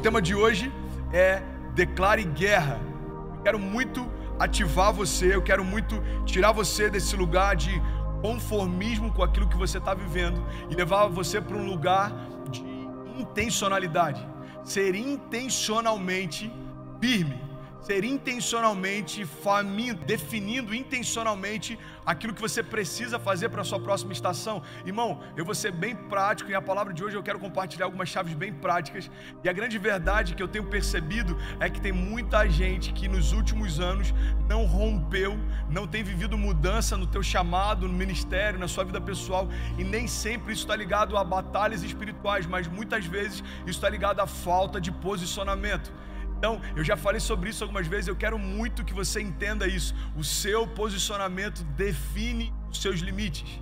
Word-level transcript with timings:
tema 0.00 0.22
de 0.22 0.34
hoje 0.34 0.72
é 1.12 1.42
Declare 1.74 2.24
Guerra. 2.24 2.80
Eu 3.36 3.42
quero 3.42 3.58
muito 3.58 4.10
ativar 4.38 4.92
você, 4.92 5.34
eu 5.34 5.42
quero 5.42 5.62
muito 5.62 6.02
tirar 6.24 6.52
você 6.52 6.88
desse 6.88 7.14
lugar 7.14 7.54
de 7.54 7.70
conformismo 8.22 9.12
com 9.12 9.22
aquilo 9.22 9.46
que 9.46 9.58
você 9.58 9.76
está 9.76 9.92
vivendo 9.92 10.42
e 10.70 10.74
levar 10.74 11.06
você 11.08 11.38
para 11.38 11.54
um 11.54 11.66
lugar 11.66 12.12
de 12.50 12.62
intencionalidade. 13.18 14.26
Ser 14.64 14.94
intencionalmente 14.94 16.50
firme 16.98 17.49
ser 17.82 18.04
intencionalmente 18.04 19.24
faminto, 19.24 20.04
definindo 20.04 20.74
intencionalmente 20.74 21.78
aquilo 22.04 22.34
que 22.34 22.40
você 22.40 22.62
precisa 22.62 23.18
fazer 23.18 23.48
para 23.48 23.62
a 23.62 23.64
sua 23.64 23.80
próxima 23.80 24.12
estação. 24.12 24.62
Irmão, 24.84 25.20
eu 25.36 25.44
vou 25.44 25.54
ser 25.54 25.72
bem 25.72 25.94
prático 25.94 26.50
e 26.50 26.54
a 26.54 26.62
palavra 26.62 26.92
de 26.92 27.02
hoje 27.02 27.16
eu 27.16 27.22
quero 27.22 27.38
compartilhar 27.38 27.86
algumas 27.86 28.08
chaves 28.08 28.34
bem 28.34 28.52
práticas. 28.52 29.10
E 29.42 29.48
a 29.48 29.52
grande 29.52 29.78
verdade 29.78 30.34
que 30.34 30.42
eu 30.42 30.48
tenho 30.48 30.64
percebido 30.64 31.36
é 31.58 31.70
que 31.70 31.80
tem 31.80 31.92
muita 31.92 32.48
gente 32.48 32.92
que 32.92 33.08
nos 33.08 33.32
últimos 33.32 33.80
anos 33.80 34.12
não 34.48 34.64
rompeu, 34.66 35.38
não 35.68 35.86
tem 35.86 36.02
vivido 36.02 36.36
mudança 36.36 36.96
no 36.96 37.06
teu 37.06 37.22
chamado, 37.22 37.88
no 37.88 37.94
ministério, 37.94 38.58
na 38.58 38.68
sua 38.68 38.84
vida 38.84 39.00
pessoal, 39.00 39.48
e 39.78 39.84
nem 39.84 40.06
sempre 40.06 40.52
isso 40.52 40.62
está 40.62 40.76
ligado 40.76 41.16
a 41.16 41.24
batalhas 41.24 41.82
espirituais, 41.82 42.46
mas 42.46 42.66
muitas 42.66 43.06
vezes 43.06 43.42
isso 43.60 43.70
está 43.70 43.88
ligado 43.88 44.20
à 44.20 44.26
falta 44.26 44.80
de 44.80 44.90
posicionamento. 44.92 45.92
Então, 46.40 46.58
eu 46.74 46.82
já 46.82 46.96
falei 46.96 47.20
sobre 47.20 47.50
isso 47.50 47.62
algumas 47.62 47.86
vezes, 47.86 48.08
eu 48.08 48.16
quero 48.16 48.38
muito 48.38 48.82
que 48.82 48.94
você 48.94 49.20
entenda 49.20 49.66
isso. 49.68 49.94
O 50.16 50.24
seu 50.24 50.66
posicionamento 50.66 51.62
define 51.76 52.50
os 52.70 52.80
seus 52.80 53.00
limites. 53.00 53.60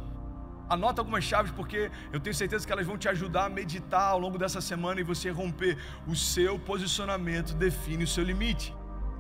Anota 0.69 1.01
algumas 1.01 1.25
chaves 1.25 1.51
porque 1.51 1.91
eu 2.13 2.21
tenho 2.21 2.37
certeza 2.37 2.65
que 2.65 2.73
elas 2.73 2.87
vão 2.87 2.97
te 2.97 3.09
ajudar 3.09 3.47
a 3.47 3.49
meditar 3.49 4.11
ao 4.13 4.21
longo 4.21 4.39
dessa 4.39 4.61
semana 4.61 5.01
e 5.01 5.03
você 5.03 5.29
romper. 5.29 5.77
O 6.07 6.15
seu 6.15 6.57
posicionamento 6.57 7.53
define 7.55 8.05
o 8.05 8.07
seu 8.07 8.23
limite. 8.23 8.73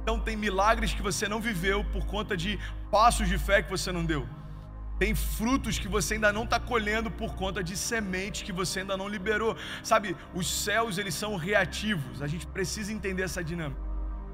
Então 0.02 0.20
tem 0.20 0.36
milagres 0.36 0.94
que 0.94 1.02
você 1.02 1.26
não 1.26 1.40
viveu 1.40 1.84
por 1.86 2.06
conta 2.06 2.36
de 2.36 2.60
passos 2.92 3.26
de 3.26 3.38
fé 3.38 3.60
que 3.60 3.70
você 3.70 3.90
não 3.90 4.04
deu. 4.04 4.24
Tem 4.98 5.14
frutos 5.14 5.78
que 5.78 5.86
você 5.86 6.14
ainda 6.14 6.32
não 6.32 6.44
está 6.44 6.58
colhendo 6.58 7.10
por 7.10 7.34
conta 7.36 7.62
de 7.62 7.76
sementes 7.76 8.42
que 8.42 8.52
você 8.52 8.80
ainda 8.80 8.96
não 8.96 9.08
liberou. 9.08 9.56
Sabe, 9.82 10.16
os 10.34 10.50
céus 10.64 10.98
eles 10.98 11.14
são 11.14 11.36
reativos. 11.36 12.20
A 12.20 12.26
gente 12.26 12.46
precisa 12.46 12.92
entender 12.92 13.22
essa 13.22 13.42
dinâmica. 13.42 13.80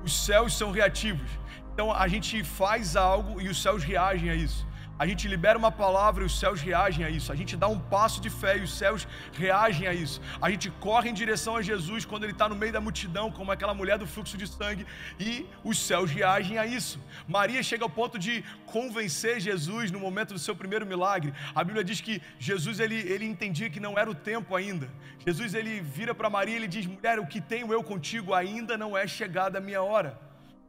Os 0.02 0.24
céus 0.24 0.56
são 0.56 0.70
reativos. 0.70 1.30
Então 1.72 1.92
a 1.92 2.08
gente 2.08 2.42
faz 2.42 2.96
algo 2.96 3.40
e 3.40 3.48
os 3.48 3.60
céus 3.60 3.82
reagem 3.82 4.30
a 4.30 4.34
isso. 4.34 4.66
A 4.97 5.06
gente 5.06 5.27
libera 5.27 5.59
uma 5.59 5.73
palavra 5.73 6.23
e 6.23 6.27
os 6.27 6.39
céus 6.39 6.61
reagem 6.61 7.05
a 7.05 7.11
isso. 7.11 7.33
A 7.33 7.34
gente 7.34 7.56
dá 7.56 7.67
um 7.67 7.78
passo 7.78 8.20
de 8.20 8.31
fé 8.31 8.59
e 8.59 8.62
os 8.62 8.73
céus 8.73 9.09
reagem 9.33 9.89
a 9.89 9.92
isso. 9.92 10.20
A 10.41 10.48
gente 10.50 10.70
corre 10.70 11.11
em 11.11 11.14
direção 11.14 11.56
a 11.56 11.62
Jesus 11.62 12.05
quando 12.05 12.23
ele 12.23 12.33
está 12.33 12.48
no 12.48 12.55
meio 12.55 12.73
da 12.73 12.81
multidão, 12.81 13.31
como 13.31 13.50
aquela 13.50 13.75
mulher 13.75 13.98
do 13.98 14.06
fluxo 14.06 14.37
de 14.37 14.47
sangue, 14.47 14.87
e 15.19 15.47
os 15.65 15.78
céus 15.78 16.11
reagem 16.11 16.59
a 16.59 16.67
isso. 16.67 17.00
Maria 17.27 17.62
chega 17.62 17.84
ao 17.84 17.91
ponto 17.91 18.19
de 18.19 18.45
convencer 18.67 19.41
Jesus 19.41 19.91
no 19.91 19.98
momento 19.98 20.33
do 20.33 20.39
seu 20.39 20.55
primeiro 20.55 20.87
milagre. 20.87 21.34
A 21.55 21.65
Bíblia 21.65 21.83
diz 21.83 22.00
que 22.00 22.22
Jesus 22.39 22.78
ele, 22.78 22.97
ele 22.97 23.25
entendia 23.25 23.69
que 23.69 23.81
não 23.81 23.98
era 23.98 24.09
o 24.09 24.15
tempo 24.15 24.55
ainda. 24.55 24.89
Jesus 25.27 25.55
ele 25.55 25.81
vira 25.81 26.15
para 26.15 26.31
Maria 26.31 26.55
e 26.55 26.59
ele 26.59 26.69
diz: 26.69 26.87
Mulher, 26.87 27.19
o 27.19 27.27
que 27.27 27.41
tenho 27.41 27.72
eu 27.72 27.83
contigo 27.83 28.33
ainda 28.33 28.78
não 28.78 28.97
é 28.97 29.09
chegada 29.09 29.59
a 29.59 29.61
minha 29.61 29.83
hora. 29.83 30.17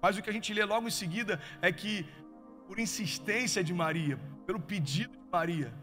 Mas 0.01 0.17
o 0.17 0.21
que 0.21 0.29
a 0.29 0.33
gente 0.33 0.53
lê 0.53 0.63
logo 0.63 0.87
em 0.87 0.91
seguida 0.91 1.39
é 1.61 1.71
que 1.71 2.05
por 2.67 2.79
insistência 2.79 3.63
de 3.63 3.73
Maria, 3.73 4.19
pelo 4.45 4.59
pedido 4.59 5.11
de 5.11 5.23
Maria, 5.31 5.73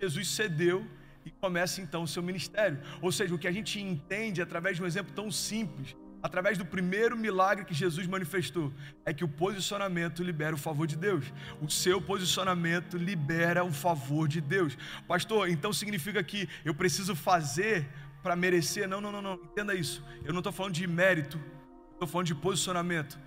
Jesus 0.00 0.28
cedeu 0.28 0.86
e 1.24 1.30
começa 1.30 1.80
então 1.80 2.02
o 2.02 2.08
seu 2.08 2.22
ministério. 2.22 2.80
Ou 3.00 3.12
seja, 3.12 3.34
o 3.34 3.38
que 3.38 3.46
a 3.46 3.52
gente 3.52 3.80
entende 3.80 4.42
através 4.42 4.76
de 4.76 4.82
um 4.82 4.86
exemplo 4.86 5.12
tão 5.14 5.30
simples, 5.30 5.96
através 6.22 6.56
do 6.56 6.64
primeiro 6.64 7.16
milagre 7.16 7.64
que 7.64 7.74
Jesus 7.74 8.06
manifestou, 8.06 8.72
é 9.04 9.12
que 9.12 9.24
o 9.24 9.28
posicionamento 9.28 10.22
libera 10.22 10.54
o 10.54 10.58
favor 10.58 10.86
de 10.86 10.96
Deus. 10.96 11.32
O 11.60 11.70
seu 11.70 12.00
posicionamento 12.00 12.96
libera 12.96 13.64
o 13.64 13.72
favor 13.72 14.26
de 14.28 14.40
Deus. 14.40 14.76
Pastor, 15.06 15.48
então 15.48 15.72
significa 15.72 16.22
que 16.22 16.48
eu 16.64 16.74
preciso 16.74 17.14
fazer 17.14 17.88
para 18.22 18.36
merecer? 18.36 18.88
Não, 18.88 19.00
não, 19.00 19.12
não, 19.12 19.22
não. 19.22 19.34
Entenda 19.34 19.74
isso. 19.74 20.04
Eu 20.24 20.32
não 20.32 20.40
estou 20.40 20.52
falando 20.52 20.74
de 20.74 20.86
mérito, 20.86 21.40
estou 21.92 22.08
falando 22.08 22.26
de 22.26 22.34
posicionamento. 22.34 23.18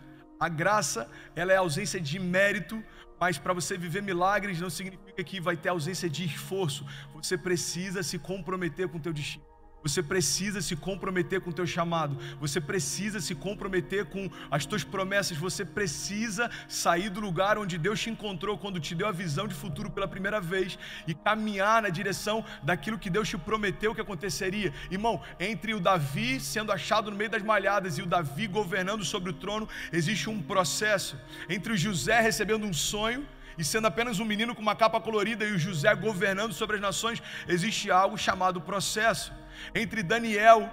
A 0.45 0.49
graça, 0.49 1.09
ela 1.35 1.51
é 1.51 1.55
ausência 1.55 1.99
de 1.99 2.19
mérito, 2.19 2.83
mas 3.19 3.35
para 3.35 3.51
você 3.51 3.75
viver 3.75 4.03
milagres 4.03 4.61
não 4.61 4.69
significa 4.69 5.23
que 5.23 5.39
vai 5.39 5.57
ter 5.57 5.69
ausência 5.69 6.07
de 6.07 6.23
esforço. 6.23 6.85
Você 7.15 7.35
precisa 7.35 8.03
se 8.03 8.19
comprometer 8.19 8.87
com 8.87 8.99
o 8.99 9.01
teu 9.01 9.11
destino. 9.11 9.43
Você 9.85 10.01
precisa 10.01 10.63
se 10.63 10.75
comprometer 10.75 11.39
com 11.41 11.51
o 11.51 11.53
teu 11.53 11.67
chamado. 11.67 12.17
Você 12.39 12.59
precisa 12.59 13.21
se 13.21 13.35
comprometer 13.35 14.05
com 14.05 14.27
as 14.49 14.65
tuas 14.65 14.83
promessas. 14.83 15.37
Você 15.37 15.63
precisa 15.63 16.49
sair 16.67 17.11
do 17.11 17.19
lugar 17.19 17.59
onde 17.59 17.77
Deus 17.77 18.01
te 18.01 18.09
encontrou 18.09 18.57
quando 18.57 18.79
te 18.79 18.95
deu 18.95 19.07
a 19.07 19.11
visão 19.11 19.47
de 19.47 19.53
futuro 19.53 19.91
pela 19.91 20.07
primeira 20.07 20.41
vez 20.41 20.79
e 21.05 21.13
caminhar 21.13 21.83
na 21.83 21.89
direção 21.89 22.43
daquilo 22.63 22.97
que 22.97 23.11
Deus 23.11 23.29
te 23.29 23.37
prometeu 23.37 23.93
que 23.93 24.01
aconteceria. 24.01 24.73
Irmão, 24.89 25.21
entre 25.39 25.75
o 25.75 25.79
Davi 25.79 26.39
sendo 26.39 26.71
achado 26.71 27.11
no 27.11 27.17
meio 27.17 27.29
das 27.29 27.43
malhadas 27.43 27.99
e 27.99 28.01
o 28.01 28.07
Davi 28.07 28.47
governando 28.47 29.05
sobre 29.05 29.29
o 29.29 29.33
trono, 29.33 29.69
existe 29.93 30.31
um 30.31 30.41
processo. 30.41 31.15
Entre 31.47 31.71
o 31.71 31.77
José 31.77 32.19
recebendo 32.21 32.65
um 32.65 32.73
sonho 32.73 33.23
e 33.55 33.63
sendo 33.63 33.85
apenas 33.85 34.19
um 34.19 34.25
menino 34.25 34.55
com 34.55 34.63
uma 34.63 34.75
capa 34.75 34.99
colorida 34.99 35.45
e 35.45 35.51
o 35.51 35.59
José 35.59 35.93
governando 35.93 36.53
sobre 36.53 36.77
as 36.77 36.81
nações, 36.81 37.21
existe 37.47 37.91
algo 37.91 38.17
chamado 38.17 38.59
processo 38.59 39.31
entre 39.73 40.03
Daniel 40.03 40.71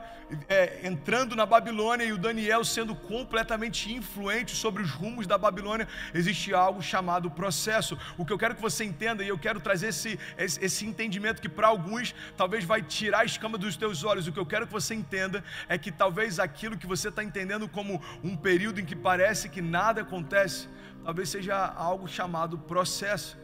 é, 0.48 0.87
entrando 0.87 1.37
na 1.37 1.44
Babilônia 1.44 2.04
e 2.04 2.12
o 2.12 2.19
Daniel 2.19 2.65
sendo 2.65 2.94
completamente 2.94 3.93
influente 3.93 4.54
sobre 4.54 4.82
os 4.82 4.91
rumos 4.91 5.26
da 5.26 5.37
Babilônia, 5.37 5.88
existe 6.15 6.54
algo 6.54 6.82
chamado 6.82 7.31
processo. 7.31 7.98
O 8.16 8.25
que 8.25 8.32
eu 8.32 8.38
quero 8.38 8.54
que 8.54 8.62
você 8.62 8.84
entenda, 8.84 9.22
e 9.22 9.28
eu 9.28 9.38
quero 9.38 9.60
trazer 9.60 9.88
esse, 9.88 10.19
esse, 10.37 10.65
esse 10.65 10.87
entendimento 10.87 11.41
que 11.41 11.48
para 11.48 11.69
alguns 11.69 12.15
talvez 12.37 12.65
vai 12.65 12.82
tirar 12.82 13.20
a 13.20 13.25
escama 13.25 13.59
dos 13.59 13.76
teus 13.76 14.04
olhos. 14.04 14.26
O 14.26 14.32
que 14.32 14.38
eu 14.38 14.47
quero 14.47 14.66
que 14.66 14.72
você 14.72 14.94
entenda 14.94 15.44
é 15.69 15.76
que 15.76 15.91
talvez 15.91 16.38
aquilo 16.38 16.78
que 16.78 16.87
você 16.87 17.09
está 17.09 17.22
entendendo 17.22 17.69
como 17.69 18.00
um 18.22 18.37
período 18.37 18.81
em 18.81 18.84
que 18.84 18.97
parece 18.97 19.49
que 19.49 19.60
nada 19.60 20.03
acontece, 20.03 20.69
talvez 21.04 21.28
seja 21.28 21.56
algo 21.56 22.09
chamado 22.09 22.59
processo. 22.59 23.41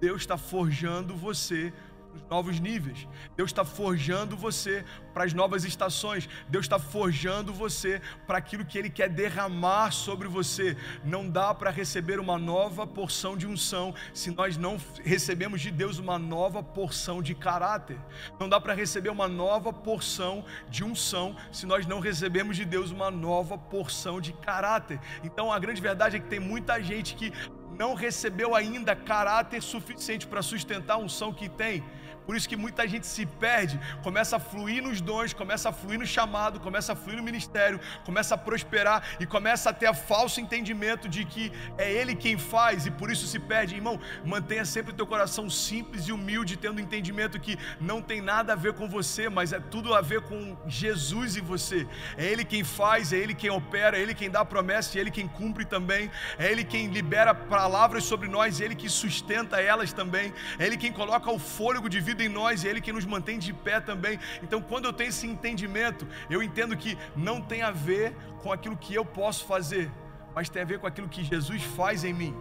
Deus 0.00 0.22
está 0.22 0.36
forjando 0.36 1.14
você 1.14 1.72
os 2.14 2.22
novos 2.28 2.60
níveis. 2.60 3.08
Deus 3.36 3.50
está 3.50 3.64
forjando 3.64 4.36
você 4.36 4.84
para 5.12 5.24
as 5.24 5.32
novas 5.32 5.64
estações. 5.64 6.28
Deus 6.48 6.64
está 6.64 6.78
forjando 6.78 7.52
você 7.52 8.00
para 8.26 8.38
aquilo 8.38 8.64
que 8.64 8.78
Ele 8.78 8.90
quer 8.90 9.08
derramar 9.08 9.90
sobre 9.90 10.28
você. 10.28 10.76
Não 11.04 11.28
dá 11.28 11.54
para 11.54 11.70
receber 11.70 12.20
uma 12.20 12.38
nova 12.38 12.86
porção 12.86 13.36
de 13.36 13.46
unção 13.46 13.94
se 14.12 14.30
nós 14.30 14.56
não 14.56 14.78
recebemos 15.02 15.60
de 15.60 15.70
Deus 15.70 15.98
uma 15.98 16.18
nova 16.18 16.62
porção 16.62 17.22
de 17.22 17.34
caráter. 17.34 17.98
Não 18.38 18.48
dá 18.48 18.60
para 18.60 18.74
receber 18.74 19.10
uma 19.10 19.28
nova 19.28 19.72
porção 19.72 20.44
de 20.68 20.84
unção 20.84 21.36
se 21.50 21.66
nós 21.66 21.86
não 21.86 22.00
recebemos 22.00 22.56
de 22.56 22.64
Deus 22.64 22.90
uma 22.90 23.10
nova 23.10 23.56
porção 23.56 24.20
de 24.20 24.32
caráter. 24.32 25.00
Então 25.22 25.52
a 25.52 25.58
grande 25.58 25.80
verdade 25.80 26.16
é 26.16 26.20
que 26.20 26.28
tem 26.28 26.40
muita 26.40 26.82
gente 26.82 27.14
que 27.14 27.32
não 27.78 27.94
recebeu 27.94 28.54
ainda 28.54 28.94
caráter 28.94 29.62
suficiente 29.62 30.26
para 30.26 30.42
sustentar 30.42 30.94
a 30.94 30.98
unção 30.98 31.32
que 31.32 31.48
tem. 31.48 31.82
Por 32.26 32.36
isso 32.36 32.48
que 32.48 32.56
muita 32.56 32.86
gente 32.86 33.06
se 33.06 33.26
perde, 33.26 33.80
começa 34.02 34.36
a 34.36 34.40
fluir 34.40 34.82
nos 34.82 35.00
dons, 35.00 35.32
começa 35.32 35.68
a 35.68 35.72
fluir 35.72 35.98
no 35.98 36.06
chamado, 36.06 36.60
começa 36.60 36.92
a 36.92 36.96
fluir 36.96 37.16
no 37.16 37.22
ministério, 37.22 37.80
começa 38.04 38.34
a 38.34 38.38
prosperar 38.38 39.16
e 39.18 39.26
começa 39.26 39.70
a 39.70 39.72
ter 39.72 39.86
a 39.86 39.94
falso 39.94 40.40
entendimento 40.40 41.08
de 41.08 41.24
que 41.24 41.52
é 41.78 41.90
ele 41.90 42.14
quem 42.14 42.38
faz 42.38 42.86
e 42.86 42.90
por 42.90 43.10
isso 43.10 43.26
se 43.26 43.38
perde. 43.38 43.74
Irmão, 43.74 43.98
mantenha 44.24 44.64
sempre 44.64 44.92
o 44.92 44.96
teu 44.96 45.06
coração 45.06 45.48
simples 45.50 46.06
e 46.06 46.12
humilde, 46.12 46.56
tendo 46.56 46.80
entendimento 46.80 47.40
que 47.40 47.58
não 47.80 48.00
tem 48.00 48.20
nada 48.20 48.52
a 48.52 48.56
ver 48.56 48.74
com 48.74 48.88
você, 48.88 49.28
mas 49.28 49.52
é 49.52 49.60
tudo 49.60 49.94
a 49.94 50.00
ver 50.00 50.22
com 50.22 50.56
Jesus 50.66 51.36
e 51.36 51.40
você. 51.40 51.86
É 52.16 52.26
ele 52.26 52.44
quem 52.44 52.62
faz, 52.62 53.12
é 53.12 53.16
ele 53.16 53.34
quem 53.34 53.50
opera, 53.50 53.98
é 53.98 54.00
ele 54.00 54.14
quem 54.14 54.30
dá 54.30 54.40
a 54.40 54.44
promessa 54.44 54.98
é 54.98 55.00
ele 55.00 55.10
quem 55.10 55.26
cumpre 55.28 55.64
também. 55.64 56.10
É 56.38 56.50
ele 56.50 56.64
quem 56.64 56.88
libera 56.88 57.34
palavras 57.34 58.04
sobre 58.04 58.28
nós, 58.28 58.60
é 58.60 58.64
ele 58.64 58.74
que 58.74 58.88
sustenta 58.88 59.60
elas 59.60 59.92
também. 59.92 60.32
É 60.58 60.66
ele 60.66 60.76
quem 60.76 60.92
coloca 60.92 61.30
o 61.30 61.38
fôlego 61.38 61.88
de 61.88 62.00
vida 62.00 62.11
vida 62.12 62.24
em 62.24 62.28
nós 62.28 62.62
e 62.62 62.68
é 62.68 62.70
Ele 62.70 62.80
que 62.80 62.92
nos 62.92 63.04
mantém 63.04 63.38
de 63.38 63.52
pé 63.52 63.80
também. 63.80 64.18
Então, 64.42 64.60
quando 64.60 64.84
eu 64.84 64.92
tenho 64.92 65.08
esse 65.08 65.26
entendimento, 65.26 66.06
eu 66.28 66.42
entendo 66.42 66.76
que 66.76 66.96
não 67.16 67.40
tem 67.40 67.62
a 67.62 67.70
ver 67.70 68.14
com 68.42 68.52
aquilo 68.52 68.76
que 68.76 68.94
eu 68.94 69.04
posso 69.04 69.44
fazer, 69.46 69.90
mas 70.34 70.48
tem 70.48 70.62
a 70.62 70.64
ver 70.64 70.78
com 70.78 70.86
aquilo 70.86 71.08
que 71.08 71.24
Jesus 71.24 71.62
faz 71.62 72.04
em 72.04 72.12
mim. 72.12 72.34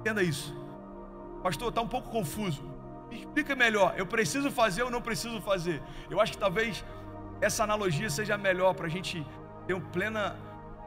Entenda 0.00 0.22
isso. 0.22 0.54
Pastor, 1.42 1.68
está 1.68 1.80
um 1.80 1.88
pouco 1.88 2.10
confuso. 2.10 2.62
Me 3.08 3.18
explica 3.20 3.54
melhor. 3.54 3.94
Eu 3.96 4.06
preciso 4.06 4.50
fazer 4.50 4.82
ou 4.82 4.90
não 4.90 5.02
preciso 5.02 5.40
fazer? 5.40 5.82
Eu 6.10 6.20
acho 6.20 6.32
que 6.32 6.38
talvez 6.38 6.84
essa 7.40 7.64
analogia 7.64 8.08
seja 8.08 8.36
melhor 8.38 8.74
para 8.74 8.86
a 8.86 8.90
gente 8.90 9.26
ter 9.66 9.74
uma 9.74 9.86
plena, 9.90 10.36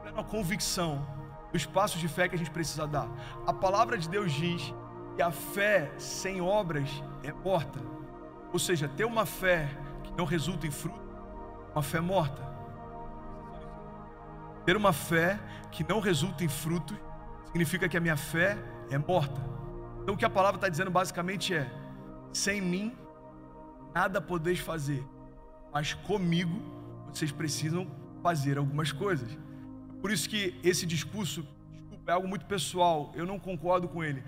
plena 0.02 0.24
convicção 0.24 1.06
dos 1.52 1.64
passos 1.64 2.00
de 2.00 2.08
fé 2.08 2.28
que 2.28 2.34
a 2.34 2.38
gente 2.38 2.50
precisa 2.50 2.86
dar. 2.86 3.08
A 3.46 3.52
palavra 3.52 3.96
de 3.96 4.08
Deus 4.08 4.32
diz 4.32 4.74
que 5.16 5.22
a 5.22 5.32
fé 5.32 5.90
sem 5.98 6.40
obras 6.42 7.02
é 7.22 7.32
morta. 7.32 7.80
Ou 8.52 8.58
seja, 8.58 8.86
ter 8.86 9.06
uma 9.06 9.24
fé 9.24 9.68
que 10.04 10.12
não 10.12 10.26
resulta 10.26 10.66
em 10.66 10.70
fruto, 10.70 11.00
uma 11.72 11.82
fé 11.82 12.00
morta. 12.00 12.46
Ter 14.66 14.76
uma 14.76 14.92
fé 14.92 15.40
que 15.72 15.82
não 15.82 16.00
resulta 16.00 16.44
em 16.44 16.48
frutos 16.48 16.96
significa 17.46 17.88
que 17.88 17.96
a 17.96 18.00
minha 18.00 18.16
fé 18.16 18.58
é 18.90 18.98
morta. 18.98 19.40
Então 20.02 20.14
o 20.14 20.18
que 20.18 20.24
a 20.24 20.30
palavra 20.30 20.56
está 20.56 20.68
dizendo 20.68 20.90
basicamente 20.90 21.54
é: 21.54 21.70
sem 22.32 22.60
mim 22.60 22.94
nada 23.94 24.20
podeis 24.20 24.58
fazer, 24.58 25.02
mas 25.72 25.94
comigo 25.94 26.60
vocês 27.10 27.32
precisam 27.32 27.86
fazer 28.22 28.58
algumas 28.58 28.92
coisas. 28.92 29.38
Por 30.02 30.10
isso 30.10 30.28
que 30.28 30.60
esse 30.62 30.84
discurso 30.84 31.46
desculpa, 32.06 32.10
é 32.10 32.14
algo 32.14 32.28
muito 32.28 32.46
pessoal, 32.46 33.12
eu 33.14 33.26
não 33.26 33.38
concordo 33.38 33.88
com 33.88 34.04
ele, 34.04 34.22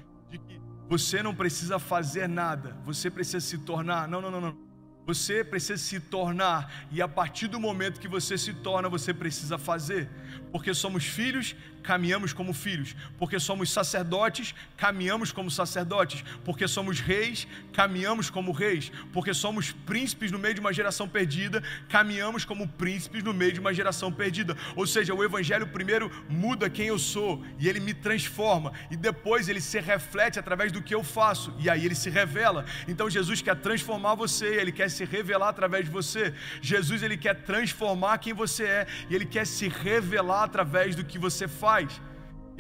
você 0.89 1.23
não 1.23 1.35
precisa 1.35 1.79
fazer 1.79 2.27
nada, 2.27 2.77
você 2.85 3.11
precisa 3.11 3.41
se 3.41 3.59
tornar. 3.59 4.09
Não, 4.09 4.21
não, 4.21 4.31
não, 4.31 4.41
não. 4.41 4.68
Você 5.09 5.43
precisa 5.43 5.79
se 5.79 5.99
tornar, 5.99 6.71
e 6.93 7.01
a 7.01 7.09
partir 7.09 7.47
do 7.49 7.59
momento 7.59 7.99
que 7.99 8.07
você 8.07 8.37
se 8.37 8.53
torna, 8.53 8.91
você 8.91 9.15
precisa 9.15 9.57
fazer, 9.57 10.07
porque 10.53 10.75
somos 10.75 11.07
filhos, 11.07 11.57
caminhamos 11.83 12.35
como 12.35 12.53
filhos, 12.53 12.95
porque 13.19 13.41
somos 13.41 13.71
sacerdotes, 13.71 14.55
caminhamos 14.77 15.33
como 15.33 15.51
sacerdotes, 15.51 16.23
porque 16.45 16.69
somos 16.69 17.01
reis, 17.01 17.49
caminhamos 17.73 18.29
como 18.29 18.53
reis, 18.53 18.93
porque 19.11 19.33
somos 19.33 19.73
príncipes 19.73 20.31
no 20.31 20.39
meio 20.39 20.53
de 20.53 20.61
uma 20.61 20.75
geração 20.75 21.09
perdida, 21.09 21.63
caminhamos 21.89 22.45
como 22.45 22.69
príncipes 22.69 23.23
no 23.23 23.33
meio 23.33 23.55
de 23.55 23.61
uma 23.61 23.73
geração 23.73 24.13
perdida. 24.13 24.55
Ou 24.77 24.87
seja, 24.87 25.15
o 25.15 25.25
Evangelho 25.25 25.69
primeiro 25.69 26.11
muda 26.29 26.69
quem 26.69 26.89
eu 26.89 26.99
sou 26.99 27.43
e 27.59 27.67
ele 27.67 27.81
me 27.81 27.95
transforma, 27.95 28.75
e 28.91 28.97
depois 28.97 29.49
ele 29.49 29.63
se 29.63 29.81
reflete 29.81 30.39
através 30.39 30.71
do 30.71 30.83
que 30.83 30.95
eu 30.95 31.03
faço, 31.03 31.55
e 31.59 31.71
aí 31.71 31.87
ele 31.87 31.95
se 31.95 32.11
revela. 32.11 32.67
Então 32.87 33.09
Jesus 33.09 33.41
quer 33.41 33.57
transformar 33.57 34.15
você, 34.15 34.57
ele 34.57 34.73
quer 34.73 34.91
se 34.99 35.05
revelar 35.17 35.51
através 35.55 35.85
de 35.87 35.91
você. 35.99 36.25
Jesus 36.61 37.03
ele 37.03 37.19
quer 37.25 37.35
transformar 37.51 38.19
quem 38.19 38.35
você 38.43 38.65
é 38.81 38.87
e 39.09 39.15
ele 39.15 39.29
quer 39.35 39.47
se 39.57 39.69
revelar 39.69 40.45
através 40.45 40.95
do 40.99 41.05
que 41.11 41.19
você 41.27 41.49
faz. 41.63 42.01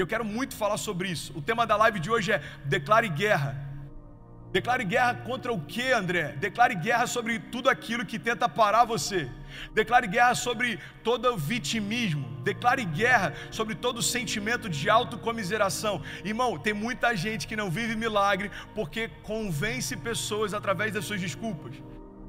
Eu 0.02 0.06
quero 0.12 0.24
muito 0.36 0.54
falar 0.62 0.78
sobre 0.88 1.08
isso. 1.16 1.32
O 1.38 1.42
tema 1.42 1.66
da 1.70 1.76
live 1.84 1.98
de 2.04 2.10
hoje 2.14 2.30
é 2.36 2.40
declare 2.76 3.08
guerra. 3.22 3.50
Declare 4.50 4.84
guerra 4.84 5.14
contra 5.28 5.52
o 5.52 5.60
que, 5.60 5.92
André? 5.92 6.24
Declare 6.44 6.74
guerra 6.74 7.06
sobre 7.06 7.38
tudo 7.38 7.68
aquilo 7.68 8.06
que 8.06 8.18
tenta 8.18 8.48
parar 8.48 8.84
você. 8.84 9.28
Declare 9.74 10.06
guerra 10.06 10.34
sobre 10.34 10.78
todo 11.04 11.34
o 11.34 11.36
vitimismo. 11.36 12.26
Declare 12.42 12.84
guerra 12.84 13.34
sobre 13.50 13.74
todo 13.74 13.98
o 13.98 14.02
sentimento 14.02 14.66
de 14.70 14.88
autocomiseração. 14.88 16.00
Irmão, 16.24 16.58
tem 16.58 16.72
muita 16.72 17.14
gente 17.14 17.46
que 17.46 17.56
não 17.56 17.70
vive 17.70 17.94
milagre 17.94 18.50
porque 18.74 19.08
convence 19.22 19.94
pessoas 19.96 20.54
através 20.54 20.94
das 20.94 21.04
suas 21.04 21.20
desculpas. 21.20 21.74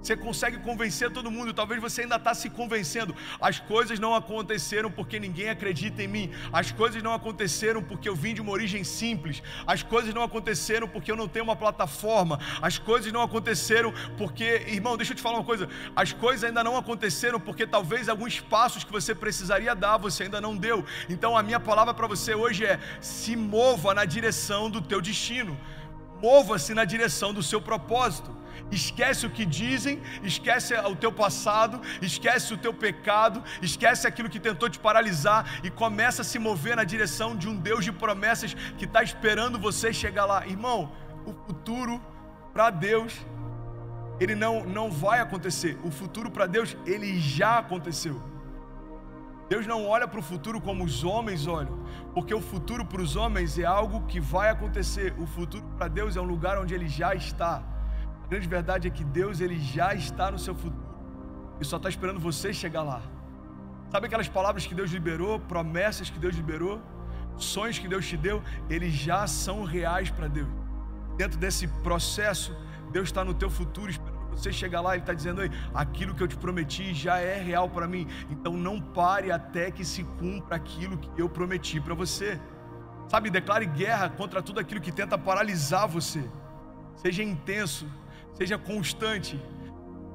Você 0.01 0.15
consegue 0.15 0.57
convencer 0.59 1.11
todo 1.11 1.29
mundo, 1.29 1.53
talvez 1.53 1.81
você 1.81 2.01
ainda 2.01 2.15
está 2.15 2.33
se 2.33 2.49
convencendo. 2.49 3.15
As 3.39 3.59
coisas 3.59 3.99
não 3.99 4.15
aconteceram 4.15 4.89
porque 4.89 5.19
ninguém 5.19 5.49
acredita 5.49 6.01
em 6.01 6.07
mim. 6.07 6.31
As 6.51 6.71
coisas 6.71 7.03
não 7.03 7.13
aconteceram 7.13 7.83
porque 7.83 8.07
eu 8.07 8.15
vim 8.15 8.33
de 8.33 8.41
uma 8.41 8.51
origem 8.51 8.83
simples. 8.83 9.43
As 9.67 9.83
coisas 9.83 10.13
não 10.13 10.23
aconteceram 10.23 10.87
porque 10.87 11.11
eu 11.11 11.15
não 11.15 11.27
tenho 11.27 11.43
uma 11.43 11.55
plataforma. 11.55 12.39
As 12.61 12.77
coisas 12.77 13.11
não 13.11 13.21
aconteceram 13.21 13.93
porque, 14.17 14.63
irmão, 14.67 14.95
deixa 14.95 15.11
eu 15.11 15.17
te 15.17 15.21
falar 15.21 15.37
uma 15.37 15.43
coisa. 15.43 15.67
As 15.95 16.13
coisas 16.13 16.43
ainda 16.45 16.63
não 16.63 16.77
aconteceram 16.77 17.39
porque 17.39 17.67
talvez 17.67 18.07
alguns 18.07 18.39
passos 18.39 18.83
que 18.83 18.91
você 18.91 19.13
precisaria 19.13 19.75
dar 19.75 19.97
você 19.97 20.23
ainda 20.23 20.39
não 20.39 20.55
deu. 20.55 20.85
Então 21.09 21.37
a 21.37 21.43
minha 21.43 21.59
palavra 21.59 21.93
para 21.93 22.07
você 22.07 22.33
hoje 22.33 22.65
é: 22.65 22.79
se 23.01 23.35
mova 23.35 23.93
na 23.93 24.05
direção 24.05 24.69
do 24.69 24.81
teu 24.81 25.01
destino. 25.01 25.57
Mova-se 26.21 26.73
na 26.73 26.85
direção 26.85 27.33
do 27.33 27.41
seu 27.41 27.61
propósito. 27.61 28.35
Esquece 28.71 29.25
o 29.25 29.29
que 29.29 29.45
dizem, 29.45 30.01
esquece 30.21 30.75
o 30.75 30.95
teu 30.95 31.11
passado, 31.11 31.81
esquece 32.01 32.53
o 32.53 32.57
teu 32.57 32.73
pecado, 32.73 33.43
esquece 33.61 34.07
aquilo 34.07 34.29
que 34.29 34.39
tentou 34.39 34.69
te 34.69 34.77
paralisar 34.77 35.59
e 35.63 35.69
começa 35.69 36.21
a 36.21 36.25
se 36.25 36.37
mover 36.37 36.75
na 36.75 36.83
direção 36.83 37.35
de 37.35 37.47
um 37.47 37.55
Deus 37.55 37.83
de 37.83 37.91
promessas 37.91 38.53
que 38.77 38.85
está 38.85 39.01
esperando 39.01 39.57
você 39.57 39.91
chegar 39.91 40.25
lá. 40.25 40.45
Irmão, 40.45 40.91
o 41.25 41.33
futuro 41.47 42.01
para 42.53 42.69
Deus, 42.69 43.13
ele 44.19 44.35
não, 44.35 44.65
não 44.65 44.91
vai 44.91 45.19
acontecer. 45.19 45.79
O 45.83 45.89
futuro 45.89 46.29
para 46.29 46.45
Deus, 46.45 46.75
ele 46.85 47.19
já 47.19 47.59
aconteceu. 47.59 48.21
Deus 49.49 49.65
não 49.65 49.87
olha 49.87 50.07
para 50.07 50.19
o 50.19 50.23
futuro 50.23 50.61
como 50.61 50.83
os 50.83 51.03
homens 51.03 51.47
olham, 51.47 51.79
porque 52.13 52.33
o 52.33 52.39
futuro 52.39 52.85
para 52.85 53.01
os 53.01 53.15
homens 53.15 53.57
é 53.57 53.65
algo 53.65 54.05
que 54.05 54.19
vai 54.19 54.49
acontecer. 54.49 55.13
O 55.17 55.25
futuro 55.25 55.63
para 55.77 55.87
Deus 55.87 56.15
é 56.15 56.21
um 56.21 56.25
lugar 56.25 56.57
onde 56.59 56.73
ele 56.73 56.87
já 56.87 57.15
está 57.15 57.63
grande 58.29 58.47
verdade 58.47 58.87
é 58.87 58.91
que 58.91 59.03
Deus 59.03 59.41
ele 59.41 59.59
já 59.59 59.93
está 59.95 60.29
no 60.29 60.37
seu 60.37 60.53
futuro 60.53 60.87
e 61.59 61.65
só 61.65 61.77
está 61.77 61.89
esperando 61.89 62.19
você 62.19 62.53
chegar 62.53 62.83
lá. 62.83 63.01
Sabe 63.91 64.05
aquelas 64.05 64.29
palavras 64.29 64.67
que 64.67 64.75
Deus 64.75 64.91
liberou, 64.91 65.39
promessas 65.39 66.09
que 66.09 66.19
Deus 66.19 66.35
liberou, 66.35 66.79
sonhos 67.37 67.79
que 67.79 67.87
Deus 67.87 68.07
te 68.07 68.15
deu, 68.15 68.41
eles 68.69 68.93
já 68.93 69.25
são 69.25 69.63
reais 69.63 70.11
para 70.11 70.27
Deus. 70.27 70.47
Dentro 71.17 71.39
desse 71.39 71.67
processo, 71.67 72.55
Deus 72.91 73.09
está 73.09 73.25
no 73.25 73.33
teu 73.33 73.49
futuro 73.49 73.89
você 74.39 74.51
chegar 74.51 74.81
lá. 74.81 74.93
Ele 74.93 75.03
está 75.03 75.13
dizendo 75.13 75.41
aí, 75.41 75.51
aquilo 75.73 76.15
que 76.15 76.23
eu 76.23 76.27
te 76.27 76.37
prometi 76.37 76.93
já 76.93 77.19
é 77.19 77.41
real 77.41 77.69
para 77.69 77.87
mim. 77.87 78.07
Então 78.29 78.53
não 78.53 78.79
pare 78.79 79.31
até 79.31 79.71
que 79.71 79.85
se 79.85 80.03
cumpra 80.03 80.55
aquilo 80.55 80.97
que 80.97 81.21
eu 81.21 81.29
prometi 81.29 81.79
para 81.79 81.93
você. 81.93 82.39
Sabe, 83.07 83.29
declare 83.29 83.65
guerra 83.65 84.09
contra 84.09 84.41
tudo 84.41 84.59
aquilo 84.59 84.79
que 84.79 84.91
tenta 84.91 85.17
paralisar 85.17 85.87
você. 85.87 86.23
Seja 86.95 87.23
intenso, 87.23 87.87
seja 88.33 88.57
constante. 88.57 89.39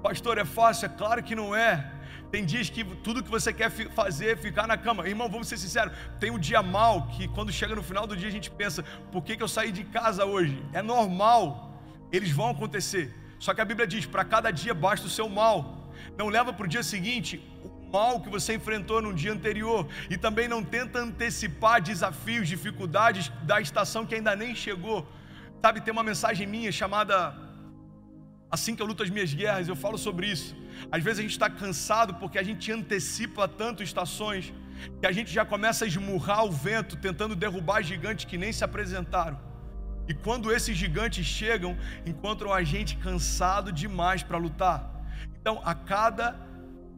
Pastor, 0.03 0.39
é 0.39 0.45
fácil? 0.45 0.87
É 0.87 0.89
claro 0.89 1.23
que 1.23 1.35
não 1.35 1.55
é. 1.55 1.93
Tem 2.31 2.45
dias 2.45 2.69
que 2.69 2.85
tudo 2.85 3.23
que 3.23 3.31
você 3.31 3.53
quer 3.53 3.71
fazer 3.71 4.33
é 4.33 4.37
ficar 4.37 4.67
na 4.67 4.77
cama. 4.77 5.09
Irmão, 5.09 5.29
vamos 5.29 5.49
ser 5.49 5.57
sinceros. 5.57 5.93
Tem 6.19 6.31
um 6.31 6.39
dia 6.39 6.63
mal 6.63 7.07
que 7.09 7.29
quando 7.29 7.53
chega 7.53 7.75
no 7.75 7.83
final 7.83 8.07
do 8.07 8.17
dia 8.17 8.29
a 8.29 8.33
gente 8.33 8.51
pensa: 8.51 8.83
por 9.13 9.23
que, 9.23 9.37
que 9.37 9.43
eu 9.43 9.49
saí 9.49 9.71
de 9.71 9.85
casa 9.85 10.25
hoje? 10.25 10.61
É 10.73 10.83
normal. 10.83 11.81
Eles 12.13 12.31
vão 12.31 12.51
acontecer. 12.51 13.24
Só 13.45 13.53
que 13.55 13.63
a 13.65 13.69
Bíblia 13.71 13.87
diz: 13.95 14.05
para 14.15 14.25
cada 14.35 14.51
dia 14.51 14.75
basta 14.87 15.07
o 15.07 15.15
seu 15.19 15.29
mal. 15.41 15.57
Não 16.19 16.29
leva 16.37 16.53
para 16.53 16.67
o 16.67 16.73
dia 16.75 16.83
seguinte 16.83 17.33
o 17.67 17.71
mal 17.95 18.21
que 18.25 18.31
você 18.37 18.55
enfrentou 18.59 19.01
no 19.07 19.13
dia 19.23 19.33
anterior. 19.37 19.87
E 20.09 20.17
também 20.17 20.47
não 20.55 20.63
tenta 20.77 20.99
antecipar 21.07 21.77
desafios, 21.91 22.49
dificuldades 22.49 23.31
da 23.51 23.61
estação 23.61 24.07
que 24.07 24.15
ainda 24.15 24.35
nem 24.43 24.55
chegou. 24.55 25.07
Sabe, 25.63 25.83
tem 25.83 25.93
uma 25.93 26.07
mensagem 26.11 26.47
minha 26.47 26.73
chamada 26.81 27.17
Assim 28.55 28.77
que 28.77 28.83
eu 28.83 28.87
luto 28.87 29.03
as 29.03 29.11
minhas 29.11 29.33
guerras, 29.35 29.69
eu 29.69 29.75
falo 29.75 29.99
sobre 29.99 30.27
isso. 30.35 30.51
Às 30.91 31.03
vezes 31.03 31.19
a 31.19 31.23
gente 31.23 31.33
está 31.33 31.51
cansado 31.51 32.15
porque 32.21 32.39
a 32.39 32.43
gente 32.49 32.71
antecipa 32.71 33.49
tanto 33.49 33.83
estações 33.83 34.53
que 35.01 35.07
a 35.07 35.11
gente 35.17 35.31
já 35.39 35.45
começa 35.45 35.85
a 35.85 35.89
esmurrar 35.89 36.45
o 36.45 36.53
vento, 36.53 36.97
tentando 36.97 37.35
derrubar 37.35 37.83
gigantes 37.83 38.25
que 38.25 38.39
nem 38.39 38.53
se 38.53 38.63
apresentaram. 38.63 39.54
E 40.09 40.15
quando 40.15 40.53
esses 40.53 40.77
gigantes 40.77 41.25
chegam, 41.25 41.77
encontram 42.05 42.53
a 42.53 42.63
gente 42.63 42.97
cansado 42.97 43.73
demais 43.73 44.23
para 44.23 44.37
lutar. 44.39 44.91
Então, 45.41 45.61
a 45.65 45.75
cada 45.75 46.39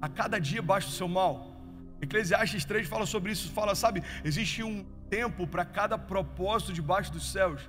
a 0.01 0.09
cada 0.09 0.39
dia 0.39 0.63
baixa 0.63 0.89
o 0.89 0.93
seu 0.93 1.09
mal. 1.09 1.57
Eclesiastes 2.01 2.65
3 2.65 2.87
fala 2.87 3.07
sobre 3.07 3.33
isso, 3.33 3.51
fala, 3.51 3.75
sabe, 3.75 4.03
existe 4.25 4.63
um 4.63 4.85
tempo 5.09 5.47
para 5.47 5.65
cada 5.65 5.97
propósito 5.97 6.73
debaixo 6.73 7.11
dos 7.13 7.31
céus. 7.31 7.69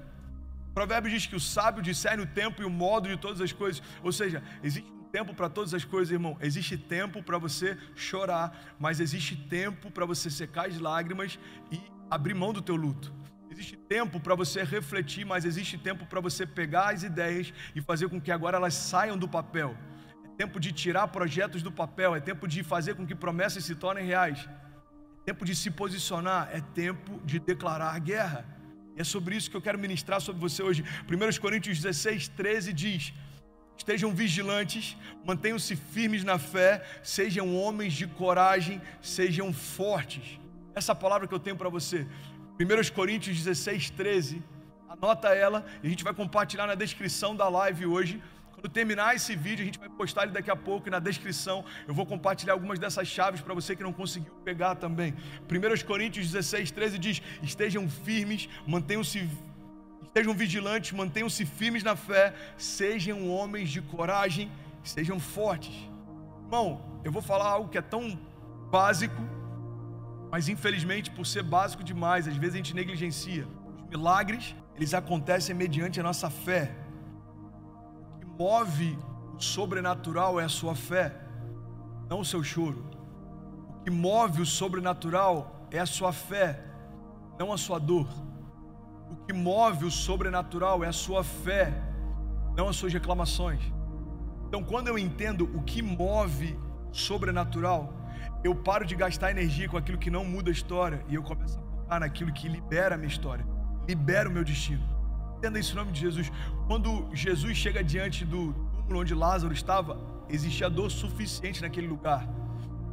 Provérbios 0.74 1.14
diz 1.14 1.26
que 1.26 1.36
o 1.36 1.40
sábio 1.40 1.82
discerne 1.82 2.24
o 2.24 2.28
tempo 2.28 2.62
e 2.62 2.66
o 2.66 2.70
modo 2.70 3.08
de 3.08 3.18
todas 3.18 3.42
as 3.42 3.52
coisas. 3.52 3.82
Ou 4.04 4.12
seja, 4.12 4.44
existe 4.62 4.92
um 4.92 5.04
tempo 5.06 5.34
para 5.34 5.50
todas 5.50 5.74
as 5.74 5.84
coisas, 5.84 6.12
irmão. 6.12 6.38
Existe 6.42 6.78
tempo 6.78 7.24
para 7.24 7.38
você 7.38 7.78
chorar, 7.96 8.76
mas 8.78 9.00
existe 9.00 9.36
tempo 9.36 9.90
para 9.90 10.06
você 10.06 10.30
secar 10.30 10.68
as 10.68 10.78
lágrimas 10.80 11.40
e 11.72 11.82
abrir 12.10 12.36
mão 12.36 12.54
do 12.54 12.62
teu 12.62 12.76
luto. 12.76 13.12
Existe 13.58 13.76
tempo 13.76 14.20
para 14.20 14.36
você 14.36 14.64
refletir, 14.64 15.26
mas 15.26 15.44
existe 15.44 15.80
tempo 15.80 16.06
para 16.06 16.22
você 16.22 16.46
pegar 16.46 16.94
as 16.94 17.02
ideias 17.02 17.52
e 17.76 17.82
fazer 17.82 18.08
com 18.08 18.22
que 18.22 18.32
agora 18.32 18.58
elas 18.58 18.76
saiam 18.76 19.18
do 19.18 19.28
papel. 19.28 19.76
É 20.24 20.28
tempo 20.42 20.60
de 20.60 20.72
tirar 20.72 21.08
projetos 21.08 21.64
do 21.64 21.72
papel, 21.72 22.14
é 22.14 22.20
tempo 22.20 22.48
de 22.48 22.62
fazer 22.62 22.94
com 22.94 23.04
que 23.04 23.16
promessas 23.16 23.66
se 23.66 23.74
tornem 23.74 24.06
reais. 24.06 24.48
É 25.22 25.26
tempo 25.26 25.44
de 25.44 25.56
se 25.56 25.72
posicionar, 25.72 26.52
é 26.54 26.62
tempo 26.62 27.20
de 27.26 27.40
declarar 27.40 28.00
guerra. 28.00 28.46
E 28.96 29.02
é 29.02 29.04
sobre 29.04 29.36
isso 29.36 29.50
que 29.50 29.58
eu 29.58 29.62
quero 29.68 29.80
ministrar 29.80 30.22
sobre 30.22 30.40
você 30.40 30.62
hoje. 30.62 30.86
1 31.10 31.42
Coríntios 31.42 31.82
16, 31.82 32.28
13 32.28 32.72
diz: 32.72 33.12
Estejam 33.76 34.14
vigilantes, 34.14 34.96
mantenham-se 35.26 35.76
firmes 35.76 36.24
na 36.24 36.38
fé, 36.38 36.86
sejam 37.02 37.56
homens 37.56 37.94
de 37.94 38.06
coragem, 38.06 38.80
sejam 39.02 39.52
fortes. 39.52 40.40
Essa 40.76 40.94
palavra 40.94 41.28
que 41.28 41.34
eu 41.34 41.40
tenho 41.40 41.56
para 41.56 41.70
você. 41.70 42.06
1 42.60 42.94
Coríntios 42.94 43.38
16, 43.38 43.92
13. 43.92 44.44
Anota 44.90 45.30
ela 45.30 45.66
e 45.84 45.88
a 45.88 45.90
gente 45.90 46.04
vai 46.04 46.14
compartilhar 46.14 46.66
na 46.66 46.76
descrição 46.76 47.36
da 47.36 47.48
live 47.48 47.86
hoje 47.86 48.22
quando 48.60 48.74
terminar 48.74 49.16
esse 49.16 49.36
vídeo, 49.36 49.62
a 49.62 49.66
gente 49.66 49.78
vai 49.78 49.88
postar 49.88 50.24
ele 50.24 50.32
daqui 50.32 50.50
a 50.50 50.56
pouco 50.56 50.88
e 50.88 50.92
na 50.92 50.98
descrição 50.98 51.64
eu 51.88 51.94
vou 51.94 52.08
compartilhar 52.08 52.54
algumas 52.54 52.80
dessas 52.80 53.08
chaves 53.08 53.40
para 53.40 53.54
você 53.54 53.76
que 53.76 53.84
não 53.84 53.94
conseguiu 53.94 54.34
pegar 54.44 54.74
também. 54.74 55.14
1 55.48 55.86
Coríntios 55.86 56.26
16, 56.26 56.72
13 56.72 56.98
diz: 56.98 57.22
Estejam 57.44 57.88
firmes, 57.88 58.50
mantenham-se 58.66 59.30
estejam 60.02 60.34
vigilantes, 60.34 60.92
mantenham-se 60.92 61.46
firmes 61.46 61.84
na 61.84 61.96
fé, 61.96 62.34
sejam 62.58 63.30
homens 63.30 63.70
de 63.70 63.80
coragem, 63.80 64.52
sejam 64.84 65.20
fortes. 65.20 65.76
Irmão, 66.46 66.82
eu 67.04 67.12
vou 67.12 67.22
falar 67.22 67.46
algo 67.46 67.70
que 67.70 67.78
é 67.78 67.82
tão 67.84 68.20
básico, 68.72 69.22
Mas 70.32 70.50
infelizmente, 70.50 71.10
por 71.10 71.26
ser 71.26 71.44
básico 71.44 71.84
demais, 71.84 72.28
às 72.28 72.36
vezes 72.36 72.56
a 72.56 72.58
gente 72.58 72.76
negligencia. 72.76 73.48
Os 73.78 73.90
milagres, 73.90 74.56
eles 74.76 74.94
acontecem 74.94 75.56
mediante 75.56 76.00
a 76.00 76.04
nossa 76.04 76.30
fé. 76.30 76.76
O 78.16 78.20
que 78.20 78.26
move 78.26 79.00
o 79.36 79.42
sobrenatural 79.42 80.40
é 80.40 80.44
a 80.44 80.50
sua 80.50 80.76
fé, 80.76 81.16
não 82.10 82.20
o 82.20 82.26
seu 82.26 82.44
choro. 82.44 82.86
O 83.70 83.84
que 83.84 83.90
move 83.90 84.42
o 84.42 84.46
sobrenatural 84.46 85.68
é 85.72 85.80
a 85.80 85.86
sua 85.86 86.12
fé, 86.12 86.64
não 87.40 87.54
a 87.54 87.58
sua 87.58 87.80
dor. 87.80 88.08
O 89.10 89.16
que 89.26 89.32
move 89.32 89.86
o 89.86 89.92
sobrenatural 89.92 90.84
é 90.84 90.88
a 90.88 90.94
sua 90.94 91.24
fé, 91.24 91.74
não 92.56 92.68
as 92.68 92.76
suas 92.76 92.92
reclamações. 92.92 93.62
Então, 94.48 94.64
quando 94.64 94.88
eu 94.88 94.98
entendo 94.98 95.50
o 95.54 95.62
que 95.64 95.82
move 95.82 96.58
o 96.92 96.94
sobrenatural, 96.94 97.94
eu 98.44 98.54
paro 98.56 98.86
de 98.86 98.96
gastar 98.96 99.32
energia 99.32 99.68
com 99.68 99.78
aquilo 99.78 99.98
que 99.98 100.12
não 100.12 100.24
muda 100.24 100.50
a 100.50 100.54
história 100.54 101.04
e 101.10 101.16
eu 101.16 101.24
começo 101.24 101.58
a 101.58 101.62
focar 101.62 102.00
naquilo 102.00 102.32
que 102.32 102.48
libera 102.48 102.96
a 102.96 102.98
minha 102.98 103.10
história, 103.10 103.46
libera 103.88 104.30
o 104.30 104.32
meu 104.32 104.44
destino. 104.44 104.84
Entenda 105.38 105.60
isso 105.60 105.74
em 105.74 105.76
nome 105.76 105.92
de 105.92 106.00
Jesus. 106.00 106.32
Quando 106.68 107.10
Jesus 107.14 107.58
chega 107.58 107.84
diante 107.84 108.26
do 108.26 108.54
túmulo 108.74 109.02
onde 109.02 109.14
Lázaro 109.14 109.54
estava, 109.54 110.00
existia 110.30 110.70
dor 110.70 110.90
suficiente 110.90 111.62
naquele 111.62 111.88
lugar. 111.88 112.28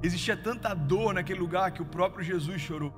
Existia 0.02 0.36
tanta 0.36 0.74
dor 0.74 1.14
naquele 1.14 1.40
lugar 1.40 1.70
que 1.72 1.80
o 1.80 1.86
próprio 1.86 2.24
Jesus 2.24 2.60
chorou. 2.60 2.92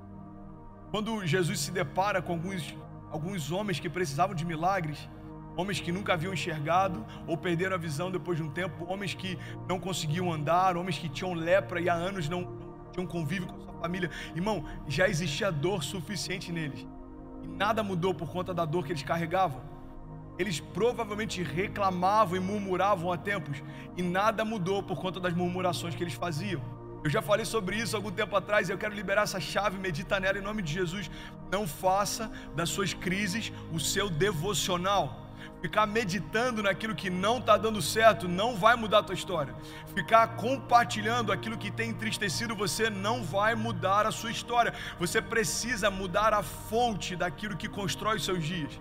Quando 0.91 1.25
Jesus 1.27 1.61
se 1.61 1.71
depara 1.71 2.21
com 2.21 2.33
alguns, 2.33 2.77
alguns 3.11 3.53
homens 3.53 3.79
que 3.79 3.89
precisavam 3.89 4.35
de 4.35 4.45
milagres, 4.45 5.09
homens 5.57 5.81
que 5.81 5.91
nunca 5.91 6.13
haviam 6.13 6.33
enxergado 6.33 7.05
ou 7.27 7.37
perderam 7.37 7.75
a 7.75 7.79
visão 7.79 8.11
depois 8.11 8.37
de 8.37 8.45
um 8.45 8.51
tempo, 8.51 8.85
homens 8.89 9.15
que 9.15 9.39
não 9.69 9.81
conseguiam 9.81 10.33
andar, 10.33 10.77
homens 10.77 10.99
que 10.99 11.09
tinham 11.09 11.33
lepra 11.33 11.81
e 11.81 11.89
há 11.89 11.95
anos 11.95 12.29
não, 12.29 12.57
tinham 12.93 13.07
convívio 13.07 13.49
com 13.49 13.57
a 13.57 13.65
sua 13.65 13.81
família. 13.81 14.11
Irmão, 14.35 14.65
já 14.87 15.09
existia 15.09 15.51
dor 15.51 15.83
suficiente 15.83 16.53
neles. 16.53 16.87
E 17.43 17.49
nada 17.49 17.83
mudou 17.83 18.15
por 18.15 18.31
conta 18.31 18.53
da 18.53 18.65
dor 18.65 18.85
que 18.85 18.93
eles 18.93 19.03
carregavam. 19.03 19.61
Eles 20.39 20.61
provavelmente 20.61 21.43
reclamavam 21.43 22.37
e 22.37 22.41
murmuravam 22.41 23.11
há 23.11 23.17
tempos, 23.17 23.63
e 23.97 24.03
nada 24.03 24.45
mudou 24.45 24.83
por 24.83 25.01
conta 25.01 25.19
das 25.19 25.33
murmurações 25.33 25.95
que 25.95 26.05
eles 26.05 26.13
faziam. 26.13 26.61
Eu 27.03 27.09
já 27.09 27.23
falei 27.23 27.47
sobre 27.47 27.77
isso 27.77 27.97
algum 27.97 28.11
tempo 28.11 28.35
atrás 28.37 28.69
e 28.69 28.73
eu 28.73 28.77
quero 28.77 28.95
liberar 28.95 29.23
essa 29.23 29.41
chave, 29.41 29.79
medita 29.79 30.19
nela 30.19 30.39
em 30.39 30.43
nome 30.43 30.61
de 30.61 30.73
Jesus. 30.73 31.11
Não 31.51 31.67
faça 31.67 32.31
das 32.55 32.69
suas 32.69 32.93
crises 32.93 33.53
o 33.73 33.79
seu 33.79 34.11
devocional. 34.11 35.26
Ficar 35.67 35.85
meditando 35.85 36.63
naquilo 36.63 36.95
que 36.95 37.11
não 37.11 37.39
está 37.39 37.57
dando 37.57 37.83
certo 37.83 38.29
não 38.29 38.55
vai 38.55 38.77
mudar 38.77 38.99
a 39.01 39.03
tua 39.03 39.17
história. 39.17 39.53
Ficar 39.93 40.37
compartilhando 40.37 41.33
aquilo 41.33 41.59
que 41.59 41.73
tem 41.73 41.91
entristecido 41.91 42.55
você 42.55 42.89
não 42.89 43.25
vai 43.25 43.57
mudar 43.57 44.07
a 44.07 44.13
sua 44.13 44.31
história. 44.31 44.73
Você 44.97 45.21
precisa 45.21 45.91
mudar 45.91 46.33
a 46.33 46.41
fonte 46.41 47.17
daquilo 47.17 47.57
que 47.57 47.69
constrói 47.69 48.19
os 48.19 48.25
seus 48.25 48.45
dias. 48.45 48.81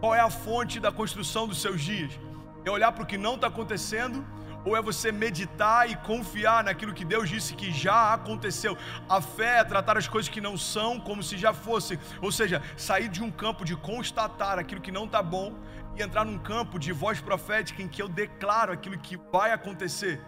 Qual 0.00 0.12
é 0.12 0.20
a 0.20 0.28
fonte 0.28 0.80
da 0.80 0.90
construção 0.90 1.46
dos 1.46 1.62
seus 1.62 1.80
dias? 1.80 2.18
É 2.64 2.70
olhar 2.72 2.90
para 2.90 3.04
o 3.04 3.06
que 3.06 3.16
não 3.16 3.36
está 3.36 3.46
acontecendo 3.46 4.26
ou 4.64 4.76
é 4.76 4.82
você 4.82 5.12
meditar 5.12 5.88
e 5.88 5.94
confiar 5.94 6.64
naquilo 6.64 6.92
que 6.92 7.04
Deus 7.04 7.30
disse 7.30 7.54
que 7.54 7.70
já 7.70 8.12
aconteceu? 8.12 8.76
A 9.08 9.20
fé 9.20 9.60
é 9.60 9.64
tratar 9.64 9.96
as 9.96 10.08
coisas 10.08 10.28
que 10.28 10.40
não 10.40 10.58
são 10.58 10.98
como 10.98 11.22
se 11.22 11.38
já 11.38 11.54
fossem, 11.54 12.00
ou 12.20 12.32
seja, 12.32 12.60
sair 12.76 13.08
de 13.08 13.22
um 13.22 13.30
campo 13.30 13.64
de 13.64 13.76
constatar 13.76 14.58
aquilo 14.58 14.80
que 14.80 14.90
não 14.90 15.04
está 15.04 15.22
bom 15.22 15.54
e 15.96 16.02
entrar 16.02 16.24
num 16.24 16.38
campo 16.38 16.78
de 16.78 16.92
voz 16.92 17.20
profética 17.20 17.82
em 17.82 17.88
que 17.88 18.02
eu 18.02 18.08
declaro 18.08 18.72
aquilo 18.72 18.98
que 18.98 19.16
vai 19.16 19.52
acontecer. 19.52 20.20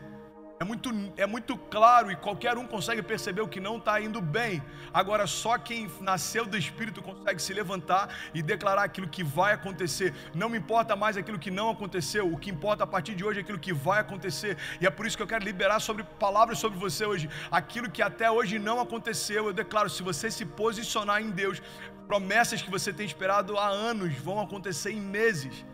É 0.60 0.64
muito, 0.64 0.90
é 1.16 1.24
muito 1.24 1.56
claro 1.56 2.10
e 2.10 2.16
qualquer 2.16 2.58
um 2.58 2.66
consegue 2.66 3.00
perceber 3.00 3.42
o 3.42 3.46
que 3.46 3.60
não 3.60 3.76
está 3.76 4.00
indo 4.00 4.20
bem. 4.20 4.60
Agora, 4.92 5.24
só 5.24 5.56
quem 5.56 5.88
nasceu 6.00 6.44
do 6.46 6.58
Espírito 6.58 7.00
consegue 7.00 7.40
se 7.40 7.54
levantar 7.54 8.12
e 8.34 8.42
declarar 8.42 8.82
aquilo 8.82 9.06
que 9.06 9.22
vai 9.22 9.52
acontecer. 9.52 10.12
Não 10.34 10.48
me 10.48 10.58
importa 10.58 10.96
mais 10.96 11.16
aquilo 11.16 11.38
que 11.38 11.50
não 11.50 11.70
aconteceu, 11.70 12.32
o 12.32 12.36
que 12.36 12.50
importa 12.50 12.82
a 12.82 12.86
partir 12.88 13.14
de 13.14 13.24
hoje 13.24 13.38
é 13.38 13.42
aquilo 13.42 13.58
que 13.58 13.72
vai 13.72 14.00
acontecer. 14.00 14.56
E 14.80 14.86
é 14.86 14.90
por 14.90 15.06
isso 15.06 15.16
que 15.16 15.22
eu 15.22 15.28
quero 15.28 15.44
liberar 15.44 15.78
sobre 15.78 16.02
palavras 16.02 16.58
sobre 16.58 16.76
você 16.76 17.06
hoje. 17.06 17.30
Aquilo 17.52 17.88
que 17.88 18.02
até 18.02 18.28
hoje 18.28 18.58
não 18.58 18.80
aconteceu, 18.80 19.46
eu 19.46 19.52
declaro: 19.52 19.88
se 19.88 20.02
você 20.02 20.28
se 20.28 20.44
posicionar 20.44 21.22
em 21.22 21.30
Deus, 21.30 21.62
promessas 22.08 22.62
que 22.62 22.70
você 22.70 22.92
tem 22.92 23.06
esperado 23.06 23.56
há 23.58 23.68
anos 23.68 24.14
vão 24.14 24.40
acontecer 24.40 24.90
em 24.90 25.00
meses 25.00 25.64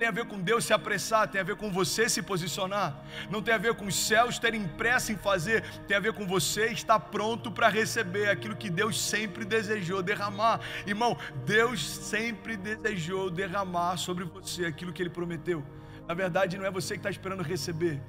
tem 0.00 0.08
a 0.08 0.12
ver 0.12 0.24
com 0.24 0.40
Deus 0.40 0.64
se 0.64 0.72
apressar, 0.72 1.28
tem 1.28 1.38
a 1.38 1.44
ver 1.44 1.56
com 1.56 1.70
você 1.70 2.08
se 2.08 2.22
posicionar, 2.22 3.04
não 3.30 3.42
tem 3.42 3.52
a 3.52 3.58
ver 3.58 3.74
com 3.74 3.84
os 3.84 3.94
céus 3.94 4.38
terem 4.38 4.66
pressa 4.66 5.12
em 5.12 5.16
fazer, 5.18 5.62
tem 5.86 5.94
a 5.94 6.00
ver 6.00 6.14
com 6.14 6.26
você 6.26 6.68
estar 6.68 6.98
pronto 6.98 7.52
para 7.52 7.68
receber 7.68 8.30
aquilo 8.30 8.56
que 8.56 8.70
Deus 8.70 8.98
sempre 8.98 9.44
desejou 9.44 10.02
derramar. 10.02 10.58
Irmão, 10.86 11.18
Deus 11.44 11.86
sempre 11.86 12.56
desejou 12.56 13.28
derramar 13.28 13.98
sobre 13.98 14.24
você 14.24 14.64
aquilo 14.64 14.90
que 14.90 15.02
Ele 15.02 15.10
prometeu. 15.10 15.62
Na 16.08 16.14
verdade, 16.14 16.56
não 16.56 16.64
é 16.64 16.70
você 16.70 16.94
que 16.94 17.00
está 17.00 17.10
esperando 17.10 17.42
receber, 17.42 18.00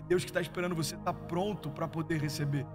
é 0.00 0.02
Deus 0.02 0.24
que 0.24 0.30
está 0.30 0.40
esperando 0.40 0.74
você 0.74 0.96
estar 0.96 1.14
pronto 1.14 1.70
para 1.70 1.86
poder 1.86 2.20
receber. 2.20 2.66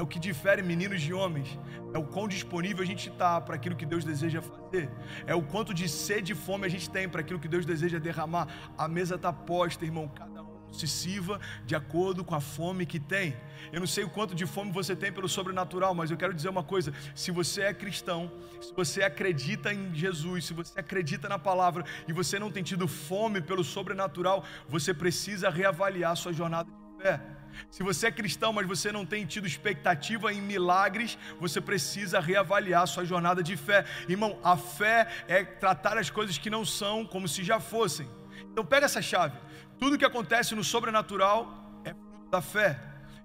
É 0.00 0.02
o 0.02 0.06
que 0.06 0.18
difere 0.18 0.62
meninos 0.62 1.02
de 1.02 1.12
homens. 1.12 1.58
É 1.92 1.98
o 1.98 2.04
quão 2.04 2.26
disponível 2.26 2.82
a 2.82 2.86
gente 2.86 3.10
está 3.10 3.38
para 3.38 3.56
aquilo 3.56 3.76
que 3.76 3.84
Deus 3.84 4.02
deseja 4.02 4.40
fazer. 4.40 4.88
É 5.26 5.34
o 5.34 5.42
quanto 5.42 5.74
de 5.74 5.86
sede 5.90 6.32
e 6.32 6.34
fome 6.34 6.64
a 6.64 6.70
gente 6.70 6.88
tem 6.88 7.06
para 7.06 7.20
aquilo 7.20 7.38
que 7.38 7.46
Deus 7.46 7.66
deseja 7.66 7.98
derramar. 7.98 8.48
A 8.78 8.88
mesa 8.88 9.16
está 9.16 9.30
posta, 9.30 9.84
irmão. 9.84 10.08
Cada 10.08 10.42
um 10.42 10.72
se 10.72 10.88
sirva 10.88 11.38
de 11.66 11.74
acordo 11.74 12.24
com 12.24 12.34
a 12.34 12.40
fome 12.40 12.86
que 12.86 12.98
tem. 12.98 13.36
Eu 13.70 13.80
não 13.80 13.86
sei 13.86 14.02
o 14.02 14.08
quanto 14.08 14.34
de 14.34 14.46
fome 14.46 14.72
você 14.72 14.96
tem 14.96 15.12
pelo 15.12 15.28
sobrenatural, 15.28 15.94
mas 15.94 16.10
eu 16.10 16.16
quero 16.16 16.32
dizer 16.32 16.48
uma 16.48 16.64
coisa: 16.64 16.94
se 17.14 17.30
você 17.30 17.60
é 17.64 17.74
cristão, 17.74 18.32
se 18.58 18.72
você 18.72 19.02
acredita 19.02 19.70
em 19.70 19.94
Jesus, 19.94 20.46
se 20.46 20.54
você 20.54 20.80
acredita 20.80 21.28
na 21.28 21.38
palavra 21.38 21.84
e 22.08 22.12
você 22.14 22.38
não 22.38 22.50
tem 22.50 22.62
tido 22.62 22.88
fome 22.88 23.42
pelo 23.42 23.62
sobrenatural, 23.62 24.44
você 24.66 24.94
precisa 24.94 25.50
reavaliar 25.50 26.16
sua 26.16 26.32
jornada 26.32 26.70
de 26.70 27.02
fé. 27.02 27.39
Se 27.70 27.82
você 27.82 28.08
é 28.08 28.10
cristão, 28.10 28.52
mas 28.52 28.66
você 28.66 28.92
não 28.92 29.04
tem 29.06 29.26
tido 29.26 29.46
expectativa 29.46 30.32
em 30.32 30.40
milagres, 30.40 31.18
você 31.38 31.60
precisa 31.60 32.20
reavaliar 32.20 32.86
sua 32.86 33.04
jornada 33.04 33.42
de 33.42 33.56
fé. 33.56 33.84
Irmão, 34.08 34.38
a 34.42 34.56
fé 34.56 35.08
é 35.28 35.44
tratar 35.44 35.98
as 35.98 36.10
coisas 36.10 36.38
que 36.38 36.50
não 36.50 36.64
são 36.64 37.04
como 37.04 37.28
se 37.28 37.42
já 37.42 37.60
fossem. 37.60 38.08
Então 38.50 38.64
pega 38.64 38.86
essa 38.86 39.02
chave. 39.02 39.36
Tudo 39.78 39.98
que 39.98 40.04
acontece 40.04 40.54
no 40.54 40.62
sobrenatural 40.62 41.80
é 41.84 41.94
fruto 41.94 42.30
da 42.30 42.42
fé. 42.42 42.78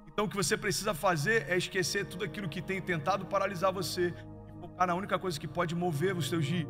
Então 0.08 0.26
o 0.26 0.30
que 0.30 0.36
você 0.36 0.56
precisa 0.56 0.94
fazer 0.94 1.46
é 1.50 1.58
esquecer 1.58 2.06
tudo 2.06 2.24
aquilo 2.24 2.48
que 2.48 2.62
tem 2.62 2.82
tentado 2.82 3.26
paralisar 3.26 3.74
você 3.74 4.14
e 4.48 4.60
focar 4.62 4.88
na 4.88 4.96
única 4.96 5.20
coisa 5.20 5.38
que 5.38 5.48
pode 5.48 5.76
mover 5.76 6.16
os 6.16 6.30
seus 6.30 6.46
dias. 6.46 6.68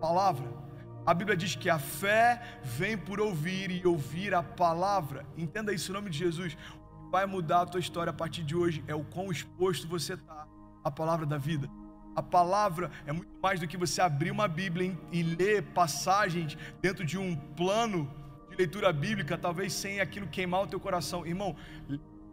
Palavra. 0.00 0.61
A 1.04 1.12
Bíblia 1.12 1.36
diz 1.36 1.56
que 1.56 1.68
a 1.68 1.80
fé 1.80 2.40
vem 2.62 2.96
por 2.96 3.20
ouvir 3.20 3.72
e 3.72 3.84
ouvir 3.84 4.32
a 4.34 4.42
palavra. 4.42 5.26
Entenda 5.36 5.72
isso 5.72 5.90
em 5.90 5.94
nome 5.94 6.08
de 6.08 6.18
Jesus. 6.18 6.54
O 6.54 7.06
que 7.06 7.10
vai 7.10 7.26
mudar 7.26 7.62
a 7.62 7.66
tua 7.66 7.80
história 7.80 8.10
a 8.10 8.14
partir 8.14 8.44
de 8.44 8.54
hoje 8.54 8.84
é 8.86 8.94
o 8.94 9.02
quão 9.02 9.32
exposto 9.32 9.88
você 9.88 10.14
está 10.14 10.46
à 10.84 10.90
palavra 10.92 11.26
da 11.26 11.36
vida. 11.36 11.68
A 12.14 12.22
palavra 12.22 12.88
é 13.04 13.10
muito 13.10 13.32
mais 13.42 13.58
do 13.58 13.66
que 13.66 13.76
você 13.76 14.00
abrir 14.00 14.30
uma 14.30 14.46
Bíblia 14.46 14.96
e 15.10 15.24
ler 15.24 15.62
passagens 15.74 16.56
dentro 16.80 17.04
de 17.04 17.18
um 17.18 17.34
plano 17.34 18.08
de 18.50 18.56
leitura 18.56 18.92
bíblica, 18.92 19.36
talvez 19.36 19.72
sem 19.72 19.98
aquilo 19.98 20.28
queimar 20.28 20.62
o 20.62 20.66
teu 20.68 20.78
coração. 20.78 21.26
Irmão, 21.26 21.56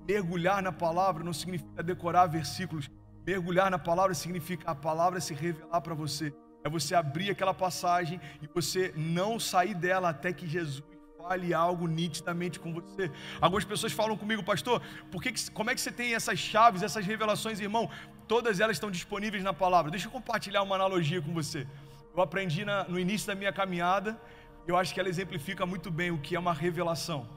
mergulhar 0.07 0.61
na 0.61 0.71
palavra 0.71 1.23
não 1.23 1.33
significa 1.33 1.81
decorar 1.81 2.27
versículos. 2.27 2.87
Mergulhar 3.25 3.71
na 3.71 3.79
palavra 3.79 4.13
significa 4.13 4.69
a 4.69 4.75
palavra 4.75 5.19
se 5.19 5.33
revelar 5.33 5.81
para 5.81 5.95
você. 5.95 6.31
É 6.63 6.69
você 6.69 6.93
abrir 6.93 7.29
aquela 7.29 7.53
passagem 7.53 8.19
e 8.41 8.47
você 8.47 8.93
não 8.95 9.39
sair 9.39 9.73
dela 9.73 10.09
até 10.09 10.33
que 10.33 10.47
Jesus 10.47 10.83
fale 11.17 11.53
algo 11.53 11.87
nitidamente 11.87 12.59
com 12.59 12.73
você. 12.73 13.11
Algumas 13.39 13.63
pessoas 13.63 13.93
falam 13.93 14.17
comigo, 14.17 14.43
pastor, 14.43 14.81
por 15.11 15.21
que, 15.21 15.31
como 15.51 15.69
é 15.69 15.75
que 15.75 15.81
você 15.81 15.91
tem 15.91 16.13
essas 16.13 16.39
chaves, 16.39 16.81
essas 16.81 17.05
revelações, 17.05 17.59
irmão? 17.59 17.89
Todas 18.27 18.59
elas 18.59 18.77
estão 18.77 18.89
disponíveis 18.89 19.43
na 19.43 19.53
palavra. 19.53 19.91
Deixa 19.91 20.07
eu 20.07 20.11
compartilhar 20.11 20.63
uma 20.63 20.75
analogia 20.75 21.21
com 21.21 21.33
você. 21.33 21.67
Eu 22.15 22.21
aprendi 22.21 22.65
na, 22.65 22.83
no 22.85 22.99
início 22.99 23.27
da 23.27 23.35
minha 23.35 23.53
caminhada, 23.53 24.19
eu 24.67 24.75
acho 24.75 24.93
que 24.93 24.99
ela 24.99 25.09
exemplifica 25.09 25.65
muito 25.65 25.89
bem 25.91 26.11
o 26.11 26.17
que 26.17 26.35
é 26.35 26.39
uma 26.39 26.53
revelação. 26.53 27.27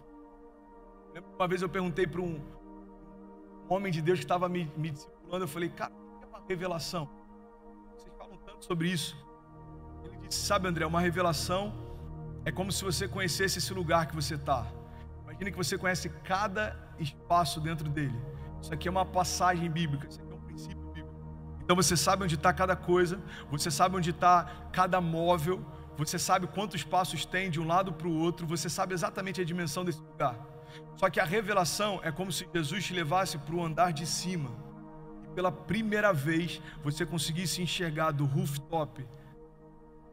Uma 1.36 1.46
vez 1.46 1.60
eu 1.62 1.68
perguntei 1.68 2.06
para 2.06 2.20
um, 2.20 2.40
homem 3.68 3.92
de 3.92 4.02
Deus 4.02 4.18
que 4.18 4.24
estava 4.24 4.48
me, 4.48 4.70
me 4.76 4.90
discipulando, 4.90 5.44
eu 5.44 5.48
falei, 5.48 5.68
cara, 5.68 5.92
o 5.92 6.18
que 6.18 6.24
é 6.24 6.28
uma 6.28 6.42
revelação? 6.48 7.08
Sobre 8.64 8.88
isso. 8.88 9.16
Ele 10.04 10.28
disse: 10.28 10.40
Sabe, 10.40 10.68
André, 10.68 10.86
uma 10.86 11.00
revelação 11.00 11.72
é 12.44 12.50
como 12.50 12.72
se 12.72 12.84
você 12.84 13.06
conhecesse 13.06 13.58
esse 13.58 13.72
lugar 13.72 14.06
que 14.06 14.14
você 14.14 14.34
está. 14.34 14.66
Imagina 15.22 15.50
que 15.50 15.56
você 15.56 15.76
conhece 15.78 16.08
cada 16.24 16.76
espaço 16.98 17.60
dentro 17.60 17.88
dele. 17.88 18.18
Isso 18.60 18.72
aqui 18.72 18.88
é 18.88 18.90
uma 18.90 19.04
passagem 19.04 19.70
bíblica, 19.70 20.06
isso 20.08 20.20
aqui 20.20 20.32
é 20.32 20.34
um 20.34 20.40
princípio 20.40 20.88
bíblico. 20.90 21.14
Então 21.62 21.74
você 21.74 21.96
sabe 21.96 22.24
onde 22.24 22.36
está 22.36 22.52
cada 22.52 22.76
coisa, 22.76 23.20
você 23.50 23.70
sabe 23.70 23.96
onde 23.96 24.10
está 24.10 24.68
cada 24.72 25.00
móvel, 25.00 25.64
você 25.96 26.18
sabe 26.18 26.46
quantos 26.46 26.84
passos 26.84 27.24
tem 27.24 27.50
de 27.50 27.60
um 27.60 27.66
lado 27.66 27.92
para 27.92 28.08
o 28.08 28.16
outro, 28.16 28.46
você 28.46 28.68
sabe 28.68 28.94
exatamente 28.94 29.40
a 29.40 29.44
dimensão 29.44 29.84
desse 29.84 30.00
lugar. 30.00 30.36
Só 30.96 31.10
que 31.10 31.20
a 31.20 31.24
revelação 31.24 32.00
é 32.02 32.10
como 32.12 32.30
se 32.32 32.48
Jesus 32.54 32.84
te 32.84 32.94
levasse 32.94 33.36
para 33.38 33.54
o 33.54 33.64
andar 33.64 33.92
de 33.92 34.06
cima 34.06 34.50
pela 35.34 35.52
primeira 35.52 36.12
vez 36.12 36.60
você 36.82 37.04
conseguisse 37.04 37.62
enxergar 37.62 38.10
do 38.10 38.24
rooftop, 38.24 39.06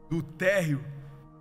do 0.08 0.22
térreo, 0.22 0.84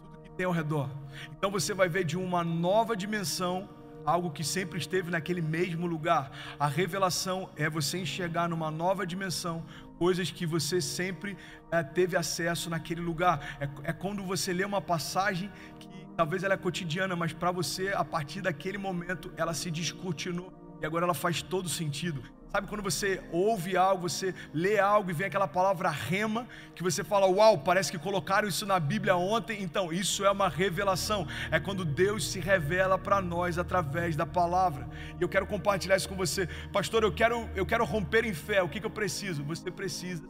tudo 0.02 0.22
que 0.24 0.30
tem 0.32 0.46
ao 0.46 0.52
redor. 0.52 0.90
Então 1.38 1.50
você 1.50 1.74
vai 1.74 1.90
ver 1.90 2.04
de 2.04 2.18
uma 2.18 2.44
nova 2.44 2.96
dimensão 2.96 3.70
algo 4.06 4.32
que 4.32 4.44
sempre 4.44 4.80
esteve 4.80 5.12
naquele 5.12 5.42
mesmo 5.42 5.86
lugar. 5.86 6.32
A 6.60 6.68
revelação 6.68 7.50
é 7.56 7.70
você 7.70 8.00
enxergar 8.00 8.48
numa 8.48 8.72
nova 8.72 9.06
dimensão 9.06 9.64
coisas 9.98 10.32
que 10.32 10.46
você 10.46 10.80
sempre 10.80 11.38
é, 11.72 11.84
teve 11.84 12.16
acesso 12.16 12.70
naquele 12.70 13.02
lugar. 13.02 13.58
É, 13.60 13.90
é 13.90 13.94
quando 13.94 14.24
você 14.24 14.54
lê 14.54 14.64
uma 14.64 14.82
passagem 14.82 15.52
que 15.80 15.90
talvez 16.16 16.44
ela 16.44 16.54
é 16.54 16.58
cotidiana, 16.58 17.16
mas 17.16 17.34
para 17.34 17.52
você, 17.52 17.90
a 17.90 18.04
partir 18.04 18.42
daquele 18.42 18.78
momento, 18.78 19.32
ela 19.38 19.54
se 19.54 19.70
descortinou 19.70 20.54
e 20.82 20.86
agora 20.86 21.06
ela 21.06 21.14
faz 21.14 21.42
todo 21.42 21.68
sentido. 21.70 22.24
Sabe 22.52 22.68
quando 22.68 22.82
você 22.82 23.22
ouve 23.32 23.78
algo, 23.78 24.10
você 24.10 24.34
lê 24.52 24.80
algo 24.80 25.12
e 25.12 25.14
vem 25.14 25.28
aquela 25.28 25.48
palavra 25.48 25.90
rema, 25.90 26.48
que 26.74 26.82
você 26.82 27.04
fala, 27.04 27.28
uau, 27.28 27.60
parece 27.60 27.92
que 27.92 28.00
colocaram 28.00 28.48
isso 28.48 28.66
na 28.66 28.80
Bíblia 28.80 29.16
ontem. 29.16 29.62
Então, 29.62 29.94
isso 29.94 30.26
é 30.26 30.32
uma 30.32 30.50
revelação. 30.50 31.28
É 31.52 31.60
quando 31.60 31.86
Deus 31.86 32.28
se 32.28 32.40
revela 32.40 32.98
para 32.98 33.22
nós 33.22 33.60
através 33.60 34.16
da 34.16 34.26
palavra. 34.26 34.90
E 35.20 35.22
eu 35.22 35.30
quero 35.30 35.46
compartilhar 35.46 35.96
isso 35.96 36.10
com 36.10 36.16
você. 36.16 36.48
Pastor, 36.74 37.04
eu 37.04 37.12
quero, 37.12 37.48
eu 37.56 37.68
quero 37.68 37.86
romper 37.86 38.26
em 38.26 38.34
fé. 38.34 38.64
O 38.64 38.70
que, 38.70 38.80
que 38.80 38.86
eu 38.86 38.90
preciso? 38.92 39.44
Você 39.44 39.70
precisa 39.70 40.24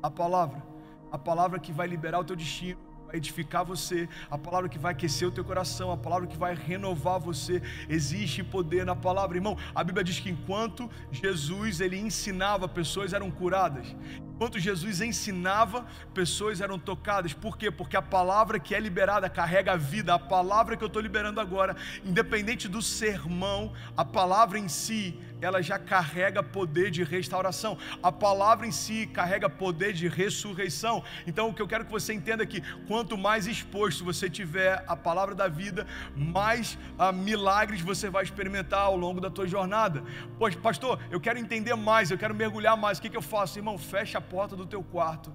a 0.00 0.10
palavra. 0.10 0.62
A 1.10 1.18
palavra 1.18 1.58
que 1.58 1.72
vai 1.72 1.88
liberar 1.88 2.20
o 2.20 2.24
teu 2.24 2.36
destino 2.36 2.93
edificar 3.14 3.64
você, 3.64 4.08
a 4.30 4.36
palavra 4.36 4.68
que 4.68 4.78
vai 4.78 4.92
aquecer 4.92 5.26
o 5.26 5.30
teu 5.30 5.44
coração, 5.44 5.90
a 5.90 5.96
palavra 5.96 6.26
que 6.26 6.36
vai 6.36 6.54
renovar 6.54 7.18
você. 7.18 7.62
Existe 7.88 8.42
poder 8.42 8.84
na 8.84 8.96
palavra, 8.96 9.36
irmão. 9.36 9.56
A 9.74 9.82
Bíblia 9.82 10.04
diz 10.04 10.20
que 10.20 10.30
enquanto 10.30 10.90
Jesus 11.10 11.80
ele 11.80 11.98
ensinava, 11.98 12.68
pessoas 12.68 13.12
eram 13.12 13.30
curadas. 13.30 13.94
Enquanto 14.34 14.58
Jesus 14.58 15.00
ensinava, 15.00 15.86
pessoas 16.12 16.60
eram 16.60 16.76
tocadas. 16.76 17.32
Por 17.32 17.56
quê? 17.56 17.70
Porque 17.70 17.96
a 17.96 18.02
palavra 18.02 18.58
que 18.58 18.74
é 18.74 18.80
liberada 18.80 19.30
carrega 19.30 19.72
a 19.72 19.76
vida. 19.76 20.12
A 20.12 20.18
palavra 20.18 20.76
que 20.76 20.82
eu 20.82 20.88
estou 20.88 21.00
liberando 21.00 21.40
agora, 21.40 21.76
independente 22.04 22.66
do 22.66 22.82
sermão, 22.82 23.72
a 23.96 24.04
palavra 24.04 24.58
em 24.58 24.66
si, 24.66 25.16
ela 25.44 25.62
já 25.62 25.78
carrega 25.78 26.42
poder 26.42 26.90
de 26.90 27.04
restauração. 27.04 27.76
A 28.02 28.10
palavra 28.10 28.66
em 28.66 28.72
si 28.72 29.06
carrega 29.06 29.48
poder 29.48 29.92
de 29.92 30.08
ressurreição. 30.08 31.02
Então, 31.26 31.48
o 31.48 31.54
que 31.54 31.62
eu 31.62 31.68
quero 31.68 31.84
que 31.84 31.92
você 31.92 32.12
entenda 32.12 32.42
é 32.42 32.46
que 32.46 32.62
quanto 32.86 33.16
mais 33.16 33.46
exposto 33.46 34.04
você 34.04 34.28
tiver 34.30 34.82
à 34.86 34.96
palavra 34.96 35.34
da 35.34 35.48
vida, 35.48 35.86
mais 36.16 36.78
ah, 36.98 37.12
milagres 37.12 37.80
você 37.80 38.08
vai 38.08 38.24
experimentar 38.24 38.80
ao 38.80 38.96
longo 38.96 39.20
da 39.20 39.30
tua 39.30 39.46
jornada. 39.46 40.02
Pois, 40.38 40.54
pastor, 40.54 40.98
eu 41.10 41.20
quero 41.20 41.38
entender 41.38 41.74
mais, 41.74 42.10
eu 42.10 42.18
quero 42.18 42.34
mergulhar 42.34 42.76
mais. 42.76 42.98
O 42.98 43.02
que, 43.02 43.10
que 43.10 43.16
eu 43.16 43.22
faço? 43.22 43.58
Irmão, 43.58 43.76
fecha 43.78 44.18
a 44.18 44.20
porta 44.20 44.56
do 44.56 44.66
teu 44.66 44.82
quarto. 44.82 45.34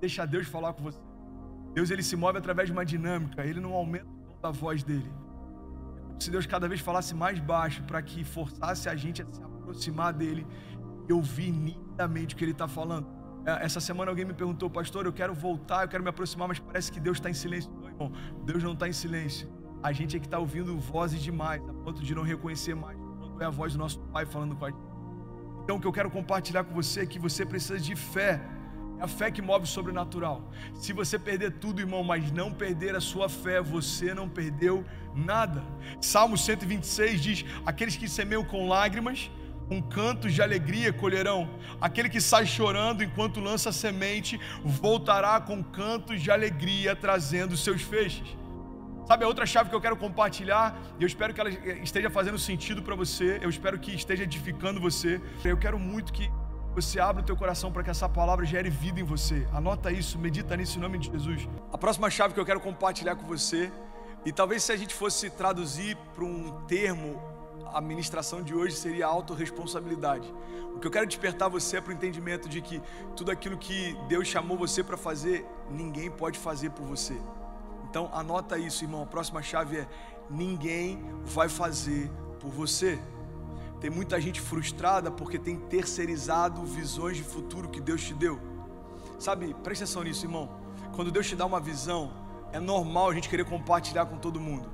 Deixa 0.00 0.26
Deus 0.26 0.46
falar 0.46 0.72
com 0.74 0.82
você. 0.82 1.00
Deus 1.72 1.90
ele 1.90 2.02
se 2.02 2.16
move 2.16 2.38
através 2.38 2.68
de 2.68 2.72
uma 2.72 2.84
dinâmica, 2.84 3.44
ele 3.44 3.60
não 3.60 3.72
aumenta 3.74 4.06
a 4.42 4.50
voz 4.50 4.82
dele. 4.82 5.10
Se 6.18 6.30
Deus 6.30 6.46
cada 6.46 6.66
vez 6.66 6.80
falasse 6.80 7.14
mais 7.14 7.38
baixo 7.38 7.82
para 7.82 8.00
que 8.02 8.24
forçasse 8.24 8.88
a 8.88 8.96
gente 8.96 9.22
a 9.22 9.26
se 9.26 9.42
aproximar 9.42 10.12
dele 10.12 10.46
e 11.08 11.12
ouvir 11.12 11.50
nitidamente 11.52 12.34
o 12.34 12.38
que 12.38 12.44
ele 12.44 12.52
está 12.52 12.66
falando. 12.66 13.06
É, 13.44 13.64
essa 13.64 13.80
semana 13.80 14.10
alguém 14.10 14.24
me 14.24 14.34
perguntou, 14.34 14.68
pastor, 14.68 15.06
eu 15.06 15.12
quero 15.12 15.34
voltar, 15.34 15.84
eu 15.84 15.88
quero 15.88 16.02
me 16.02 16.10
aproximar, 16.10 16.48
mas 16.48 16.58
parece 16.58 16.90
que 16.90 16.98
Deus 16.98 17.18
está 17.18 17.30
em 17.30 17.34
silêncio. 17.34 17.70
Não, 17.72 17.88
irmão, 17.88 18.12
Deus 18.44 18.62
não 18.62 18.72
está 18.72 18.88
em 18.88 18.92
silêncio. 18.92 19.48
A 19.82 19.92
gente 19.92 20.16
é 20.16 20.20
que 20.20 20.26
está 20.26 20.38
ouvindo 20.38 20.76
vozes 20.78 21.20
demais, 21.22 21.62
a 21.68 21.72
ponto 21.72 22.02
de 22.02 22.14
não 22.14 22.22
reconhecer 22.22 22.74
mais 22.74 22.98
quando 23.36 23.42
é 23.42 23.46
a 23.46 23.50
voz 23.50 23.72
do 23.74 23.78
nosso 23.78 24.00
Pai 24.12 24.24
falando 24.24 24.56
com 24.56 24.64
a 24.64 24.70
gente. 24.70 24.82
Então, 25.62 25.76
o 25.76 25.80
que 25.80 25.86
eu 25.86 25.92
quero 25.92 26.10
compartilhar 26.10 26.64
com 26.64 26.74
você 26.74 27.00
é 27.00 27.06
que 27.06 27.18
você 27.18 27.44
precisa 27.44 27.78
de 27.78 27.94
fé. 27.94 28.40
É 28.98 29.04
a 29.04 29.08
fé 29.08 29.30
que 29.30 29.42
move 29.42 29.64
o 29.64 29.66
sobrenatural. 29.66 30.42
Se 30.74 30.92
você 30.92 31.18
perder 31.18 31.52
tudo, 31.52 31.80
irmão, 31.80 32.02
mas 32.02 32.30
não 32.32 32.52
perder 32.52 32.94
a 32.94 33.00
sua 33.00 33.28
fé, 33.28 33.60
você 33.60 34.14
não 34.14 34.28
perdeu 34.28 34.84
nada. 35.14 35.62
Salmo 36.00 36.36
126 36.36 37.20
diz: 37.20 37.44
Aqueles 37.64 37.96
que 37.96 38.08
semeiam 38.08 38.44
com 38.44 38.68
lágrimas, 38.68 39.30
com 39.68 39.82
cantos 39.82 40.32
de 40.32 40.40
alegria 40.40 40.92
colherão. 40.92 41.48
Aquele 41.80 42.08
que 42.08 42.20
sai 42.20 42.46
chorando 42.46 43.02
enquanto 43.02 43.40
lança 43.40 43.70
semente, 43.70 44.40
voltará 44.64 45.40
com 45.40 45.62
cantos 45.62 46.22
de 46.22 46.30
alegria, 46.30 46.96
trazendo 46.96 47.56
seus 47.56 47.82
feixes. 47.82 48.36
Sabe 49.06 49.24
a 49.24 49.28
outra 49.28 49.46
chave 49.46 49.70
que 49.70 49.76
eu 49.76 49.80
quero 49.80 49.96
compartilhar, 49.96 50.76
e 50.98 51.02
eu 51.04 51.06
espero 51.06 51.32
que 51.32 51.40
ela 51.40 51.50
esteja 51.50 52.10
fazendo 52.10 52.38
sentido 52.38 52.82
para 52.82 52.96
você, 52.96 53.38
eu 53.40 53.48
espero 53.48 53.78
que 53.78 53.94
esteja 53.94 54.24
edificando 54.24 54.80
você. 54.80 55.20
Eu 55.44 55.56
quero 55.56 55.78
muito 55.78 56.12
que 56.12 56.28
você 56.76 57.00
abra 57.00 57.22
o 57.22 57.24
teu 57.24 57.34
coração 57.34 57.72
para 57.72 57.82
que 57.82 57.88
essa 57.88 58.06
palavra 58.06 58.44
gere 58.44 58.68
vida 58.68 59.00
em 59.00 59.02
você. 59.02 59.48
Anota 59.50 59.90
isso, 59.90 60.18
medita 60.18 60.54
nisso 60.54 60.76
em 60.76 60.82
nome 60.82 60.98
de 60.98 61.10
Jesus. 61.10 61.48
A 61.72 61.78
próxima 61.78 62.10
chave 62.10 62.34
que 62.34 62.40
eu 62.40 62.44
quero 62.44 62.60
compartilhar 62.60 63.16
com 63.16 63.26
você, 63.26 63.72
e 64.26 64.30
talvez 64.30 64.62
se 64.62 64.72
a 64.72 64.76
gente 64.76 64.94
fosse 64.94 65.30
traduzir 65.30 65.96
para 66.14 66.22
um 66.22 66.66
termo, 66.66 67.18
a 67.72 67.80
ministração 67.80 68.42
de 68.42 68.54
hoje 68.54 68.76
seria 68.76 69.06
autorresponsabilidade. 69.06 70.30
O 70.74 70.78
que 70.78 70.86
eu 70.86 70.90
quero 70.90 71.06
despertar 71.06 71.48
você 71.48 71.78
é 71.78 71.80
para 71.80 71.92
o 71.92 71.94
entendimento 71.94 72.46
de 72.46 72.60
que 72.60 72.82
tudo 73.16 73.30
aquilo 73.30 73.56
que 73.56 73.96
Deus 74.06 74.28
chamou 74.28 74.58
você 74.58 74.84
para 74.84 74.98
fazer, 74.98 75.46
ninguém 75.70 76.10
pode 76.10 76.38
fazer 76.38 76.72
por 76.72 76.84
você. 76.84 77.18
Então 77.88 78.10
anota 78.12 78.58
isso, 78.58 78.84
irmão. 78.84 79.02
A 79.02 79.06
próxima 79.06 79.42
chave 79.42 79.78
é: 79.78 79.88
ninguém 80.28 81.02
vai 81.24 81.48
fazer 81.48 82.10
por 82.38 82.50
você. 82.50 83.00
Tem 83.80 83.90
muita 83.90 84.20
gente 84.20 84.40
frustrada 84.40 85.10
porque 85.10 85.38
tem 85.38 85.56
terceirizado 85.56 86.64
visões 86.64 87.16
de 87.16 87.22
futuro 87.22 87.68
que 87.68 87.80
Deus 87.80 88.02
te 88.02 88.14
deu. 88.14 88.40
Sabe, 89.18 89.54
presta 89.62 89.84
atenção 89.84 90.02
nisso, 90.02 90.24
irmão. 90.24 90.48
Quando 90.94 91.10
Deus 91.10 91.26
te 91.26 91.36
dá 91.36 91.44
uma 91.44 91.60
visão, 91.60 92.10
é 92.52 92.60
normal 92.60 93.10
a 93.10 93.14
gente 93.14 93.28
querer 93.28 93.44
compartilhar 93.44 94.06
com 94.06 94.16
todo 94.16 94.40
mundo. 94.40 94.68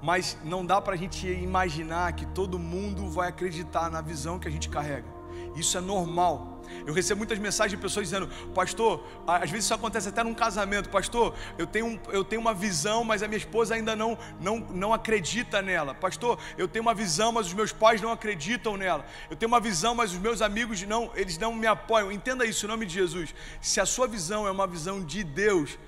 Mas 0.00 0.36
não 0.44 0.66
dá 0.66 0.80
para 0.80 0.94
a 0.94 0.96
gente 0.96 1.28
imaginar 1.28 2.12
que 2.14 2.26
todo 2.26 2.58
mundo 2.58 3.08
vai 3.08 3.28
acreditar 3.28 3.90
na 3.90 4.00
visão 4.00 4.38
que 4.38 4.48
a 4.48 4.50
gente 4.50 4.68
carrega. 4.68 5.06
Isso 5.54 5.76
é 5.76 5.80
normal. 5.80 6.52
Eu 6.86 6.92
recebo 6.92 7.18
muitas 7.18 7.38
mensagens 7.38 7.78
de 7.78 7.82
pessoas 7.82 8.08
dizendo, 8.08 8.28
pastor, 8.54 9.04
às 9.26 9.50
vezes 9.50 9.66
isso 9.66 9.74
acontece 9.74 10.08
até 10.08 10.22
num 10.24 10.34
casamento, 10.34 10.88
pastor, 10.88 11.34
eu 11.58 11.66
tenho, 11.66 11.86
um, 11.86 12.00
eu 12.08 12.24
tenho 12.24 12.40
uma 12.40 12.54
visão, 12.54 13.04
mas 13.04 13.22
a 13.22 13.28
minha 13.28 13.38
esposa 13.38 13.74
ainda 13.74 13.94
não, 13.94 14.18
não, 14.40 14.58
não 14.58 14.92
acredita 14.92 15.62
nela. 15.62 15.94
Pastor, 15.94 16.38
eu 16.56 16.66
tenho 16.66 16.82
uma 16.82 16.94
visão, 16.94 17.30
mas 17.32 17.46
os 17.46 17.54
meus 17.54 17.72
pais 17.72 18.00
não 18.00 18.10
acreditam 18.10 18.76
nela. 18.76 19.04
Eu 19.30 19.36
tenho 19.36 19.48
uma 19.48 19.60
visão, 19.60 19.94
mas 19.94 20.12
os 20.12 20.18
meus 20.18 20.42
amigos 20.42 20.82
não, 20.82 21.10
eles 21.14 21.38
não 21.38 21.54
me 21.54 21.66
apoiam. 21.66 22.10
Entenda 22.10 22.44
isso 22.44 22.66
em 22.66 22.68
nome 22.68 22.86
de 22.86 22.94
Jesus. 22.94 23.34
Se 23.60 23.80
a 23.80 23.86
sua 23.86 24.06
visão 24.06 24.46
é 24.46 24.50
uma 24.50 24.66
visão 24.66 25.04
de 25.04 25.22
Deus, 25.22 25.78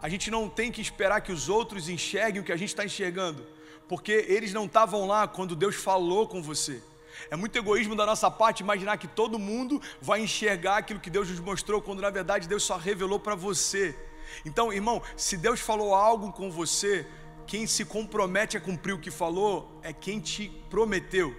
a 0.00 0.08
gente 0.08 0.30
não 0.30 0.48
tem 0.48 0.70
que 0.70 0.80
esperar 0.80 1.20
que 1.20 1.32
os 1.32 1.48
outros 1.48 1.88
enxerguem 1.88 2.40
o 2.40 2.44
que 2.44 2.52
a 2.52 2.56
gente 2.56 2.70
está 2.70 2.84
enxergando, 2.84 3.46
porque 3.88 4.12
eles 4.28 4.52
não 4.52 4.64
estavam 4.66 5.06
lá 5.06 5.26
quando 5.26 5.56
Deus 5.56 5.74
falou 5.74 6.26
com 6.26 6.42
você. 6.42 6.82
É 7.30 7.36
muito 7.36 7.56
egoísmo 7.56 7.96
da 7.96 8.06
nossa 8.06 8.30
parte 8.30 8.60
imaginar 8.60 8.96
que 8.96 9.08
todo 9.08 9.38
mundo 9.38 9.80
vai 10.00 10.20
enxergar 10.20 10.78
aquilo 10.78 11.00
que 11.00 11.10
Deus 11.10 11.28
nos 11.28 11.40
mostrou, 11.40 11.82
quando 11.82 12.00
na 12.00 12.10
verdade 12.10 12.48
Deus 12.48 12.62
só 12.62 12.76
revelou 12.76 13.18
para 13.18 13.34
você. 13.34 13.96
Então, 14.44 14.72
irmão, 14.72 15.02
se 15.16 15.36
Deus 15.36 15.60
falou 15.60 15.94
algo 15.94 16.32
com 16.32 16.50
você, 16.50 17.06
quem 17.46 17.66
se 17.66 17.84
compromete 17.84 18.56
a 18.56 18.60
cumprir 18.60 18.92
o 18.92 19.00
que 19.00 19.10
falou 19.10 19.80
é 19.82 19.92
quem 19.92 20.20
te 20.20 20.48
prometeu. 20.70 21.34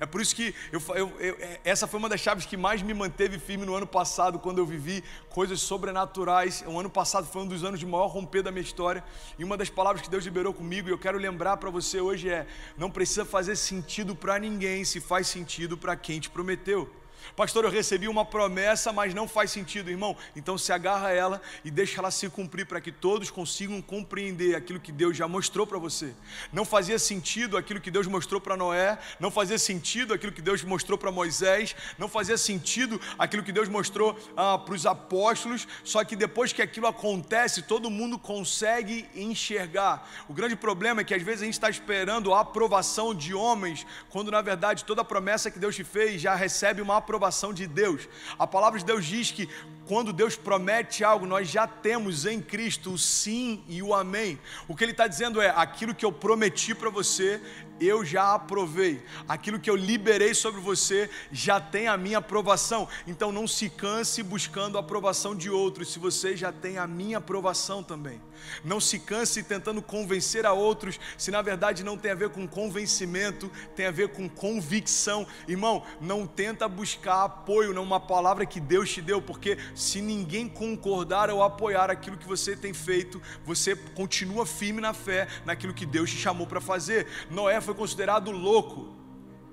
É 0.00 0.06
por 0.06 0.20
isso 0.20 0.34
que 0.34 0.54
eu, 0.70 0.82
eu, 0.94 1.12
eu, 1.18 1.36
é, 1.40 1.60
essa 1.64 1.86
foi 1.86 1.98
uma 1.98 2.08
das 2.08 2.20
chaves 2.20 2.44
que 2.44 2.56
mais 2.56 2.82
me 2.82 2.92
manteve 2.92 3.38
firme 3.38 3.64
no 3.64 3.74
ano 3.74 3.86
passado, 3.86 4.38
quando 4.38 4.58
eu 4.58 4.66
vivi 4.66 5.02
coisas 5.30 5.60
sobrenaturais. 5.60 6.64
O 6.66 6.78
ano 6.78 6.90
passado 6.90 7.26
foi 7.26 7.42
um 7.42 7.46
dos 7.46 7.64
anos 7.64 7.80
de 7.80 7.86
maior 7.86 8.06
romper 8.06 8.42
da 8.42 8.50
minha 8.50 8.62
história. 8.62 9.02
E 9.38 9.44
uma 9.44 9.56
das 9.56 9.70
palavras 9.70 10.02
que 10.02 10.10
Deus 10.10 10.24
liberou 10.24 10.52
comigo, 10.52 10.88
e 10.88 10.92
eu 10.92 10.98
quero 10.98 11.18
lembrar 11.18 11.56
para 11.56 11.70
você 11.70 12.00
hoje 12.00 12.28
é: 12.28 12.46
não 12.76 12.90
precisa 12.90 13.24
fazer 13.24 13.56
sentido 13.56 14.14
para 14.14 14.38
ninguém, 14.38 14.84
se 14.84 15.00
faz 15.00 15.26
sentido 15.26 15.76
para 15.76 15.96
quem 15.96 16.20
te 16.20 16.30
prometeu. 16.30 16.90
Pastor, 17.36 17.64
eu 17.64 17.70
recebi 17.70 18.08
uma 18.08 18.24
promessa, 18.24 18.94
mas 18.94 19.12
não 19.12 19.28
faz 19.28 19.50
sentido, 19.50 19.90
irmão. 19.90 20.16
Então 20.34 20.56
se 20.56 20.72
agarra 20.72 21.08
a 21.08 21.12
ela 21.12 21.42
e 21.62 21.70
deixa 21.70 22.00
ela 22.00 22.10
se 22.10 22.30
cumprir 22.30 22.64
para 22.64 22.80
que 22.80 22.90
todos 22.90 23.30
consigam 23.30 23.82
compreender 23.82 24.56
aquilo 24.56 24.80
que 24.80 24.90
Deus 24.90 25.14
já 25.14 25.28
mostrou 25.28 25.66
para 25.66 25.76
você. 25.76 26.14
Não 26.50 26.64
fazia 26.64 26.98
sentido 26.98 27.58
aquilo 27.58 27.78
que 27.78 27.90
Deus 27.90 28.06
mostrou 28.06 28.40
para 28.40 28.56
Noé, 28.56 28.98
não 29.20 29.30
fazia 29.30 29.58
sentido 29.58 30.14
aquilo 30.14 30.32
que 30.32 30.40
Deus 30.40 30.64
mostrou 30.64 30.96
para 30.96 31.12
Moisés, 31.12 31.76
não 31.98 32.08
fazia 32.08 32.38
sentido 32.38 32.98
aquilo 33.18 33.42
que 33.42 33.52
Deus 33.52 33.68
mostrou 33.68 34.18
ah, 34.34 34.56
para 34.56 34.74
os 34.74 34.86
apóstolos. 34.86 35.68
Só 35.84 36.02
que 36.04 36.16
depois 36.16 36.54
que 36.54 36.62
aquilo 36.62 36.86
acontece, 36.86 37.60
todo 37.60 37.90
mundo 37.90 38.18
consegue 38.18 39.06
enxergar. 39.14 40.08
O 40.26 40.32
grande 40.32 40.56
problema 40.56 41.02
é 41.02 41.04
que 41.04 41.14
às 41.14 41.22
vezes 41.22 41.42
a 41.42 41.44
gente 41.44 41.54
está 41.54 41.68
esperando 41.68 42.32
a 42.32 42.40
aprovação 42.40 43.14
de 43.14 43.34
homens, 43.34 43.86
quando 44.08 44.30
na 44.30 44.40
verdade 44.40 44.86
toda 44.86 45.02
a 45.02 45.04
promessa 45.04 45.50
que 45.50 45.58
Deus 45.58 45.76
te 45.76 45.84
fez 45.84 46.18
já 46.18 46.34
recebe 46.34 46.80
uma 46.80 46.96
aprovação 46.96 47.25
aprovação 47.26 47.52
de 47.52 47.66
Deus. 47.66 48.08
A 48.38 48.46
palavra 48.46 48.78
de 48.78 48.84
Deus 48.84 49.04
diz 49.04 49.30
que 49.30 49.48
quando 49.86 50.12
Deus 50.12 50.36
promete 50.36 51.04
algo, 51.04 51.26
nós 51.26 51.48
já 51.48 51.66
temos 51.66 52.26
em 52.26 52.40
Cristo 52.40 52.92
o 52.92 52.98
sim 52.98 53.62
e 53.68 53.82
o 53.82 53.94
amém. 53.94 54.38
O 54.66 54.74
que 54.74 54.84
Ele 54.84 54.92
está 54.92 55.06
dizendo 55.06 55.40
é: 55.40 55.50
aquilo 55.50 55.94
que 55.94 56.04
eu 56.04 56.12
prometi 56.12 56.74
para 56.74 56.90
você, 56.90 57.40
eu 57.80 58.04
já 58.04 58.34
aprovei. 58.34 59.02
Aquilo 59.28 59.60
que 59.60 59.70
eu 59.70 59.76
liberei 59.76 60.34
sobre 60.34 60.60
você 60.60 61.10
já 61.30 61.60
tem 61.60 61.88
a 61.88 61.96
minha 61.96 62.18
aprovação. 62.18 62.88
Então 63.06 63.30
não 63.30 63.46
se 63.46 63.68
canse 63.68 64.22
buscando 64.22 64.76
a 64.76 64.80
aprovação 64.80 65.34
de 65.34 65.50
outros, 65.50 65.92
se 65.92 65.98
você 65.98 66.36
já 66.36 66.52
tem 66.52 66.78
a 66.78 66.86
minha 66.86 67.18
aprovação 67.18 67.82
também. 67.82 68.20
Não 68.64 68.80
se 68.80 68.98
canse 68.98 69.42
tentando 69.42 69.82
convencer 69.82 70.46
a 70.46 70.52
outros, 70.52 70.98
se 71.16 71.30
na 71.30 71.42
verdade 71.42 71.84
não 71.84 71.96
tem 71.96 72.10
a 72.10 72.14
ver 72.14 72.30
com 72.30 72.46
convencimento, 72.46 73.50
tem 73.74 73.86
a 73.86 73.90
ver 73.90 74.08
com 74.08 74.28
convicção. 74.28 75.26
Irmão, 75.46 75.82
não 76.00 76.26
tenta 76.26 76.68
buscar 76.68 77.24
apoio 77.24 77.72
numa 77.72 78.00
palavra 78.00 78.46
que 78.46 78.60
Deus 78.60 78.90
te 78.90 79.00
deu, 79.00 79.20
porque 79.20 79.58
se 79.76 80.00
ninguém 80.00 80.48
concordar 80.48 81.30
ou 81.30 81.42
apoiar 81.42 81.90
aquilo 81.90 82.16
que 82.16 82.26
você 82.26 82.56
tem 82.56 82.72
feito, 82.72 83.20
você 83.44 83.76
continua 83.76 84.46
firme 84.46 84.80
na 84.80 84.94
fé, 84.94 85.28
naquilo 85.44 85.74
que 85.74 85.84
Deus 85.84 86.10
te 86.10 86.16
chamou 86.16 86.46
para 86.46 86.60
fazer. 86.60 87.06
Noé 87.30 87.60
foi 87.60 87.74
considerado 87.74 88.30
louco. 88.30 88.96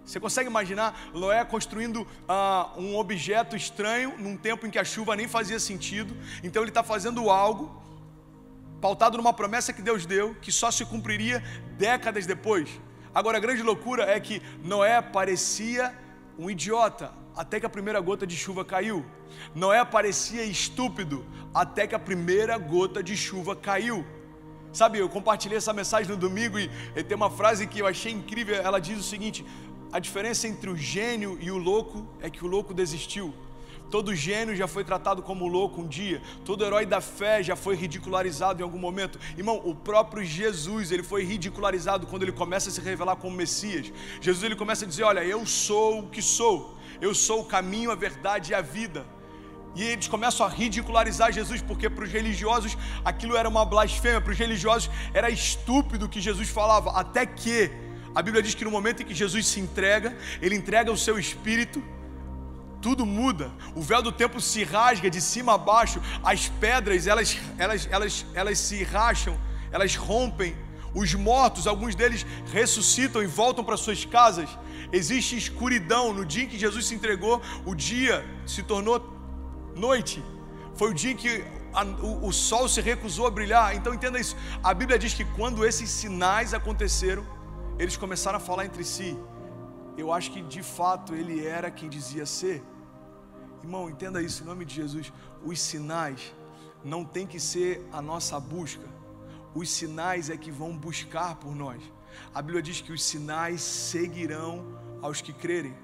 Você 0.05 0.19
consegue 0.19 0.49
imaginar 0.49 1.11
Noé 1.13 1.43
construindo 1.43 2.07
ah, 2.27 2.71
um 2.77 2.95
objeto 2.95 3.55
estranho 3.55 4.17
num 4.17 4.37
tempo 4.37 4.65
em 4.65 4.69
que 4.69 4.79
a 4.79 4.83
chuva 4.83 5.15
nem 5.15 5.27
fazia 5.27 5.59
sentido? 5.59 6.15
Então 6.41 6.63
ele 6.63 6.71
está 6.71 6.83
fazendo 6.83 7.29
algo 7.29 7.81
pautado 8.81 9.17
numa 9.17 9.33
promessa 9.33 9.71
que 9.71 9.81
Deus 9.81 10.05
deu, 10.05 10.35
que 10.35 10.51
só 10.51 10.71
se 10.71 10.85
cumpriria 10.85 11.43
décadas 11.77 12.25
depois. 12.25 12.69
Agora 13.13 13.37
a 13.37 13.41
grande 13.41 13.61
loucura 13.61 14.03
é 14.03 14.19
que 14.19 14.41
Noé 14.63 15.01
parecia 15.01 15.93
um 16.37 16.49
idiota 16.49 17.22
até 17.35 17.59
que 17.59 17.65
a 17.65 17.69
primeira 17.69 17.99
gota 17.99 18.25
de 18.25 18.35
chuva 18.35 18.63
caiu. 18.63 19.05
Noé 19.53 19.83
parecia 19.83 20.43
estúpido 20.43 21.25
até 21.53 21.87
que 21.87 21.95
a 21.95 21.99
primeira 21.99 22.57
gota 22.57 23.03
de 23.03 23.15
chuva 23.15 23.55
caiu. 23.55 24.05
Sabe, 24.71 24.97
eu 24.97 25.07
compartilhei 25.07 25.57
essa 25.57 25.71
mensagem 25.71 26.11
no 26.11 26.17
domingo 26.17 26.57
e, 26.57 26.69
e 26.95 27.03
tem 27.03 27.15
uma 27.15 27.29
frase 27.29 27.67
que 27.67 27.79
eu 27.79 27.87
achei 27.87 28.11
incrível. 28.11 28.55
Ela 28.55 28.79
diz 28.79 28.97
o 28.97 29.03
seguinte: 29.03 29.45
a 29.91 29.99
diferença 29.99 30.47
entre 30.47 30.69
o 30.69 30.75
gênio 30.75 31.37
e 31.39 31.51
o 31.51 31.57
louco 31.57 32.07
é 32.19 32.29
que 32.29 32.43
o 32.43 32.47
louco 32.47 32.73
desistiu. 32.73 33.33
Todo 33.91 34.15
gênio 34.15 34.55
já 34.55 34.67
foi 34.67 34.83
tratado 34.83 35.21
como 35.21 35.47
louco 35.47 35.79
um 35.79 35.87
dia. 35.87 36.19
Todo 36.43 36.65
herói 36.65 36.83
da 36.83 36.99
fé 36.99 37.43
já 37.43 37.55
foi 37.55 37.75
ridicularizado 37.75 38.59
em 38.59 38.63
algum 38.63 38.79
momento. 38.79 39.19
Irmão, 39.37 39.61
o 39.63 39.75
próprio 39.75 40.25
Jesus, 40.25 40.91
ele 40.91 41.03
foi 41.03 41.23
ridicularizado 41.23 42.07
quando 42.07 42.23
ele 42.23 42.31
começa 42.31 42.69
a 42.69 42.71
se 42.71 42.81
revelar 42.81 43.17
como 43.17 43.35
Messias. 43.35 43.93
Jesus 44.19 44.43
ele 44.43 44.55
começa 44.55 44.85
a 44.85 44.87
dizer: 44.87 45.03
"Olha, 45.03 45.23
eu 45.23 45.45
sou 45.45 45.99
o 45.99 46.09
que 46.09 46.23
sou. 46.23 46.75
Eu 47.07 47.13
sou 47.25 47.37
o 47.41 47.45
caminho, 47.55 47.91
a 47.91 47.95
verdade 48.07 48.45
e 48.51 48.55
a 48.55 48.63
vida." 48.77 49.01
E 49.75 49.83
eles 49.91 50.07
começam 50.07 50.45
a 50.45 50.49
ridicularizar 50.49 51.29
Jesus, 51.39 51.61
porque 51.69 51.87
para 51.89 52.05
os 52.05 52.11
religiosos 52.17 52.77
aquilo 53.11 53.35
era 53.41 53.49
uma 53.53 53.65
blasfêmia, 53.73 54.21
para 54.25 54.33
os 54.35 54.37
religiosos 54.45 54.89
era 55.19 55.29
estúpido 55.29 56.05
o 56.05 56.09
que 56.13 56.21
Jesus 56.21 56.49
falava, 56.59 56.91
até 57.03 57.25
que 57.25 57.57
a 58.13 58.21
Bíblia 58.21 58.43
diz 58.43 58.53
que 58.53 58.65
no 58.67 58.69
momento 58.77 59.01
em 59.01 59.05
que 59.09 59.15
Jesus 59.15 59.47
se 59.47 59.59
entrega, 59.59 60.15
ele 60.39 60.55
entrega 60.55 60.91
o 60.91 60.97
seu 61.05 61.17
espírito, 61.17 61.81
tudo 62.79 63.03
muda. 63.05 63.51
O 63.75 63.81
véu 63.81 64.01
do 64.07 64.11
templo 64.11 64.39
se 64.39 64.63
rasga 64.63 65.09
de 65.09 65.21
cima 65.31 65.55
a 65.55 65.57
baixo, 65.57 65.99
as 66.23 66.49
pedras, 66.65 67.07
elas 67.07 67.29
elas 67.57 67.87
elas 67.89 68.25
elas 68.35 68.59
se 68.59 68.83
racham, 68.83 69.35
elas 69.71 69.95
rompem. 69.95 70.55
Os 71.01 71.11
mortos, 71.15 71.65
alguns 71.65 71.95
deles 71.95 72.23
ressuscitam 72.51 73.23
e 73.23 73.25
voltam 73.25 73.63
para 73.65 73.75
suas 73.75 74.05
casas. 74.05 74.47
Existe 74.99 75.35
escuridão 75.35 76.13
no 76.13 76.23
dia 76.23 76.43
em 76.43 76.47
que 76.47 76.57
Jesus 76.65 76.85
se 76.85 76.93
entregou, 76.93 77.41
o 77.65 77.73
dia 77.73 78.23
se 78.45 78.61
tornou 78.61 78.97
noite. 79.75 80.23
Foi 80.75 80.91
o 80.91 80.93
dia 80.93 81.11
em 81.13 81.15
que 81.15 81.43
a, 81.73 81.83
o, 81.83 82.27
o 82.27 82.31
sol 82.31 82.69
se 82.69 82.79
recusou 82.79 83.25
a 83.25 83.31
brilhar. 83.31 83.75
Então 83.75 83.91
entenda 83.93 84.19
isso. 84.19 84.35
A 84.63 84.71
Bíblia 84.71 84.99
diz 84.99 85.13
que 85.13 85.25
quando 85.25 85.65
esses 85.65 85.89
sinais 85.89 86.53
aconteceram, 86.53 87.25
eles 87.79 87.97
começaram 87.97 88.37
a 88.37 88.39
falar 88.39 88.65
entre 88.65 88.83
si. 88.83 89.17
Eu 89.97 90.11
acho 90.13 90.31
que 90.31 90.41
de 90.41 90.61
fato 90.61 91.15
ele 91.15 91.43
era 91.43 91.71
quem 91.71 91.89
dizia 91.89 92.25
ser. 92.25 92.63
Irmão, 93.63 93.89
entenda 93.89 94.21
isso 94.21 94.43
em 94.43 94.45
nome 94.45 94.63
de 94.63 94.75
Jesus. 94.75 95.11
Os 95.43 95.59
sinais 95.59 96.33
não 96.83 97.03
tem 97.03 97.25
que 97.25 97.39
ser 97.39 97.83
a 97.91 98.01
nossa 98.01 98.39
busca. 98.39 98.87
Os 99.55 99.69
sinais 99.69 100.29
é 100.29 100.37
que 100.37 100.51
vão 100.51 100.77
buscar 100.77 101.35
por 101.35 101.55
nós. 101.55 101.81
A 102.33 102.41
Bíblia 102.41 102.61
diz 102.61 102.81
que 102.81 102.91
os 102.91 103.03
sinais 103.03 103.61
seguirão 103.61 104.82
aos 105.03 105.21
que 105.21 105.31
crerem. 105.31 105.75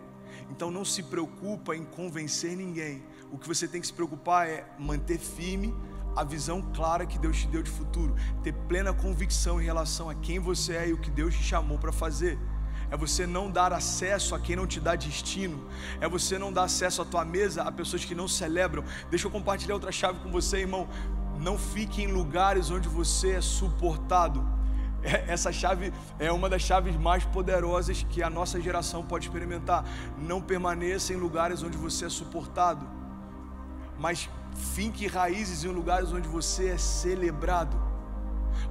Então 0.50 0.72
não 0.72 0.84
se 0.84 1.04
preocupa 1.04 1.76
em 1.76 1.86
convencer 1.86 2.58
ninguém 2.58 3.04
o 3.32 3.38
que 3.38 3.48
você 3.48 3.68
tem 3.68 3.80
que 3.80 3.88
se 3.88 3.94
preocupar 3.94 4.48
é 4.48 4.66
manter 4.78 5.18
firme 5.18 5.76
a 6.16 6.24
visão 6.24 6.62
clara 6.74 7.06
que 7.06 7.20
Deus 7.20 7.38
te 7.38 7.48
deu 7.48 7.62
de 7.62 7.70
futuro, 7.70 8.16
ter 8.44 8.54
plena 8.68 8.92
convicção 8.92 9.62
em 9.62 9.66
relação 9.66 10.10
a 10.10 10.16
quem 10.16 10.40
você 10.40 10.76
é 10.76 10.90
e 10.90 10.94
o 10.94 10.98
que 10.98 11.12
Deus 11.12 11.36
te 11.36 11.44
chamou 11.44 11.78
para 11.78 11.92
fazer. 11.92 12.38
É 12.90 12.98
você 12.98 13.28
não 13.28 13.52
dar 13.52 13.72
acesso 13.72 14.34
a 14.34 14.40
quem 14.40 14.56
não 14.56 14.66
te 14.66 14.80
dá 14.80 14.96
destino. 14.96 15.70
É 16.02 16.10
você 16.10 16.40
não 16.40 16.52
dar 16.52 16.64
acesso 16.64 17.04
à 17.04 17.06
tua 17.06 17.24
mesa 17.24 17.62
a 17.62 17.72
pessoas 17.72 18.04
que 18.04 18.16
não 18.16 18.28
celebram. 18.28 18.84
Deixa 19.12 19.28
eu 19.28 19.32
compartilhar 19.32 19.76
outra 19.76 19.92
chave 19.92 20.20
com 20.22 20.32
você, 20.32 20.58
irmão. 20.58 20.90
Não 21.40 21.56
fique 21.56 22.02
em 22.02 22.08
lugares 22.08 22.72
onde 22.72 22.90
você 22.90 23.34
é 23.34 23.42
suportado. 23.42 24.44
É, 25.02 25.32
essa 25.32 25.52
chave 25.52 25.94
é 26.18 26.32
uma 26.32 26.50
das 26.50 26.62
chaves 26.62 26.96
mais 26.96 27.24
poderosas 27.26 28.04
que 28.10 28.22
a 28.22 28.30
nossa 28.30 28.60
geração 28.60 29.04
pode 29.04 29.28
experimentar. 29.28 29.86
Não 30.18 30.42
permaneça 30.42 31.14
em 31.14 31.16
lugares 31.16 31.64
onde 31.64 31.78
você 31.78 32.06
é 32.06 32.10
suportado 32.10 33.00
mas 34.00 34.30
finque 34.74 35.06
raízes 35.06 35.64
em 35.64 35.68
lugares 35.68 36.12
onde 36.12 36.28
você 36.28 36.70
é 36.70 36.78
celebrado. 36.78 37.78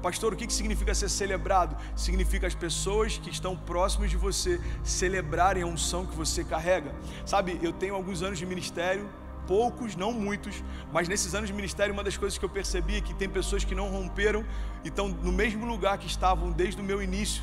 Pastor, 0.02 0.32
o 0.32 0.36
que 0.36 0.52
significa 0.52 0.94
ser 0.94 1.08
celebrado? 1.08 1.76
Significa 1.94 2.46
as 2.46 2.54
pessoas 2.54 3.18
que 3.18 3.30
estão 3.30 3.56
próximas 3.56 4.10
de 4.10 4.16
você 4.16 4.60
celebrarem 4.82 5.62
a 5.62 5.66
unção 5.66 6.06
que 6.06 6.16
você 6.16 6.42
carrega. 6.42 6.94
Sabe, 7.24 7.58
eu 7.62 7.72
tenho 7.72 7.94
alguns 7.94 8.22
anos 8.22 8.38
de 8.38 8.46
ministério, 8.46 9.08
poucos, 9.48 9.96
não 9.96 10.12
muitos, 10.12 10.62
mas 10.92 11.08
nesses 11.08 11.34
anos 11.34 11.48
de 11.48 11.54
ministério, 11.54 11.94
uma 11.94 12.04
das 12.04 12.16
coisas 12.16 12.38
que 12.38 12.44
eu 12.44 12.48
percebi 12.48 12.98
é 12.98 13.00
que 13.00 13.14
tem 13.14 13.28
pessoas 13.28 13.64
que 13.64 13.74
não 13.74 13.88
romperam 13.88 14.44
e 14.84 14.88
estão 14.88 15.08
no 15.08 15.32
mesmo 15.32 15.66
lugar 15.66 15.96
que 15.98 16.06
estavam 16.06 16.52
desde 16.52 16.80
o 16.80 16.84
meu 16.84 17.02
início 17.02 17.42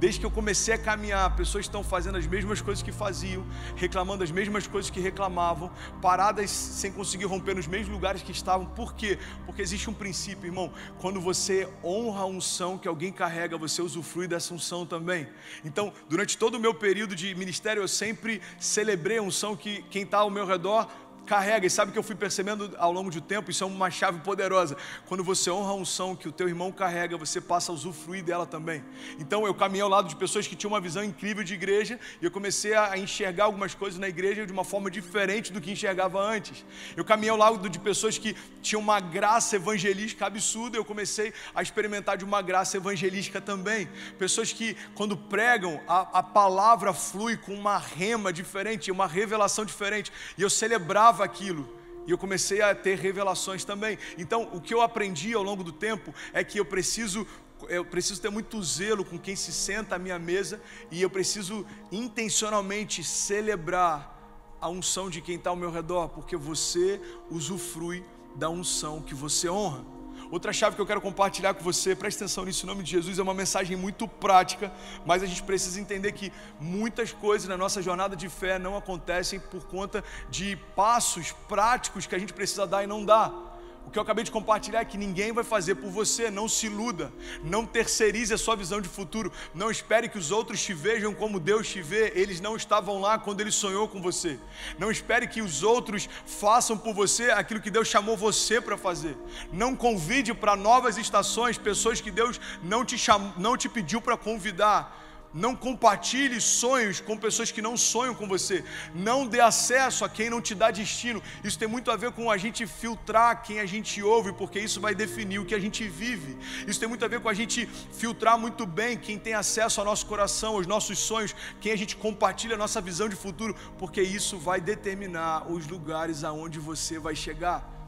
Desde 0.00 0.18
que 0.18 0.24
eu 0.24 0.30
comecei 0.30 0.72
a 0.72 0.78
caminhar, 0.78 1.36
pessoas 1.36 1.66
estão 1.66 1.84
fazendo 1.84 2.16
as 2.16 2.26
mesmas 2.26 2.62
coisas 2.62 2.82
que 2.82 2.90
faziam, 2.90 3.44
reclamando 3.76 4.24
as 4.24 4.30
mesmas 4.30 4.66
coisas 4.66 4.90
que 4.90 4.98
reclamavam, 4.98 5.70
paradas 6.00 6.50
sem 6.50 6.90
conseguir 6.90 7.26
romper 7.26 7.54
nos 7.54 7.66
mesmos 7.66 7.90
lugares 7.90 8.22
que 8.22 8.32
estavam. 8.32 8.64
Por 8.64 8.94
quê? 8.94 9.18
Porque 9.44 9.60
existe 9.60 9.90
um 9.90 9.92
princípio, 9.92 10.46
irmão. 10.46 10.72
Quando 11.00 11.20
você 11.20 11.68
honra 11.84 12.22
a 12.22 12.24
unção 12.24 12.78
que 12.78 12.88
alguém 12.88 13.12
carrega, 13.12 13.58
você 13.58 13.82
usufrui 13.82 14.26
dessa 14.26 14.54
unção 14.54 14.86
também. 14.86 15.28
Então, 15.66 15.92
durante 16.08 16.38
todo 16.38 16.54
o 16.54 16.58
meu 16.58 16.72
período 16.72 17.14
de 17.14 17.34
ministério, 17.34 17.82
eu 17.82 17.88
sempre 17.88 18.40
celebrei 18.58 19.18
a 19.18 19.22
unção 19.22 19.54
que 19.54 19.82
quem 19.90 20.04
está 20.04 20.20
ao 20.20 20.30
meu 20.30 20.46
redor 20.46 20.88
carrega. 21.30 21.64
E 21.64 21.70
sabe 21.70 21.92
que 21.92 21.98
eu 21.98 22.02
fui 22.02 22.16
percebendo 22.16 22.74
ao 22.76 22.90
longo 22.92 23.08
do 23.08 23.20
tempo, 23.20 23.52
isso 23.52 23.62
é 23.62 23.66
uma 23.66 23.88
chave 23.88 24.18
poderosa. 24.18 24.76
Quando 25.06 25.22
você 25.22 25.48
honra 25.48 25.70
a 25.70 25.74
unção 25.74 26.16
que 26.16 26.28
o 26.28 26.32
teu 26.32 26.48
irmão 26.48 26.72
carrega, 26.72 27.16
você 27.16 27.40
passa 27.40 27.70
a 27.70 27.74
usufruir 27.74 28.24
dela 28.24 28.44
também. 28.44 28.82
Então 29.16 29.46
eu 29.46 29.54
caminhei 29.54 29.82
ao 29.82 29.88
lado 29.88 30.08
de 30.08 30.16
pessoas 30.16 30.48
que 30.48 30.56
tinham 30.56 30.72
uma 30.72 30.80
visão 30.80 31.04
incrível 31.04 31.44
de 31.44 31.54
igreja 31.54 32.00
e 32.20 32.24
eu 32.24 32.32
comecei 32.32 32.74
a 32.74 32.98
enxergar 32.98 33.44
algumas 33.44 33.76
coisas 33.76 33.96
na 33.96 34.08
igreja 34.08 34.44
de 34.44 34.52
uma 34.52 34.64
forma 34.64 34.90
diferente 34.90 35.52
do 35.52 35.60
que 35.60 35.70
enxergava 35.70 36.20
antes. 36.20 36.64
Eu 36.96 37.04
caminhei 37.04 37.30
ao 37.30 37.36
lado 37.36 37.68
de 37.68 37.78
pessoas 37.78 38.18
que 38.18 38.34
tinham 38.60 38.82
uma 38.82 38.98
graça 38.98 39.54
evangelística 39.54 40.26
absurda, 40.26 40.76
eu 40.76 40.84
comecei 40.84 41.32
a 41.54 41.62
experimentar 41.62 42.16
de 42.16 42.24
uma 42.24 42.42
graça 42.42 42.76
evangelística 42.76 43.40
também. 43.40 43.88
Pessoas 44.18 44.52
que 44.52 44.76
quando 44.96 45.16
pregam, 45.16 45.80
a, 45.86 46.18
a 46.18 46.22
palavra 46.24 46.92
flui 46.92 47.36
com 47.36 47.54
uma 47.54 47.78
rema 47.78 48.32
diferente, 48.32 48.90
uma 48.90 49.06
revelação 49.06 49.64
diferente. 49.64 50.10
E 50.36 50.42
eu 50.42 50.50
celebrava 50.50 51.19
aquilo. 51.22 51.68
E 52.06 52.10
eu 52.10 52.18
comecei 52.18 52.62
a 52.62 52.74
ter 52.74 52.98
revelações 52.98 53.64
também. 53.64 53.98
Então, 54.16 54.48
o 54.52 54.60
que 54.60 54.72
eu 54.72 54.80
aprendi 54.80 55.34
ao 55.34 55.42
longo 55.42 55.62
do 55.62 55.72
tempo 55.72 56.14
é 56.32 56.42
que 56.42 56.58
eu 56.58 56.64
preciso 56.64 57.26
eu 57.68 57.84
preciso 57.84 58.22
ter 58.22 58.30
muito 58.30 58.62
zelo 58.62 59.04
com 59.04 59.18
quem 59.18 59.36
se 59.36 59.52
senta 59.52 59.96
à 59.96 59.98
minha 59.98 60.18
mesa 60.18 60.62
e 60.90 61.02
eu 61.02 61.10
preciso 61.10 61.66
intencionalmente 61.92 63.04
celebrar 63.04 64.18
a 64.58 64.68
unção 64.68 65.10
de 65.10 65.20
quem 65.20 65.36
está 65.36 65.50
ao 65.50 65.56
meu 65.56 65.70
redor, 65.70 66.08
porque 66.08 66.36
você 66.36 67.00
usufrui 67.30 68.02
da 68.34 68.48
unção 68.48 69.02
que 69.02 69.14
você 69.14 69.48
honra. 69.48 69.84
Outra 70.30 70.52
chave 70.52 70.76
que 70.76 70.82
eu 70.82 70.86
quero 70.86 71.00
compartilhar 71.00 71.54
com 71.54 71.64
você, 71.64 71.96
presta 71.96 72.24
atenção 72.24 72.44
nisso 72.44 72.64
em 72.64 72.68
nome 72.68 72.84
de 72.84 72.90
Jesus, 72.92 73.18
é 73.18 73.22
uma 73.22 73.34
mensagem 73.34 73.76
muito 73.76 74.06
prática, 74.06 74.72
mas 75.04 75.24
a 75.24 75.26
gente 75.26 75.42
precisa 75.42 75.80
entender 75.80 76.12
que 76.12 76.32
muitas 76.60 77.12
coisas 77.12 77.48
na 77.48 77.56
nossa 77.56 77.82
jornada 77.82 78.14
de 78.14 78.28
fé 78.28 78.56
não 78.56 78.76
acontecem 78.76 79.40
por 79.40 79.64
conta 79.64 80.04
de 80.28 80.56
passos 80.76 81.32
práticos 81.48 82.06
que 82.06 82.14
a 82.14 82.18
gente 82.18 82.32
precisa 82.32 82.64
dar 82.64 82.84
e 82.84 82.86
não 82.86 83.04
dá. 83.04 83.49
O 83.86 83.90
que 83.90 83.98
eu 83.98 84.02
acabei 84.02 84.22
de 84.22 84.30
compartilhar 84.30 84.80
é 84.80 84.84
que 84.84 84.96
ninguém 84.96 85.32
vai 85.32 85.42
fazer 85.42 85.74
por 85.74 85.90
você, 85.90 86.30
não 86.30 86.48
se 86.48 86.66
iluda, 86.66 87.12
não 87.42 87.66
terceirize 87.66 88.32
a 88.32 88.38
sua 88.38 88.54
visão 88.54 88.80
de 88.80 88.88
futuro, 88.88 89.32
não 89.52 89.68
espere 89.68 90.08
que 90.08 90.16
os 90.16 90.30
outros 90.30 90.62
te 90.62 90.72
vejam 90.72 91.12
como 91.12 91.40
Deus 91.40 91.68
te 91.68 91.82
vê, 91.82 92.12
eles 92.14 92.40
não 92.40 92.54
estavam 92.54 93.00
lá 93.00 93.18
quando 93.18 93.40
ele 93.40 93.50
sonhou 93.50 93.88
com 93.88 94.00
você. 94.00 94.38
Não 94.78 94.92
espere 94.92 95.26
que 95.26 95.42
os 95.42 95.64
outros 95.64 96.08
façam 96.24 96.78
por 96.78 96.94
você 96.94 97.30
aquilo 97.32 97.60
que 97.60 97.70
Deus 97.70 97.88
chamou 97.88 98.16
você 98.16 98.60
para 98.60 98.76
fazer. 98.76 99.16
Não 99.52 99.74
convide 99.74 100.32
para 100.32 100.54
novas 100.54 100.96
estações 100.96 101.58
pessoas 101.58 102.00
que 102.00 102.12
Deus 102.12 102.40
não 102.62 102.84
te, 102.84 102.96
cham... 102.96 103.34
não 103.36 103.56
te 103.56 103.68
pediu 103.68 104.00
para 104.00 104.16
convidar. 104.16 105.09
Não 105.32 105.54
compartilhe 105.54 106.40
sonhos 106.40 107.00
com 107.00 107.16
pessoas 107.16 107.52
que 107.52 107.62
não 107.62 107.76
sonham 107.76 108.14
com 108.14 108.26
você. 108.26 108.64
Não 108.92 109.26
dê 109.26 109.40
acesso 109.40 110.04
a 110.04 110.08
quem 110.08 110.28
não 110.28 110.40
te 110.40 110.56
dá 110.56 110.72
destino. 110.72 111.22
Isso 111.44 111.58
tem 111.58 111.68
muito 111.68 111.90
a 111.90 111.96
ver 111.96 112.10
com 112.10 112.28
a 112.28 112.36
gente 112.36 112.66
filtrar 112.66 113.42
quem 113.42 113.60
a 113.60 113.66
gente 113.66 114.02
ouve, 114.02 114.32
porque 114.32 114.58
isso 114.58 114.80
vai 114.80 114.92
definir 114.92 115.38
o 115.38 115.44
que 115.44 115.54
a 115.54 115.60
gente 115.60 115.86
vive. 115.86 116.36
Isso 116.66 116.80
tem 116.80 116.88
muito 116.88 117.04
a 117.04 117.08
ver 117.08 117.20
com 117.20 117.28
a 117.28 117.34
gente 117.34 117.66
filtrar 117.92 118.36
muito 118.36 118.66
bem 118.66 118.98
quem 118.98 119.18
tem 119.18 119.34
acesso 119.34 119.80
ao 119.80 119.86
nosso 119.86 120.04
coração, 120.06 120.54
aos 120.54 120.66
nossos 120.66 120.98
sonhos, 120.98 121.34
quem 121.60 121.70
a 121.70 121.76
gente 121.76 121.96
compartilha 121.96 122.56
a 122.56 122.58
nossa 122.58 122.80
visão 122.80 123.08
de 123.08 123.14
futuro, 123.14 123.54
porque 123.78 124.02
isso 124.02 124.36
vai 124.36 124.60
determinar 124.60 125.50
os 125.50 125.66
lugares 125.68 126.24
aonde 126.24 126.58
você 126.58 126.98
vai 126.98 127.14
chegar. 127.14 127.78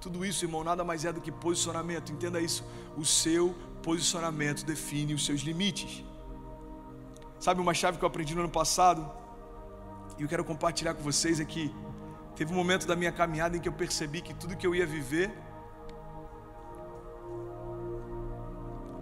Tudo 0.00 0.24
isso, 0.24 0.44
irmão, 0.44 0.64
nada 0.64 0.84
mais 0.84 1.04
é 1.04 1.12
do 1.12 1.20
que 1.20 1.30
posicionamento. 1.30 2.12
Entenda 2.12 2.40
isso. 2.40 2.64
O 2.96 3.04
seu 3.04 3.54
posicionamento 3.82 4.64
define 4.64 5.12
os 5.12 5.26
seus 5.26 5.40
limites. 5.40 6.07
Sabe 7.40 7.60
uma 7.60 7.72
chave 7.72 7.98
que 7.98 8.04
eu 8.04 8.08
aprendi 8.08 8.34
no 8.34 8.40
ano 8.40 8.50
passado? 8.50 9.08
E 10.18 10.22
eu 10.22 10.28
quero 10.28 10.44
compartilhar 10.44 10.94
com 10.94 11.02
vocês 11.02 11.38
é 11.38 11.44
que 11.44 11.74
teve 12.34 12.52
um 12.52 12.56
momento 12.56 12.86
da 12.86 12.96
minha 12.96 13.12
caminhada 13.12 13.56
em 13.56 13.60
que 13.60 13.68
eu 13.68 13.72
percebi 13.72 14.20
que 14.20 14.34
tudo 14.34 14.56
que 14.56 14.66
eu 14.66 14.74
ia 14.74 14.86
viver 14.86 15.30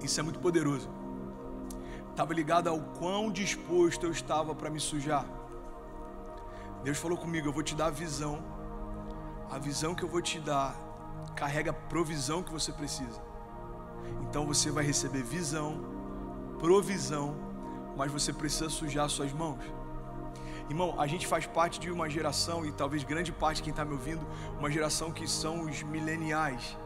isso 0.02 0.20
é 0.20 0.22
muito 0.22 0.38
poderoso. 0.38 0.88
Estava 2.10 2.32
ligado 2.32 2.68
ao 2.68 2.78
quão 2.78 3.30
disposto 3.30 4.06
eu 4.06 4.12
estava 4.12 4.54
para 4.54 4.70
me 4.70 4.78
sujar. 4.78 5.26
Deus 6.84 6.98
falou 6.98 7.18
comigo: 7.18 7.48
Eu 7.48 7.52
vou 7.52 7.62
te 7.62 7.74
dar 7.74 7.86
a 7.86 7.90
visão. 7.90 8.42
A 9.50 9.58
visão 9.58 9.94
que 9.94 10.02
eu 10.02 10.08
vou 10.08 10.20
te 10.20 10.38
dar 10.38 10.76
carrega 11.34 11.70
a 11.70 11.74
provisão 11.74 12.42
que 12.42 12.52
você 12.52 12.72
precisa. 12.72 13.20
Então 14.22 14.46
você 14.46 14.70
vai 14.70 14.84
receber 14.84 15.22
visão, 15.22 15.84
provisão 16.58 17.45
mas 17.96 18.12
você 18.12 18.32
precisa 18.32 18.68
sujar 18.68 19.08
suas 19.08 19.32
mãos. 19.32 19.58
Irmão, 20.68 21.00
a 21.00 21.06
gente 21.06 21.26
faz 21.26 21.46
parte 21.46 21.78
de 21.78 21.90
uma 21.90 22.10
geração, 22.10 22.66
e 22.66 22.72
talvez 22.72 23.04
grande 23.04 23.32
parte 23.32 23.58
de 23.58 23.62
quem 23.64 23.70
está 23.70 23.84
me 23.84 23.92
ouvindo, 23.92 24.26
uma 24.58 24.70
geração 24.70 25.12
que 25.12 25.26
são 25.28 25.62
os 25.62 25.82
mileniais, 25.82 26.76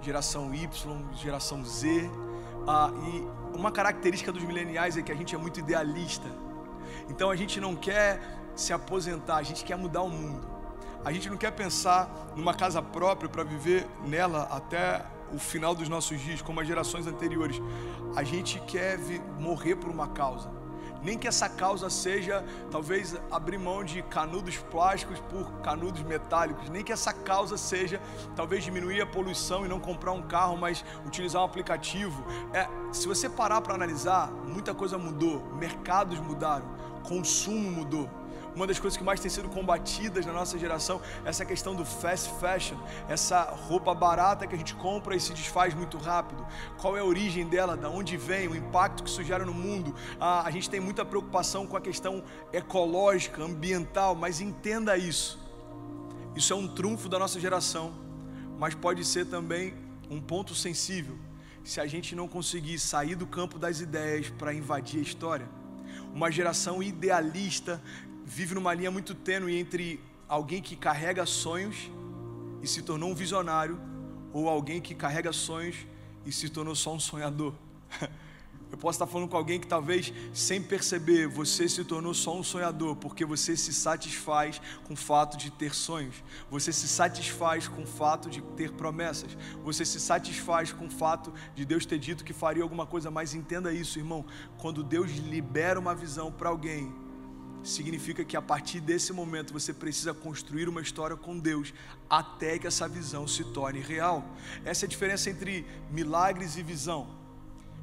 geração 0.00 0.54
Y, 0.54 0.68
geração 1.14 1.64
Z. 1.64 2.08
Ah, 2.68 2.90
e 2.94 3.56
uma 3.56 3.72
característica 3.72 4.32
dos 4.32 4.42
mileniais 4.44 4.96
é 4.96 5.02
que 5.02 5.10
a 5.10 5.14
gente 5.14 5.34
é 5.34 5.38
muito 5.38 5.58
idealista. 5.58 6.28
Então 7.08 7.30
a 7.30 7.36
gente 7.36 7.60
não 7.60 7.74
quer 7.74 8.20
se 8.54 8.72
aposentar, 8.72 9.36
a 9.36 9.42
gente 9.42 9.64
quer 9.64 9.76
mudar 9.76 10.02
o 10.02 10.08
mundo. 10.08 10.46
A 11.04 11.12
gente 11.12 11.28
não 11.28 11.36
quer 11.36 11.52
pensar 11.52 12.08
numa 12.34 12.54
casa 12.54 12.80
própria 12.80 13.28
para 13.28 13.44
viver 13.44 13.86
nela 14.04 14.48
até 14.50 15.04
o 15.36 15.38
final 15.38 15.74
dos 15.74 15.88
nossos 15.88 16.18
dias, 16.18 16.40
como 16.40 16.60
as 16.60 16.66
gerações 16.66 17.06
anteriores. 17.06 17.60
A 18.16 18.24
gente 18.24 18.58
quer 18.60 18.98
morrer 19.38 19.76
por 19.76 19.90
uma 19.90 20.08
causa. 20.08 20.50
Nem 21.02 21.18
que 21.18 21.28
essa 21.28 21.48
causa 21.48 21.90
seja, 21.90 22.42
talvez, 22.70 23.14
abrir 23.30 23.58
mão 23.58 23.84
de 23.84 24.02
canudos 24.02 24.56
plásticos 24.56 25.20
por 25.20 25.60
canudos 25.60 26.02
metálicos. 26.02 26.70
Nem 26.70 26.82
que 26.82 26.90
essa 26.90 27.12
causa 27.12 27.56
seja, 27.58 28.00
talvez, 28.34 28.64
diminuir 28.64 29.02
a 29.02 29.06
poluição 29.06 29.64
e 29.64 29.68
não 29.68 29.78
comprar 29.78 30.12
um 30.12 30.22
carro, 30.22 30.56
mas 30.56 30.84
utilizar 31.06 31.42
um 31.42 31.44
aplicativo. 31.44 32.24
É, 32.52 32.66
se 32.92 33.06
você 33.06 33.28
parar 33.28 33.60
para 33.60 33.74
analisar, 33.74 34.32
muita 34.48 34.74
coisa 34.74 34.96
mudou. 34.96 35.44
Mercados 35.56 36.18
mudaram, 36.18 36.66
consumo 37.04 37.70
mudou. 37.70 38.08
Uma 38.56 38.66
das 38.66 38.78
coisas 38.78 38.96
que 38.96 39.04
mais 39.04 39.20
tem 39.20 39.30
sido 39.30 39.50
combatidas 39.50 40.24
na 40.24 40.32
nossa 40.32 40.58
geração 40.58 41.02
é 41.26 41.28
essa 41.28 41.44
questão 41.44 41.74
do 41.74 41.84
fast 41.84 42.32
fashion, 42.40 42.78
essa 43.06 43.42
roupa 43.42 43.94
barata 43.94 44.46
que 44.46 44.54
a 44.54 44.58
gente 44.58 44.74
compra 44.76 45.14
e 45.14 45.20
se 45.20 45.34
desfaz 45.34 45.74
muito 45.74 45.98
rápido. 45.98 46.44
Qual 46.78 46.96
é 46.96 47.00
a 47.00 47.04
origem 47.04 47.46
dela? 47.46 47.76
Da 47.76 47.90
onde 47.90 48.16
vem? 48.16 48.48
O 48.48 48.56
impacto 48.56 49.04
que 49.04 49.10
isso 49.10 49.22
gera 49.22 49.44
no 49.44 49.52
mundo? 49.52 49.94
Ah, 50.18 50.42
a 50.42 50.50
gente 50.50 50.70
tem 50.70 50.80
muita 50.80 51.04
preocupação 51.04 51.66
com 51.66 51.76
a 51.76 51.80
questão 51.82 52.24
ecológica, 52.50 53.42
ambiental, 53.42 54.14
mas 54.14 54.40
entenda 54.40 54.96
isso. 54.96 55.38
Isso 56.34 56.50
é 56.50 56.56
um 56.56 56.66
trunfo 56.66 57.10
da 57.10 57.18
nossa 57.18 57.38
geração, 57.38 57.92
mas 58.58 58.74
pode 58.74 59.04
ser 59.04 59.26
também 59.26 59.74
um 60.08 60.18
ponto 60.18 60.54
sensível 60.54 61.18
se 61.62 61.78
a 61.78 61.86
gente 61.86 62.14
não 62.14 62.26
conseguir 62.26 62.78
sair 62.78 63.16
do 63.16 63.26
campo 63.26 63.58
das 63.58 63.80
ideias 63.80 64.30
para 64.30 64.54
invadir 64.54 65.00
a 65.00 65.02
história. 65.02 65.46
Uma 66.14 66.30
geração 66.30 66.82
idealista 66.82 67.82
vive 68.26 68.56
numa 68.56 68.74
linha 68.74 68.90
muito 68.90 69.14
tênue 69.14 69.56
entre 69.56 70.00
alguém 70.28 70.60
que 70.60 70.74
carrega 70.74 71.24
sonhos 71.24 71.88
e 72.60 72.66
se 72.66 72.82
tornou 72.82 73.10
um 73.10 73.14
visionário, 73.14 73.80
ou 74.32 74.48
alguém 74.48 74.80
que 74.80 74.96
carrega 74.96 75.32
sonhos 75.32 75.76
e 76.26 76.32
se 76.32 76.48
tornou 76.48 76.74
só 76.74 76.92
um 76.92 76.98
sonhador. 76.98 77.54
Eu 78.68 78.76
posso 78.76 78.96
estar 78.96 79.06
falando 79.06 79.28
com 79.28 79.36
alguém 79.36 79.60
que 79.60 79.66
talvez, 79.68 80.12
sem 80.34 80.60
perceber, 80.60 81.28
você 81.28 81.68
se 81.68 81.84
tornou 81.84 82.12
só 82.12 82.36
um 82.36 82.42
sonhador, 82.42 82.96
porque 82.96 83.24
você 83.24 83.56
se 83.56 83.72
satisfaz 83.72 84.60
com 84.82 84.94
o 84.94 84.96
fato 84.96 85.36
de 85.36 85.52
ter 85.52 85.72
sonhos, 85.72 86.16
você 86.50 86.72
se 86.72 86.88
satisfaz 86.88 87.68
com 87.68 87.84
o 87.84 87.86
fato 87.86 88.28
de 88.28 88.42
ter 88.42 88.72
promessas, 88.72 89.38
você 89.62 89.84
se 89.84 90.00
satisfaz 90.00 90.72
com 90.72 90.86
o 90.86 90.90
fato 90.90 91.32
de 91.54 91.64
Deus 91.64 91.86
ter 91.86 92.00
dito 92.00 92.24
que 92.24 92.32
faria 92.32 92.64
alguma 92.64 92.86
coisa, 92.86 93.08
mas 93.08 93.34
entenda 93.34 93.72
isso, 93.72 94.00
irmão, 94.00 94.24
quando 94.58 94.82
Deus 94.82 95.12
libera 95.12 95.78
uma 95.78 95.94
visão 95.94 96.32
para 96.32 96.48
alguém, 96.48 96.92
significa 97.68 98.24
que 98.24 98.36
a 98.36 98.42
partir 98.42 98.80
desse 98.80 99.12
momento 99.12 99.52
você 99.52 99.72
precisa 99.72 100.14
construir 100.14 100.68
uma 100.68 100.80
história 100.80 101.16
com 101.16 101.38
Deus 101.38 101.72
até 102.08 102.58
que 102.58 102.66
essa 102.66 102.88
visão 102.88 103.26
se 103.26 103.44
torne 103.44 103.80
real. 103.80 104.24
Essa 104.64 104.84
é 104.84 104.86
a 104.86 104.88
diferença 104.88 105.30
entre 105.30 105.66
milagres 105.90 106.56
e 106.56 106.62
visão. 106.62 107.08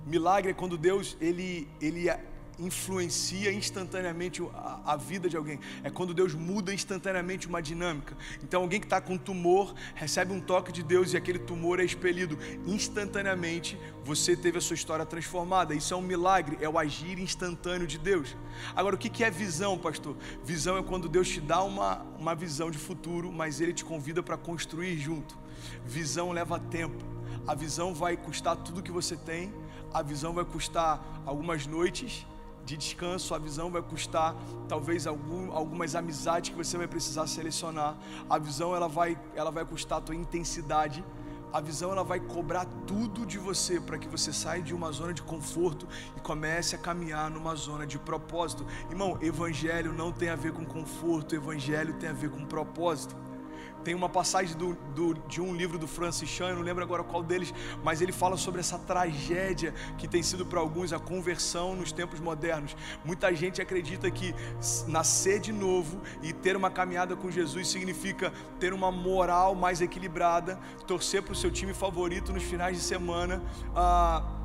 Milagre 0.06 0.52
é 0.52 0.54
quando 0.54 0.78
Deus 0.78 1.16
ele, 1.22 1.68
ele 1.80 2.10
influencia 2.60 3.52
instantaneamente 3.52 4.42
a, 4.54 4.94
a, 4.94 4.96
vida 4.96 5.30
de 5.30 5.36
alguém. 5.36 5.60
É 5.84 5.90
quando 5.90 6.14
Deus 6.14 6.34
muda 6.34 6.74
instantaneamente 6.74 7.48
uma 7.48 7.62
dinâmica. 7.62 8.16
Então, 8.44 8.62
alguém 8.62 8.80
que 8.80 8.86
está 8.86 9.02
com 9.02 9.18
tumor 9.18 9.74
recebe 9.96 10.34
um 10.34 10.40
toque 10.40 10.72
de 10.72 10.84
Deus 10.84 11.14
e 11.14 11.18
aquele 11.18 11.40
tumor 11.40 11.80
é 11.80 11.84
expelido. 11.84 12.38
Instantaneamente, 12.66 13.78
você 14.04 14.36
teve 14.36 14.58
a 14.58 14.62
sua 14.62 14.76
história 14.76 15.06
transformada. 15.06 15.74
Isso 15.74 15.94
é 15.94 15.98
um 15.98 16.02
milagre, 16.02 16.58
é 16.62 16.70
o 16.70 16.78
agir 16.78 17.20
instantâneo 17.20 17.88
de 17.88 17.98
Deus. 17.98 18.36
Agora, 18.76 18.96
o 18.96 19.00
que 19.00 19.24
é 19.24 19.30
visão, 19.30 19.78
pastor? 19.78 20.16
Visão 20.44 20.78
é 20.78 20.84
quando 20.84 21.10
Deus 21.10 21.30
te 21.30 21.42
dá 21.42 21.64
uma, 21.64 22.06
uma 22.20 22.36
visão 22.36 22.70
de 22.70 22.78
futuro, 22.78 23.32
mas 23.32 23.60
Ele 23.60 23.74
te 23.74 23.84
convida 23.84 24.22
para 24.22 24.38
construir 24.38 24.98
junto. 24.98 25.38
Visão 25.86 26.32
leva 26.32 26.60
tempo. 26.60 27.04
A 27.48 27.56
visão 27.56 27.94
vai 27.94 28.16
custar 28.16 28.56
tudo 28.56 28.82
que 28.82 28.92
você 28.92 29.16
tem. 29.16 29.54
A 29.94 30.02
visão 30.02 30.34
vai 30.34 30.46
custar 30.46 31.24
algumas 31.26 31.68
noites 31.68 32.26
de 32.66 32.78
descanso, 32.78 33.36
a 33.36 33.38
visão 33.38 33.70
vai 33.70 33.82
custar 33.82 34.36
talvez 34.68 35.06
algum, 35.06 35.52
algumas 35.52 35.96
amizades 35.96 36.50
que 36.52 36.56
você 36.56 36.78
vai 36.78 36.88
precisar 36.88 37.28
selecionar. 37.28 37.98
A 38.30 38.38
visão 38.38 38.76
ela 38.76 38.88
vai, 38.88 39.20
ela 39.36 39.52
vai 39.52 39.66
custar 39.66 39.98
a 39.98 40.02
tua 40.02 40.16
intensidade. 40.16 41.04
A 41.52 41.62
visão 41.62 41.92
ela 41.92 42.04
vai 42.04 42.20
cobrar 42.20 42.66
tudo 42.88 43.28
de 43.28 43.38
você 43.38 43.80
para 43.80 44.00
que 44.00 44.08
você 44.08 44.34
saia 44.34 44.62
de 44.62 44.74
uma 44.74 44.92
zona 44.92 45.14
de 45.14 45.22
conforto 45.22 45.88
e 46.18 46.20
comece 46.20 46.74
a 46.74 46.80
caminhar 46.80 47.30
numa 47.30 47.54
zona 47.54 47.86
de 47.86 48.00
propósito. 48.00 48.66
Irmão, 48.90 49.20
evangelho 49.22 49.94
não 49.94 50.12
tem 50.12 50.30
a 50.30 50.36
ver 50.36 50.52
com 50.52 50.66
conforto, 50.66 51.36
evangelho 51.36 51.94
tem 51.96 52.10
a 52.10 52.14
ver 52.14 52.32
com 52.32 52.44
propósito. 52.46 53.23
Tem 53.84 53.94
uma 53.94 54.10
passagem 54.10 54.56
do, 54.58 54.74
do, 54.96 55.14
de 55.28 55.42
um 55.42 55.54
livro 55.54 55.78
do 55.78 55.88
Francis 55.88 56.30
Chan, 56.30 56.50
eu 56.50 56.56
não 56.56 56.62
lembro 56.62 56.84
agora 56.84 57.04
qual 57.04 57.22
deles, 57.22 57.54
mas 57.84 58.02
ele 58.02 58.12
fala 58.12 58.38
sobre 58.38 58.60
essa 58.60 58.78
tragédia 58.80 59.74
que 59.98 60.08
tem 60.08 60.24
sido 60.24 60.46
para 60.46 60.60
alguns 60.60 60.94
a 60.94 61.00
conversão 61.00 61.76
nos 61.76 61.92
tempos 61.92 62.20
modernos. 62.20 62.76
Muita 63.04 63.34
gente 63.36 63.62
acredita 63.62 64.10
que 64.10 64.34
nascer 64.88 65.40
de 65.40 65.52
novo 65.52 66.02
e 66.22 66.32
ter 66.32 66.56
uma 66.56 66.72
caminhada 66.72 67.16
com 67.16 67.30
Jesus 67.30 67.68
significa 67.68 68.32
ter 68.60 68.74
uma 68.74 68.92
moral 68.92 69.56
mais 69.56 69.82
equilibrada, 69.82 70.60
torcer 70.88 71.22
para 71.22 71.34
o 71.34 71.36
seu 71.36 71.52
time 71.52 71.74
favorito 71.74 72.32
nos 72.32 72.44
finais 72.44 72.78
de 72.78 72.84
semana, 72.84 73.42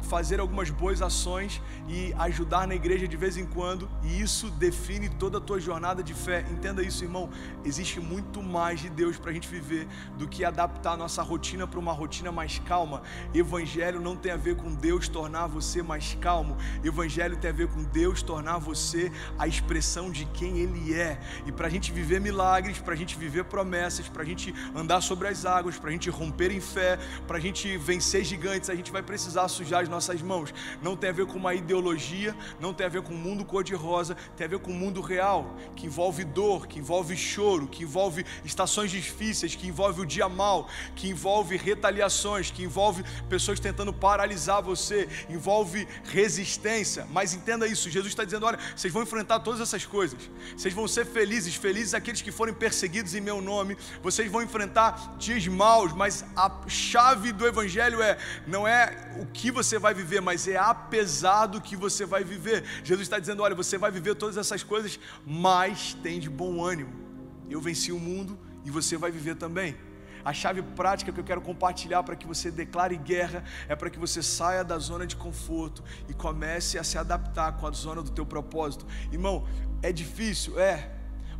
fazer 0.02 0.40
algumas 0.40 0.70
boas 0.70 1.02
ações 1.02 1.60
e 1.88 2.12
ajudar 2.18 2.66
na 2.66 2.74
igreja 2.74 3.06
de 3.06 3.16
vez 3.16 3.36
em 3.36 3.46
quando, 3.46 3.88
e 4.02 4.20
isso 4.20 4.50
define 4.50 5.08
toda 5.08 5.38
a 5.38 5.40
tua 5.40 5.60
jornada 5.60 6.02
de 6.02 6.14
fé. 6.14 6.44
Entenda 6.50 6.82
isso, 6.82 7.04
irmão. 7.04 7.30
Existe 7.64 8.00
muito 8.00 8.42
mais 8.42 8.80
de 8.80 8.88
Deus 8.88 9.18
para 9.18 9.27
para 9.28 9.32
a 9.32 9.34
gente 9.34 9.48
viver 9.48 9.86
do 10.16 10.26
que 10.26 10.42
adaptar 10.42 10.92
a 10.92 10.96
nossa 10.96 11.22
rotina 11.22 11.66
para 11.66 11.78
uma 11.78 11.92
rotina 11.92 12.32
mais 12.32 12.58
calma. 12.60 13.02
Evangelho 13.34 14.00
não 14.00 14.16
tem 14.16 14.32
a 14.32 14.38
ver 14.38 14.56
com 14.56 14.74
Deus 14.74 15.06
tornar 15.06 15.46
você 15.46 15.82
mais 15.82 16.16
calmo. 16.18 16.56
Evangelho 16.82 17.36
tem 17.36 17.50
a 17.50 17.52
ver 17.52 17.68
com 17.68 17.84
Deus 17.84 18.22
tornar 18.22 18.56
você 18.56 19.12
a 19.38 19.46
expressão 19.46 20.10
de 20.10 20.24
quem 20.24 20.60
Ele 20.60 20.94
é. 20.94 21.20
E 21.44 21.52
para 21.52 21.66
a 21.66 21.70
gente 21.70 21.92
viver 21.92 22.22
milagres, 22.22 22.78
para 22.78 22.94
a 22.94 22.96
gente 22.96 23.18
viver 23.18 23.44
promessas, 23.44 24.08
para 24.08 24.22
a 24.22 24.24
gente 24.24 24.54
andar 24.74 25.02
sobre 25.02 25.28
as 25.28 25.44
águas, 25.44 25.76
para 25.76 25.90
a 25.90 25.92
gente 25.92 26.08
romper 26.08 26.50
em 26.50 26.60
fé, 26.60 26.98
para 27.26 27.36
a 27.36 27.40
gente 27.40 27.76
vencer 27.76 28.24
gigantes, 28.24 28.70
a 28.70 28.74
gente 28.74 28.90
vai 28.90 29.02
precisar 29.02 29.46
sujar 29.48 29.82
as 29.82 29.90
nossas 29.90 30.22
mãos. 30.22 30.54
Não 30.80 30.96
tem 30.96 31.10
a 31.10 31.12
ver 31.12 31.26
com 31.26 31.36
uma 31.36 31.52
ideologia, 31.52 32.34
não 32.58 32.72
tem 32.72 32.86
a 32.86 32.88
ver 32.88 33.02
com 33.02 33.12
um 33.12 33.18
mundo 33.18 33.44
cor-de-rosa, 33.44 34.16
tem 34.38 34.46
a 34.46 34.48
ver 34.48 34.58
com 34.58 34.70
um 34.70 34.78
mundo 34.78 35.02
real, 35.02 35.54
que 35.76 35.84
envolve 35.84 36.24
dor, 36.24 36.66
que 36.66 36.78
envolve 36.78 37.14
choro, 37.14 37.66
que 37.66 37.82
envolve 37.82 38.24
estações 38.42 38.90
difíceis, 39.18 39.56
que 39.56 39.66
envolve 39.66 40.00
o 40.00 40.06
dia 40.06 40.28
mal, 40.28 40.68
que 40.94 41.08
envolve 41.08 41.56
retaliações, 41.56 42.50
que 42.50 42.62
envolve 42.62 43.02
pessoas 43.28 43.58
tentando 43.58 43.92
paralisar 43.92 44.62
você, 44.62 45.08
envolve 45.28 45.86
resistência. 46.04 47.06
Mas 47.10 47.34
entenda 47.34 47.66
isso: 47.66 47.90
Jesus 47.90 48.12
está 48.12 48.24
dizendo, 48.24 48.46
olha, 48.46 48.58
vocês 48.76 48.92
vão 48.92 49.02
enfrentar 49.02 49.40
todas 49.40 49.60
essas 49.60 49.84
coisas, 49.84 50.18
vocês 50.56 50.72
vão 50.72 50.86
ser 50.86 51.04
felizes, 51.04 51.56
felizes 51.56 51.94
aqueles 51.94 52.22
que 52.22 52.30
forem 52.30 52.54
perseguidos 52.54 53.14
em 53.14 53.20
meu 53.20 53.40
nome, 53.40 53.76
vocês 54.02 54.30
vão 54.30 54.42
enfrentar 54.42 55.16
dias 55.18 55.46
maus, 55.48 55.92
mas 55.92 56.24
a 56.36 56.50
chave 56.68 57.32
do 57.32 57.46
Evangelho 57.46 58.00
é 58.00 58.16
não 58.46 58.66
é 58.66 59.12
o 59.20 59.26
que 59.26 59.50
você 59.50 59.78
vai 59.78 59.92
viver, 59.92 60.20
mas 60.20 60.46
é 60.46 60.56
apesar 60.56 61.46
do 61.46 61.60
que 61.60 61.76
você 61.76 62.06
vai 62.06 62.22
viver. 62.22 62.64
Jesus 62.84 63.02
está 63.02 63.18
dizendo: 63.18 63.42
olha, 63.42 63.54
você 63.54 63.76
vai 63.76 63.90
viver 63.90 64.14
todas 64.14 64.36
essas 64.36 64.62
coisas, 64.62 64.98
mas 65.26 65.94
tem 66.02 66.20
de 66.20 66.30
bom 66.30 66.64
ânimo. 66.64 67.08
Eu 67.50 67.60
venci 67.62 67.90
o 67.90 67.98
mundo 67.98 68.38
e 68.68 68.70
você 68.70 68.98
vai 68.98 69.10
viver 69.10 69.34
também. 69.34 69.74
A 70.22 70.32
chave 70.32 70.60
prática 70.60 71.10
que 71.10 71.18
eu 71.18 71.24
quero 71.24 71.40
compartilhar 71.40 72.02
para 72.02 72.14
que 72.14 72.26
você 72.26 72.50
declare 72.50 72.96
guerra 72.98 73.42
é 73.66 73.74
para 73.74 73.88
que 73.88 73.98
você 73.98 74.22
saia 74.22 74.62
da 74.62 74.78
zona 74.78 75.06
de 75.06 75.16
conforto 75.16 75.82
e 76.06 76.12
comece 76.12 76.78
a 76.78 76.84
se 76.84 76.98
adaptar 76.98 77.56
com 77.56 77.66
a 77.66 77.70
zona 77.70 78.02
do 78.02 78.10
teu 78.10 78.26
propósito. 78.26 78.86
Irmão, 79.10 79.48
é 79.82 79.90
difícil, 79.90 80.60
é, 80.60 80.90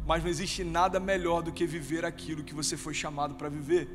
mas 0.07 0.23
não 0.23 0.31
existe 0.31 0.65
nada 0.65 0.99
melhor 0.99 1.43
do 1.43 1.53
que 1.53 1.67
viver 1.67 2.03
aquilo 2.07 2.43
que 2.43 2.55
você 2.55 2.79
foi 2.79 2.95
chamado 2.95 3.35
para 3.35 3.51
viver. 3.51 3.91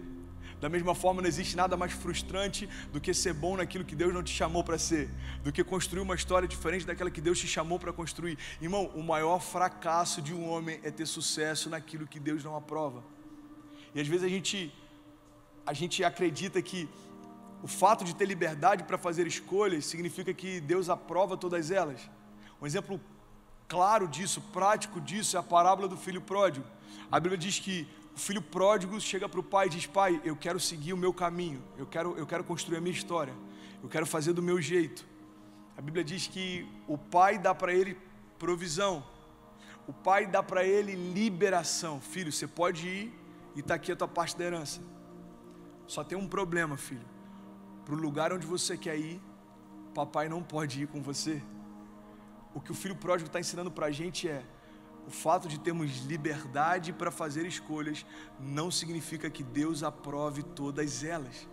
Da 0.61 0.69
mesma 0.69 0.93
forma, 0.93 1.21
não 1.21 1.27
existe 1.27 1.57
nada 1.57 1.75
mais 1.75 1.91
frustrante 1.91 2.69
do 2.91 3.01
que 3.01 3.13
ser 3.13 3.33
bom 3.33 3.57
naquilo 3.57 3.83
que 3.83 3.95
Deus 3.95 4.13
não 4.13 4.23
te 4.23 4.31
chamou 4.31 4.63
para 4.63 4.77
ser, 4.77 5.09
do 5.43 5.51
que 5.51 5.61
construir 5.61 6.01
uma 6.01 6.15
história 6.15 6.47
diferente 6.47 6.85
daquela 6.85 7.11
que 7.11 7.19
Deus 7.19 7.39
te 7.39 7.47
chamou 7.47 7.79
para 7.79 7.91
construir. 7.91 8.37
Irmão, 8.61 8.91
o 8.95 9.03
maior 9.03 9.39
fracasso 9.39 10.21
de 10.21 10.33
um 10.33 10.47
homem 10.47 10.79
é 10.83 10.89
ter 10.89 11.05
sucesso 11.05 11.69
naquilo 11.69 12.07
que 12.07 12.19
Deus 12.19 12.43
não 12.43 12.55
aprova. 12.55 13.03
E 13.93 14.01
às 14.01 14.07
vezes 14.07 14.25
a 14.25 14.29
gente, 14.29 14.73
a 15.65 15.73
gente 15.73 16.03
acredita 16.03 16.61
que 16.61 16.89
o 17.61 17.67
fato 17.67 18.03
de 18.03 18.13
ter 18.13 18.25
liberdade 18.25 18.83
para 18.83 18.97
fazer 18.97 19.25
escolhas 19.25 19.85
significa 19.85 20.33
que 20.33 20.59
Deus 20.59 20.89
aprova 20.89 21.37
todas 21.37 21.71
elas. 21.71 22.09
Um 22.61 22.65
exemplo 22.65 22.99
claro 23.67 24.07
disso, 24.07 24.41
prático 24.51 24.99
disso, 24.99 25.37
é 25.37 25.39
a 25.39 25.43
parábola 25.43 25.87
do 25.87 25.95
filho 25.95 26.21
pródigo. 26.21 26.65
A 27.11 27.19
Bíblia 27.19 27.37
diz 27.37 27.59
que 27.59 27.87
o 28.15 28.19
filho 28.19 28.41
pródigo 28.41 28.99
chega 28.99 29.27
para 29.29 29.39
o 29.39 29.43
pai 29.43 29.67
e 29.67 29.69
diz: 29.69 29.85
Pai, 29.85 30.21
eu 30.25 30.35
quero 30.35 30.59
seguir 30.59 30.93
o 30.93 30.97
meu 30.97 31.13
caminho, 31.13 31.63
eu 31.77 31.85
quero, 31.85 32.17
eu 32.17 32.27
quero 32.27 32.43
construir 32.43 32.77
a 32.77 32.81
minha 32.81 32.95
história, 32.95 33.33
eu 33.81 33.89
quero 33.89 34.05
fazer 34.05 34.33
do 34.33 34.41
meu 34.41 34.61
jeito. 34.61 35.05
A 35.77 35.81
Bíblia 35.81 36.03
diz 36.03 36.27
que 36.27 36.67
o 36.87 36.97
pai 36.97 37.37
dá 37.37 37.55
para 37.55 37.73
ele 37.73 37.97
provisão, 38.37 39.03
o 39.87 39.93
pai 39.93 40.27
dá 40.27 40.43
para 40.43 40.63
ele 40.65 40.93
liberação. 40.93 41.99
Filho, 41.99 42.31
você 42.31 42.45
pode 42.45 42.87
ir 42.87 43.22
e 43.55 43.59
está 43.59 43.75
aqui 43.75 43.91
a 43.91 43.95
tua 43.95 44.07
parte 44.07 44.37
da 44.37 44.43
herança. 44.43 44.81
Só 45.87 46.03
tem 46.03 46.17
um 46.17 46.27
problema, 46.27 46.77
filho. 46.77 47.05
Para 47.85 47.93
o 47.93 47.97
lugar 47.97 48.31
onde 48.31 48.47
você 48.47 48.77
quer 48.77 48.97
ir, 48.97 49.21
papai 49.93 50.29
não 50.29 50.41
pode 50.41 50.83
ir 50.83 50.87
com 50.87 51.01
você. 51.01 51.41
O 52.53 52.61
que 52.61 52.71
o 52.71 52.75
filho 52.75 52.95
pródigo 52.95 53.27
está 53.27 53.39
ensinando 53.39 53.71
para 53.71 53.87
a 53.87 53.91
gente 53.91 54.27
é: 54.27 54.43
o 55.07 55.11
fato 55.11 55.47
de 55.47 55.59
termos 55.59 56.05
liberdade 56.05 56.93
para 56.93 57.11
fazer 57.11 57.45
escolhas 57.45 58.05
não 58.39 58.71
significa 58.71 59.29
que 59.29 59.43
Deus 59.43 59.83
aprove 59.83 60.43
todas 60.43 61.03
elas. 61.03 61.47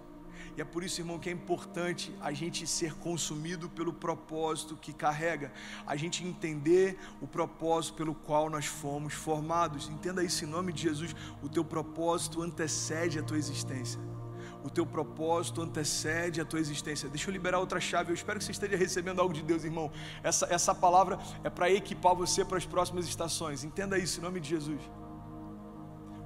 E 0.60 0.62
é 0.62 0.64
por 0.66 0.84
isso, 0.84 1.00
irmão, 1.00 1.18
que 1.18 1.30
é 1.30 1.32
importante 1.32 2.14
a 2.20 2.34
gente 2.34 2.66
ser 2.66 2.92
consumido 2.96 3.66
pelo 3.70 3.94
propósito 3.94 4.76
que 4.76 4.92
carrega, 4.92 5.50
a 5.86 5.96
gente 5.96 6.22
entender 6.22 6.98
o 7.18 7.26
propósito 7.26 7.94
pelo 7.94 8.14
qual 8.14 8.50
nós 8.50 8.66
fomos 8.66 9.14
formados. 9.14 9.88
Entenda 9.88 10.22
isso 10.22 10.44
em 10.44 10.46
nome 10.46 10.70
de 10.70 10.82
Jesus: 10.82 11.16
o 11.42 11.48
teu 11.48 11.64
propósito 11.64 12.42
antecede 12.42 13.18
a 13.18 13.22
tua 13.22 13.38
existência 13.38 13.98
o 14.62 14.68
teu 14.68 14.84
propósito 14.84 15.62
antecede 15.62 16.38
a 16.38 16.44
tua 16.44 16.60
existência. 16.60 17.08
Deixa 17.08 17.30
eu 17.30 17.32
liberar 17.32 17.58
outra 17.58 17.80
chave. 17.80 18.10
Eu 18.10 18.14
espero 18.14 18.38
que 18.38 18.44
você 18.44 18.52
esteja 18.52 18.76
recebendo 18.76 19.18
algo 19.18 19.32
de 19.32 19.42
Deus, 19.42 19.64
irmão. 19.64 19.90
Essa, 20.22 20.46
essa 20.50 20.74
palavra 20.74 21.18
é 21.42 21.48
para 21.48 21.70
equipar 21.70 22.14
você 22.14 22.44
para 22.44 22.58
as 22.58 22.66
próximas 22.66 23.08
estações. 23.08 23.64
Entenda 23.64 23.98
isso 23.98 24.20
em 24.20 24.22
nome 24.22 24.38
de 24.38 24.50
Jesus. 24.50 24.82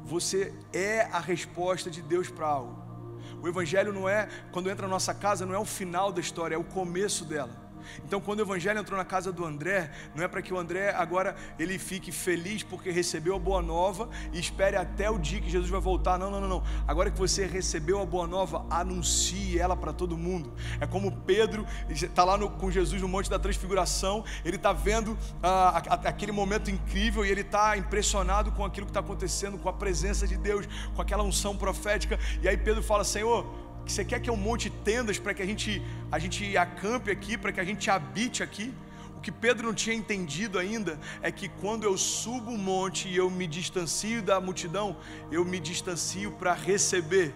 Você 0.02 0.52
é 0.72 1.02
a 1.02 1.20
resposta 1.20 1.88
de 1.88 2.02
Deus 2.02 2.28
para 2.28 2.48
algo. 2.48 2.93
O 3.42 3.48
Evangelho 3.48 3.92
não 3.92 4.08
é, 4.08 4.28
quando 4.52 4.70
entra 4.70 4.86
na 4.86 4.92
nossa 4.92 5.14
casa, 5.14 5.46
não 5.46 5.54
é 5.54 5.58
o 5.58 5.64
final 5.64 6.12
da 6.12 6.20
história, 6.20 6.54
é 6.54 6.58
o 6.58 6.64
começo 6.64 7.24
dela. 7.24 7.63
Então, 8.04 8.20
quando 8.20 8.40
o 8.40 8.42
evangelho 8.42 8.78
entrou 8.78 8.96
na 8.96 9.04
casa 9.04 9.32
do 9.32 9.44
André, 9.44 9.90
não 10.14 10.22
é 10.24 10.28
para 10.28 10.42
que 10.42 10.52
o 10.52 10.58
André 10.58 10.90
agora 10.90 11.34
ele 11.58 11.78
fique 11.78 12.12
feliz 12.12 12.62
porque 12.62 12.90
recebeu 12.90 13.34
a 13.36 13.38
boa 13.38 13.62
nova 13.62 14.08
e 14.32 14.38
espere 14.38 14.76
até 14.76 15.10
o 15.10 15.18
dia 15.18 15.40
que 15.40 15.50
Jesus 15.50 15.70
vai 15.70 15.80
voltar. 15.80 16.18
Não, 16.18 16.30
não, 16.30 16.40
não, 16.40 16.48
não. 16.48 16.62
Agora 16.86 17.10
que 17.10 17.18
você 17.18 17.46
recebeu 17.46 18.00
a 18.00 18.06
boa 18.06 18.26
nova, 18.26 18.64
anuncie 18.70 19.58
ela 19.58 19.76
para 19.76 19.92
todo 19.92 20.16
mundo. 20.16 20.52
É 20.80 20.86
como 20.86 21.10
Pedro 21.10 21.66
está 21.88 22.24
lá 22.24 22.36
no, 22.36 22.50
com 22.50 22.70
Jesus 22.70 23.00
no 23.00 23.08
Monte 23.08 23.30
da 23.30 23.38
Transfiguração, 23.38 24.24
ele 24.44 24.56
está 24.56 24.72
vendo 24.72 25.16
ah, 25.42 25.82
aquele 26.04 26.32
momento 26.32 26.70
incrível 26.70 27.24
e 27.24 27.30
ele 27.30 27.40
está 27.40 27.76
impressionado 27.76 28.52
com 28.52 28.64
aquilo 28.64 28.86
que 28.86 28.90
está 28.90 29.00
acontecendo, 29.00 29.58
com 29.58 29.68
a 29.68 29.72
presença 29.72 30.26
de 30.26 30.36
Deus, 30.36 30.66
com 30.94 31.02
aquela 31.02 31.22
unção 31.22 31.56
profética. 31.56 32.18
E 32.42 32.48
aí 32.48 32.56
Pedro 32.56 32.82
fala: 32.82 33.04
Senhor 33.04 33.63
você 33.92 34.04
quer 34.04 34.20
que 34.20 34.30
eu 34.30 34.36
monte 34.36 34.70
tendas 34.70 35.18
para 35.18 35.34
que 35.34 35.42
a 35.42 35.46
gente, 35.46 35.82
a 36.10 36.18
gente 36.18 36.56
acampe 36.56 37.10
aqui, 37.10 37.36
para 37.36 37.52
que 37.52 37.60
a 37.60 37.64
gente 37.64 37.90
habite 37.90 38.42
aqui. 38.42 38.72
O 39.16 39.20
que 39.20 39.32
Pedro 39.32 39.66
não 39.66 39.74
tinha 39.74 39.94
entendido 39.94 40.58
ainda 40.58 40.98
é 41.22 41.30
que 41.30 41.48
quando 41.48 41.84
eu 41.84 41.96
subo 41.96 42.50
o 42.52 42.58
monte 42.58 43.08
e 43.08 43.16
eu 43.16 43.30
me 43.30 43.46
distancio 43.46 44.22
da 44.22 44.40
multidão, 44.40 44.96
eu 45.30 45.44
me 45.44 45.60
distancio 45.60 46.32
para 46.32 46.52
receber. 46.54 47.34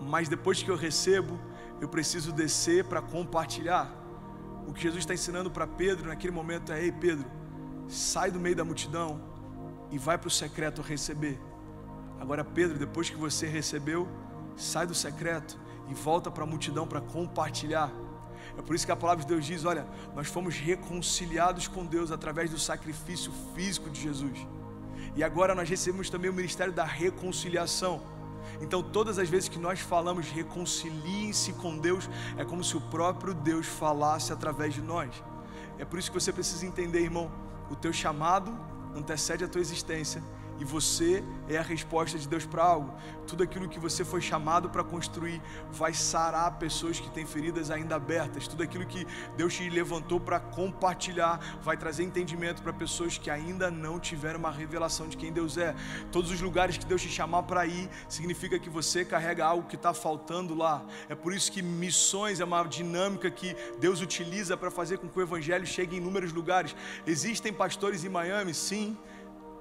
Mas 0.00 0.28
depois 0.28 0.62
que 0.62 0.70
eu 0.70 0.76
recebo, 0.76 1.38
eu 1.80 1.88
preciso 1.88 2.32
descer 2.32 2.84
para 2.84 3.02
compartilhar. 3.02 3.92
O 4.66 4.72
que 4.72 4.82
Jesus 4.82 5.00
está 5.00 5.14
ensinando 5.14 5.50
para 5.50 5.66
Pedro 5.66 6.08
naquele 6.08 6.32
momento 6.32 6.72
é: 6.72 6.82
Ei, 6.82 6.92
Pedro, 6.92 7.28
sai 7.88 8.30
do 8.30 8.38
meio 8.38 8.54
da 8.54 8.64
multidão 8.64 9.20
e 9.90 9.98
vai 9.98 10.18
para 10.18 10.28
o 10.28 10.30
secreto 10.30 10.82
receber. 10.82 11.40
Agora, 12.20 12.44
Pedro, 12.44 12.78
depois 12.78 13.08
que 13.08 13.16
você 13.16 13.46
recebeu, 13.46 14.08
sai 14.58 14.86
do 14.86 14.94
secreto 14.94 15.58
e 15.88 15.94
volta 15.94 16.30
para 16.30 16.44
a 16.44 16.46
multidão 16.46 16.86
para 16.86 17.00
compartilhar. 17.00 17.90
É 18.56 18.62
por 18.62 18.74
isso 18.74 18.84
que 18.84 18.92
a 18.92 18.96
palavra 18.96 19.24
de 19.24 19.28
Deus 19.28 19.46
diz: 19.46 19.64
olha, 19.64 19.86
nós 20.14 20.28
fomos 20.28 20.56
reconciliados 20.56 21.68
com 21.68 21.86
Deus 21.86 22.10
através 22.10 22.50
do 22.50 22.58
sacrifício 22.58 23.32
físico 23.54 23.88
de 23.88 24.00
Jesus. 24.00 24.46
E 25.14 25.22
agora 25.22 25.54
nós 25.54 25.68
recebemos 25.68 26.10
também 26.10 26.30
o 26.30 26.34
ministério 26.34 26.72
da 26.72 26.84
reconciliação. 26.84 28.02
Então, 28.60 28.82
todas 28.82 29.18
as 29.18 29.28
vezes 29.28 29.48
que 29.48 29.58
nós 29.58 29.80
falamos 29.80 30.28
reconciliem-se 30.28 31.52
com 31.54 31.78
Deus, 31.78 32.08
é 32.36 32.44
como 32.44 32.64
se 32.64 32.76
o 32.76 32.80
próprio 32.80 33.34
Deus 33.34 33.66
falasse 33.66 34.32
através 34.32 34.74
de 34.74 34.82
nós. 34.82 35.10
É 35.78 35.84
por 35.84 35.98
isso 35.98 36.10
que 36.10 36.18
você 36.18 36.32
precisa 36.32 36.66
entender, 36.66 37.00
irmão, 37.00 37.30
o 37.70 37.76
teu 37.76 37.92
chamado 37.92 38.58
antecede 38.94 39.44
a 39.44 39.48
tua 39.48 39.60
existência 39.60 40.22
e 40.58 40.64
você 40.64 41.22
é 41.48 41.56
a 41.56 41.62
resposta 41.62 42.18
de 42.18 42.26
Deus 42.26 42.44
para 42.44 42.62
algo. 42.62 42.92
Tudo 43.26 43.42
aquilo 43.42 43.68
que 43.68 43.78
você 43.78 44.04
foi 44.04 44.20
chamado 44.20 44.68
para 44.68 44.82
construir 44.82 45.40
vai 45.70 45.94
sarar 45.94 46.58
pessoas 46.58 46.98
que 46.98 47.10
têm 47.10 47.24
feridas 47.24 47.70
ainda 47.70 47.96
abertas. 47.96 48.48
Tudo 48.48 48.62
aquilo 48.62 48.86
que 48.86 49.06
Deus 49.36 49.54
te 49.54 49.68
levantou 49.68 50.18
para 50.18 50.40
compartilhar 50.40 51.38
vai 51.62 51.76
trazer 51.76 52.02
entendimento 52.02 52.62
para 52.62 52.72
pessoas 52.72 53.18
que 53.18 53.30
ainda 53.30 53.70
não 53.70 53.98
tiveram 54.00 54.38
uma 54.38 54.50
revelação 54.50 55.08
de 55.08 55.16
quem 55.16 55.32
Deus 55.32 55.56
é. 55.56 55.74
Todos 56.10 56.30
os 56.30 56.40
lugares 56.40 56.76
que 56.76 56.86
Deus 56.86 57.02
te 57.02 57.08
chamar 57.08 57.44
para 57.44 57.66
ir 57.66 57.88
significa 58.08 58.58
que 58.58 58.70
você 58.70 59.04
carrega 59.04 59.44
algo 59.44 59.68
que 59.68 59.76
está 59.76 59.94
faltando 59.94 60.54
lá. 60.54 60.84
É 61.08 61.14
por 61.14 61.32
isso 61.32 61.52
que 61.52 61.62
missões 61.62 62.40
é 62.40 62.44
uma 62.44 62.62
dinâmica 62.64 63.30
que 63.30 63.54
Deus 63.78 64.00
utiliza 64.00 64.56
para 64.56 64.70
fazer 64.70 64.98
com 64.98 65.08
que 65.08 65.18
o 65.18 65.22
evangelho 65.22 65.66
chegue 65.66 65.96
em 65.96 65.98
inúmeros 65.98 66.32
lugares. 66.32 66.74
Existem 67.06 67.52
pastores 67.52 68.04
em 68.04 68.08
Miami, 68.08 68.54
sim 68.54 68.96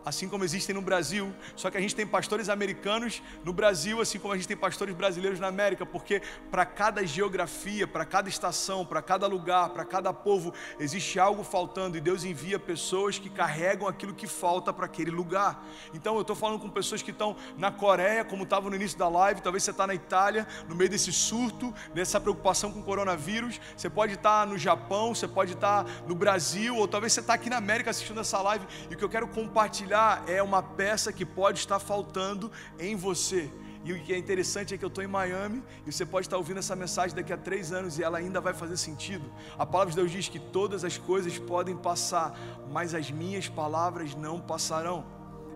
assim 0.08 0.30
como 0.30 0.44
existem 0.44 0.74
no 0.74 0.82
Brasil. 0.82 1.34
Só 1.56 1.70
que 1.70 1.78
a 1.78 1.82
gente 1.82 1.96
tem 1.96 2.08
pastores 2.08 2.48
americanos 2.48 3.22
no 3.44 3.52
Brasil, 3.52 4.00
assim 4.02 4.18
como 4.18 4.34
a 4.34 4.38
gente 4.38 4.48
tem 4.48 4.56
pastores 4.56 4.96
brasileiros 4.96 5.40
na 5.40 5.48
América, 5.48 5.86
porque 5.86 6.22
para 6.50 6.66
cada 6.66 7.06
geografia, 7.06 7.86
para 7.86 8.06
cada 8.06 8.30
estação, 8.30 8.86
para 8.86 9.02
cada 9.02 9.28
lugar, 9.28 9.70
para 9.70 9.84
cada 9.84 10.14
povo, 10.14 10.54
existe 10.80 11.20
algo 11.20 11.44
faltando 11.44 11.98
e 11.98 12.02
Deus 12.02 12.24
envia 12.24 12.58
pessoas 12.58 13.20
que 13.20 13.30
carregam 13.30 13.88
aquilo 13.88 14.14
que 14.14 14.28
falta 14.28 14.72
para 14.72 14.86
aquele 14.86 15.12
lugar. 15.12 15.66
Então 15.94 16.16
eu 16.16 16.22
estou 16.22 16.36
falando 16.36 16.60
com 16.60 16.70
pessoas 16.70 17.02
que 17.02 17.12
estão 17.12 17.36
na 17.58 17.72
Coreia, 17.72 18.24
como 18.24 18.44
estava 18.44 18.70
no 18.70 18.76
início 18.76 18.98
da 18.98 19.10
live, 19.10 19.42
talvez 19.42 19.64
você 19.64 19.72
está 19.72 19.86
na 19.86 19.94
Itália, 19.94 20.48
no 20.70 20.76
meio 20.76 20.90
desse 20.90 21.12
surto, 21.12 21.74
dessa 21.94 22.20
preocupação 22.20 22.72
com 22.72 22.80
o 22.80 22.84
coronavírus, 22.84 23.60
você 23.76 23.90
pode 23.90 24.14
estar 24.14 24.42
tá 24.42 24.46
no 24.46 24.58
Japão, 24.58 25.14
você 25.14 25.28
pode 25.28 25.54
estar 25.54 25.84
tá 25.84 25.92
no 26.08 26.16
Brasil, 26.16 26.76
ou 26.76 26.88
talvez 26.88 27.12
você 27.14 27.20
está 27.20 27.34
aqui 27.34 27.50
na 27.50 27.58
América 27.58 27.90
assistindo 27.90 28.22
essa 28.22 28.42
live, 28.42 28.66
e 28.90 28.94
o 28.94 28.98
que 28.98 29.04
eu 29.04 29.10
quero 29.10 29.28
compartilhar 29.28 29.97
é 30.28 30.42
uma 30.42 30.62
peça 30.62 31.12
que 31.12 31.26
pode 31.26 31.60
estar 31.60 31.80
faltando 31.80 32.52
em 32.80 32.96
você. 32.96 33.50
E 33.84 33.94
o 33.94 34.04
que 34.04 34.14
é 34.14 34.18
interessante 34.18 34.74
é 34.74 34.78
que 34.78 34.84
eu 34.84 34.90
estou 34.90 35.02
em 35.02 35.08
Miami 35.08 35.64
e 35.86 35.92
você 35.94 36.06
pode 36.06 36.28
estar 36.28 36.36
ouvindo 36.36 36.60
essa 36.60 36.76
mensagem 36.76 37.16
daqui 37.16 37.32
a 37.32 37.38
três 37.38 37.72
anos 37.72 37.98
e 37.98 38.04
ela 38.04 38.18
ainda 38.18 38.42
vai 38.42 38.54
fazer 38.54 38.76
sentido. 38.76 39.32
A 39.58 39.66
palavra 39.66 39.92
de 39.92 39.96
Deus 39.96 40.12
diz 40.12 40.28
que 40.28 40.40
todas 40.40 40.84
as 40.84 40.98
coisas 40.98 41.38
podem 41.40 41.76
passar, 41.76 42.38
mas 42.70 42.94
as 42.94 43.10
minhas 43.10 43.48
palavras 43.48 44.14
não 44.14 44.42
passarão. 44.42 45.06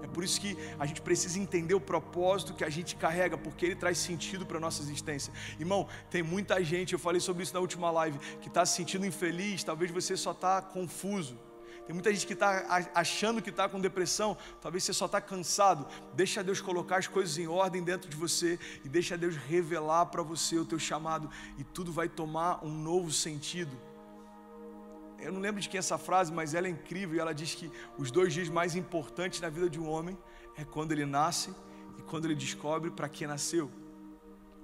É 0.02 0.08
por 0.08 0.24
isso 0.24 0.40
que 0.40 0.58
a 0.80 0.86
gente 0.86 1.02
precisa 1.02 1.38
entender 1.38 1.74
o 1.74 1.82
propósito 1.82 2.54
que 2.54 2.64
a 2.64 2.70
gente 2.70 2.96
carrega, 2.96 3.38
porque 3.38 3.66
ele 3.66 3.76
traz 3.76 3.98
sentido 3.98 4.46
para 4.46 4.58
a 4.58 4.62
nossa 4.62 4.82
existência. 4.82 5.34
Irmão, 5.60 5.88
tem 6.10 6.24
muita 6.24 6.64
gente, 6.64 6.94
eu 6.94 7.00
falei 7.00 7.20
sobre 7.20 7.44
isso 7.44 7.54
na 7.54 7.60
última 7.60 7.92
live, 7.92 8.18
que 8.42 8.48
está 8.48 8.66
se 8.66 8.78
sentindo 8.78 9.06
infeliz, 9.06 9.62
talvez 9.62 9.92
você 9.92 10.16
só 10.16 10.32
está 10.32 10.62
confuso. 10.62 11.38
Tem 11.86 11.94
muita 11.94 12.14
gente 12.14 12.28
que 12.28 12.34
está 12.34 12.90
achando 12.94 13.42
que 13.42 13.50
está 13.50 13.68
com 13.68 13.80
depressão, 13.80 14.38
talvez 14.62 14.84
você 14.84 14.94
só 14.94 15.08
está 15.08 15.20
cansado. 15.20 15.88
Deixa 16.14 16.44
Deus 16.44 16.62
colocar 16.62 16.98
as 16.98 17.08
coisas 17.08 17.38
em 17.38 17.48
ordem 17.48 17.84
dentro 17.84 18.10
de 18.10 18.16
você 18.16 18.60
e 18.86 18.90
deixa 18.90 19.18
Deus 19.18 19.36
revelar 19.36 20.06
para 20.08 20.22
você 20.22 20.58
o 20.58 20.66
teu 20.66 20.80
chamado 20.80 21.30
e 21.58 21.64
tudo 21.64 21.92
vai 21.92 22.08
tomar 22.08 22.64
um 22.64 22.70
novo 22.70 23.12
sentido. 23.12 23.76
Eu 25.20 25.32
não 25.32 25.40
lembro 25.40 25.62
de 25.62 25.70
quem 25.70 25.78
é 25.78 25.80
essa 25.80 25.98
frase, 25.98 26.32
mas 26.32 26.54
ela 26.54 26.68
é 26.68 26.70
incrível 26.70 27.16
e 27.16 27.20
ela 27.20 27.34
diz 27.34 27.54
que 27.54 27.72
os 27.98 28.10
dois 28.10 28.34
dias 28.34 28.50
mais 28.50 28.76
importantes 28.76 29.40
na 29.40 29.50
vida 29.50 29.70
de 29.70 29.80
um 29.80 29.88
homem 29.88 30.18
é 30.58 30.66
quando 30.66 30.92
ele 30.92 31.06
nasce 31.06 31.54
e 31.98 32.02
quando 32.02 32.26
ele 32.26 32.36
descobre 32.36 32.90
para 32.90 33.08
que 33.08 33.28
nasceu. 33.28 33.70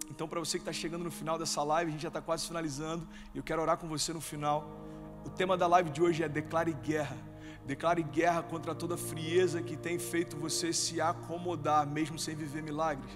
Então, 0.10 0.28
para 0.28 0.40
você 0.40 0.58
que 0.58 0.64
está 0.64 0.74
chegando 0.74 1.04
no 1.04 1.12
final 1.12 1.38
dessa 1.38 1.62
live, 1.64 1.90
a 1.90 1.92
gente 1.92 2.02
já 2.02 2.08
está 2.08 2.22
quase 2.22 2.48
finalizando 2.48 3.08
e 3.34 3.38
eu 3.38 3.44
quero 3.44 3.62
orar 3.62 3.78
com 3.78 3.88
você 3.88 4.14
no 4.14 4.22
final. 4.22 4.88
O 5.26 5.30
tema 5.30 5.58
da 5.58 5.68
live 5.68 5.90
de 5.90 6.02
hoje 6.02 6.24
é 6.24 6.30
Declare 6.30 6.74
Guerra. 6.74 7.18
Declare 7.66 8.02
guerra 8.02 8.42
contra 8.42 8.74
toda 8.74 8.96
frieza 8.98 9.62
que 9.62 9.76
tem 9.76 10.00
feito 10.00 10.38
você 10.38 10.72
se 10.72 11.02
acomodar, 11.02 11.86
mesmo 11.86 12.18
sem 12.18 12.34
viver 12.36 12.64
milagres. 12.64 13.12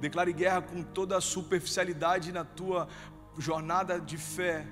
Declare 0.00 0.32
guerra 0.32 0.62
com 0.62 0.82
toda 0.82 1.16
a 1.16 1.20
superficialidade 1.20 2.30
na 2.30 2.44
tua 2.44 2.88
jornada 3.36 4.00
de 4.00 4.16
fé, 4.16 4.66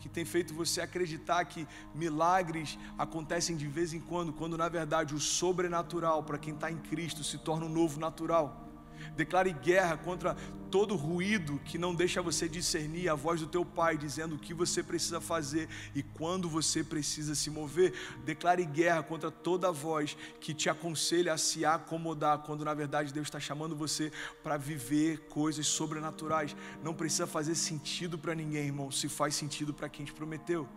que 0.00 0.08
tem 0.08 0.24
feito 0.24 0.54
você 0.54 0.80
acreditar 0.80 1.44
que 1.44 1.68
milagres 1.94 2.78
acontecem 2.96 3.54
de 3.54 3.66
vez 3.66 3.92
em 3.92 4.00
quando, 4.00 4.32
quando 4.32 4.56
na 4.56 4.68
verdade 4.68 5.14
o 5.14 5.20
sobrenatural 5.20 6.22
para 6.22 6.38
quem 6.38 6.54
está 6.54 6.70
em 6.70 6.78
Cristo 6.78 7.22
se 7.22 7.36
torna 7.36 7.66
um 7.66 7.68
novo 7.68 8.00
natural. 8.00 8.69
Declare 9.16 9.52
guerra 9.52 9.96
contra 9.96 10.36
todo 10.70 10.94
ruído 10.94 11.60
que 11.64 11.76
não 11.76 11.94
deixa 11.94 12.22
você 12.22 12.48
discernir 12.48 13.08
a 13.08 13.14
voz 13.14 13.40
do 13.40 13.46
teu 13.46 13.64
pai 13.64 13.98
dizendo 13.98 14.36
o 14.36 14.38
que 14.38 14.54
você 14.54 14.82
precisa 14.82 15.20
fazer 15.20 15.68
e 15.94 16.02
quando 16.02 16.48
você 16.48 16.84
precisa 16.84 17.34
se 17.34 17.50
mover. 17.50 17.92
Declare 18.24 18.64
guerra 18.64 19.02
contra 19.02 19.30
toda 19.30 19.72
voz 19.72 20.16
que 20.40 20.54
te 20.54 20.70
aconselha 20.70 21.32
a 21.32 21.38
se 21.38 21.64
acomodar 21.64 22.38
quando 22.38 22.64
na 22.64 22.72
verdade 22.72 23.12
Deus 23.12 23.26
está 23.26 23.40
chamando 23.40 23.74
você 23.74 24.12
para 24.42 24.56
viver 24.56 25.18
coisas 25.28 25.66
sobrenaturais. 25.66 26.54
Não 26.82 26.94
precisa 26.94 27.26
fazer 27.26 27.54
sentido 27.54 28.16
para 28.16 28.34
ninguém, 28.34 28.66
irmão, 28.66 28.90
se 28.90 29.08
faz 29.08 29.34
sentido 29.34 29.74
para 29.74 29.88
quem 29.88 30.06
te 30.06 30.12
prometeu. 30.12 30.68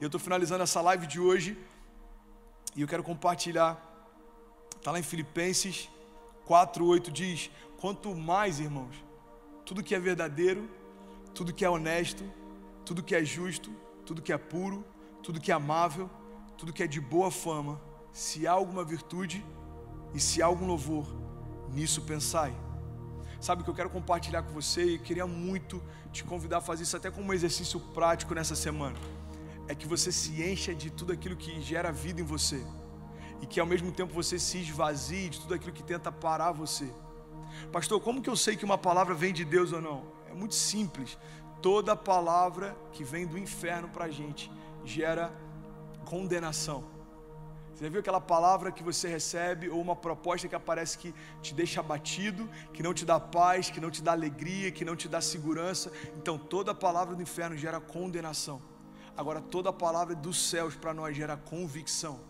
Eu 0.00 0.06
estou 0.06 0.20
finalizando 0.20 0.62
essa 0.62 0.80
live 0.80 1.06
de 1.06 1.18
hoje 1.18 1.58
e 2.76 2.82
eu 2.82 2.88
quero 2.88 3.02
compartilhar. 3.02 3.86
Está 4.76 4.92
lá 4.92 4.98
em 4.98 5.02
Filipenses 5.02 5.88
4:8 6.50 7.12
diz: 7.12 7.48
Quanto 7.80 8.12
mais, 8.12 8.58
irmãos, 8.58 8.96
tudo 9.64 9.84
que 9.84 9.94
é 9.94 10.00
verdadeiro, 10.00 10.68
tudo 11.32 11.54
que 11.54 11.64
é 11.64 11.70
honesto, 11.70 12.24
tudo 12.84 13.04
que 13.04 13.14
é 13.14 13.24
justo, 13.24 13.70
tudo 14.04 14.20
que 14.20 14.32
é 14.32 14.38
puro, 14.38 14.84
tudo 15.22 15.40
que 15.40 15.52
é 15.52 15.54
amável, 15.54 16.10
tudo 16.58 16.72
que 16.72 16.82
é 16.82 16.88
de 16.88 17.00
boa 17.00 17.30
fama, 17.30 17.80
se 18.12 18.48
há 18.48 18.52
alguma 18.52 18.82
virtude 18.82 19.44
e 20.12 20.18
se 20.18 20.42
há 20.42 20.46
algum 20.46 20.66
louvor, 20.66 21.06
nisso 21.72 22.02
pensai. 22.02 22.52
Sabe 23.40 23.62
o 23.62 23.64
que 23.64 23.70
eu 23.70 23.74
quero 23.74 23.88
compartilhar 23.88 24.42
com 24.42 24.52
você 24.52 24.82
e 24.82 24.98
queria 24.98 25.28
muito 25.28 25.80
te 26.12 26.24
convidar 26.24 26.58
a 26.58 26.60
fazer 26.60 26.82
isso 26.82 26.96
até 26.96 27.12
como 27.12 27.28
um 27.28 27.32
exercício 27.32 27.78
prático 27.78 28.34
nessa 28.34 28.56
semana. 28.56 28.98
É 29.68 29.74
que 29.74 29.86
você 29.86 30.10
se 30.10 30.42
encha 30.42 30.74
de 30.74 30.90
tudo 30.90 31.12
aquilo 31.12 31.36
que 31.36 31.60
gera 31.62 31.92
vida 31.92 32.20
em 32.20 32.24
você 32.24 32.60
e 33.40 33.46
que 33.46 33.60
ao 33.60 33.66
mesmo 33.66 33.90
tempo 33.92 34.12
você 34.12 34.38
se 34.38 34.58
esvazie 34.58 35.30
de 35.30 35.40
tudo 35.40 35.54
aquilo 35.54 35.72
que 35.72 35.82
tenta 35.82 36.10
parar 36.12 36.52
você. 36.52 36.90
Pastor, 37.72 38.00
como 38.00 38.22
que 38.22 38.30
eu 38.30 38.36
sei 38.36 38.56
que 38.56 38.64
uma 38.64 38.78
palavra 38.78 39.14
vem 39.14 39.32
de 39.32 39.44
Deus 39.44 39.72
ou 39.72 39.80
não? 39.80 40.04
É 40.28 40.34
muito 40.34 40.54
simples. 40.54 41.18
Toda 41.60 41.94
palavra 41.94 42.76
que 42.92 43.04
vem 43.04 43.26
do 43.26 43.36
inferno 43.38 43.88
para 43.88 44.06
a 44.06 44.10
gente 44.10 44.50
gera 44.84 45.32
condenação. 46.04 46.84
Você 47.74 47.84
já 47.84 47.90
viu 47.90 48.00
aquela 48.00 48.20
palavra 48.20 48.70
que 48.70 48.82
você 48.82 49.08
recebe 49.08 49.68
ou 49.68 49.80
uma 49.80 49.96
proposta 49.96 50.46
que 50.46 50.54
aparece 50.54 50.98
que 50.98 51.14
te 51.40 51.54
deixa 51.54 51.80
abatido, 51.80 52.48
que 52.74 52.82
não 52.82 52.92
te 52.92 53.06
dá 53.06 53.18
paz, 53.18 53.70
que 53.70 53.80
não 53.80 53.90
te 53.90 54.02
dá 54.02 54.12
alegria, 54.12 54.70
que 54.70 54.84
não 54.84 54.94
te 54.94 55.08
dá 55.08 55.20
segurança? 55.20 55.90
Então 56.16 56.36
toda 56.36 56.74
palavra 56.74 57.14
do 57.14 57.22
inferno 57.22 57.56
gera 57.56 57.80
condenação. 57.80 58.60
Agora 59.16 59.40
toda 59.40 59.72
palavra 59.72 60.14
dos 60.14 60.48
céus 60.50 60.76
para 60.76 60.92
nós 60.92 61.16
gera 61.16 61.36
convicção. 61.36 62.20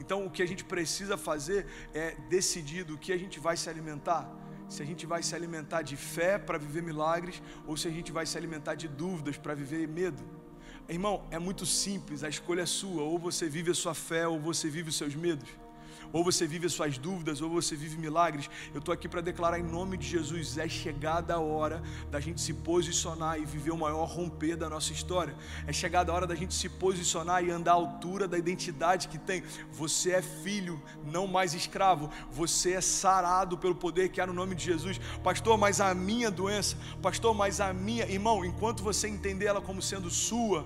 Então 0.00 0.26
o 0.26 0.30
que 0.30 0.42
a 0.42 0.46
gente 0.46 0.64
precisa 0.64 1.16
fazer 1.16 1.66
é 1.92 2.14
decidir 2.28 2.84
do 2.84 2.98
que 2.98 3.12
a 3.12 3.18
gente 3.18 3.38
vai 3.40 3.56
se 3.56 3.68
alimentar. 3.68 4.30
Se 4.68 4.82
a 4.82 4.86
gente 4.86 5.06
vai 5.06 5.22
se 5.22 5.34
alimentar 5.34 5.82
de 5.82 5.96
fé 5.96 6.38
para 6.38 6.58
viver 6.58 6.82
milagres 6.82 7.42
ou 7.66 7.76
se 7.76 7.86
a 7.86 7.90
gente 7.90 8.10
vai 8.10 8.26
se 8.26 8.36
alimentar 8.36 8.74
de 8.74 8.88
dúvidas 8.88 9.36
para 9.36 9.54
viver 9.54 9.86
medo. 9.86 10.22
Irmão, 10.88 11.26
é 11.30 11.38
muito 11.38 11.64
simples, 11.64 12.22
a 12.22 12.28
escolha 12.28 12.62
é 12.62 12.66
sua, 12.66 13.02
ou 13.02 13.18
você 13.18 13.48
vive 13.48 13.70
a 13.70 13.74
sua 13.74 13.94
fé 13.94 14.26
ou 14.26 14.38
você 14.38 14.68
vive 14.68 14.90
os 14.90 14.96
seus 14.96 15.14
medos 15.14 15.63
ou 16.14 16.22
você 16.22 16.46
vive 16.46 16.66
as 16.66 16.72
suas 16.72 16.96
dúvidas, 16.96 17.42
ou 17.42 17.50
você 17.50 17.74
vive 17.74 17.98
milagres. 17.98 18.48
Eu 18.72 18.78
estou 18.78 18.94
aqui 18.94 19.08
para 19.08 19.20
declarar 19.20 19.58
em 19.58 19.64
nome 19.64 19.96
de 19.96 20.06
Jesus: 20.06 20.56
é 20.56 20.68
chegada 20.68 21.34
a 21.34 21.40
hora 21.40 21.82
da 22.08 22.20
gente 22.20 22.40
se 22.40 22.54
posicionar 22.54 23.40
e 23.40 23.44
viver 23.44 23.72
o 23.72 23.76
maior 23.76 24.04
romper 24.04 24.54
da 24.56 24.70
nossa 24.70 24.92
história. 24.92 25.34
É 25.66 25.72
chegada 25.72 26.12
a 26.12 26.14
hora 26.14 26.26
da 26.26 26.36
gente 26.36 26.54
se 26.54 26.68
posicionar 26.68 27.44
e 27.44 27.50
andar 27.50 27.72
à 27.72 27.74
altura 27.74 28.28
da 28.28 28.38
identidade 28.38 29.08
que 29.08 29.18
tem. 29.18 29.42
Você 29.72 30.12
é 30.12 30.22
filho, 30.22 30.80
não 31.04 31.26
mais 31.26 31.52
escravo. 31.52 32.08
Você 32.30 32.74
é 32.74 32.80
sarado 32.80 33.58
pelo 33.58 33.74
poder 33.74 34.10
que 34.10 34.20
há 34.20 34.26
no 34.26 34.32
nome 34.32 34.54
de 34.54 34.64
Jesus. 34.64 35.00
Pastor, 35.24 35.58
mas 35.58 35.80
a 35.80 35.92
minha 35.94 36.30
doença, 36.30 36.76
pastor, 37.02 37.34
mas 37.34 37.60
a 37.60 37.72
minha, 37.72 38.06
irmão, 38.06 38.44
enquanto 38.44 38.84
você 38.84 39.08
entender 39.08 39.46
ela 39.46 39.60
como 39.60 39.82
sendo 39.82 40.08
sua, 40.10 40.64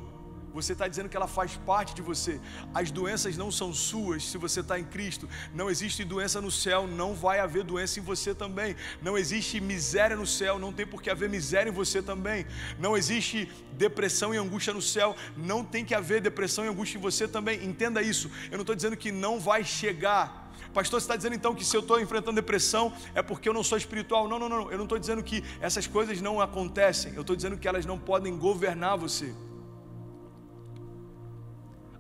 você 0.52 0.72
está 0.72 0.88
dizendo 0.88 1.08
que 1.08 1.16
ela 1.16 1.28
faz 1.28 1.56
parte 1.66 1.94
de 1.94 2.02
você. 2.02 2.40
As 2.74 2.90
doenças 2.90 3.36
não 3.36 3.50
são 3.50 3.72
suas 3.72 4.24
se 4.24 4.38
você 4.38 4.60
está 4.60 4.78
em 4.78 4.84
Cristo. 4.84 5.28
Não 5.54 5.70
existe 5.70 6.04
doença 6.04 6.40
no 6.40 6.50
céu, 6.50 6.86
não 6.86 7.14
vai 7.14 7.40
haver 7.40 7.64
doença 7.64 8.00
em 8.00 8.02
você 8.02 8.34
também. 8.34 8.74
Não 9.02 9.16
existe 9.16 9.60
miséria 9.60 10.16
no 10.16 10.26
céu, 10.26 10.58
não 10.58 10.72
tem 10.72 10.86
por 10.86 11.02
que 11.02 11.10
haver 11.10 11.28
miséria 11.28 11.70
em 11.70 11.72
você 11.72 12.02
também. 12.02 12.46
Não 12.78 12.96
existe 12.96 13.50
depressão 13.72 14.34
e 14.34 14.38
angústia 14.38 14.72
no 14.72 14.82
céu, 14.82 15.14
não 15.36 15.64
tem 15.64 15.84
que 15.84 15.94
haver 15.94 16.20
depressão 16.20 16.64
e 16.64 16.68
angústia 16.68 16.98
em 16.98 17.00
você 17.00 17.28
também. 17.28 17.64
Entenda 17.64 18.02
isso. 18.02 18.30
Eu 18.50 18.58
não 18.58 18.62
estou 18.62 18.74
dizendo 18.74 18.96
que 18.96 19.12
não 19.12 19.38
vai 19.38 19.64
chegar. 19.64 20.48
Pastor, 20.74 21.00
você 21.00 21.04
está 21.04 21.16
dizendo 21.16 21.34
então 21.34 21.54
que 21.54 21.64
se 21.64 21.76
eu 21.76 21.80
estou 21.80 22.00
enfrentando 22.00 22.36
depressão 22.36 22.92
é 23.14 23.22
porque 23.22 23.48
eu 23.48 23.54
não 23.54 23.64
sou 23.64 23.78
espiritual? 23.78 24.28
Não, 24.28 24.38
não, 24.38 24.48
não. 24.48 24.70
Eu 24.70 24.76
não 24.76 24.84
estou 24.84 24.98
dizendo 24.98 25.22
que 25.22 25.42
essas 25.60 25.86
coisas 25.86 26.20
não 26.20 26.40
acontecem. 26.40 27.14
Eu 27.14 27.22
estou 27.22 27.34
dizendo 27.34 27.56
que 27.56 27.66
elas 27.66 27.86
não 27.86 27.98
podem 27.98 28.36
governar 28.36 28.96
você. 28.96 29.34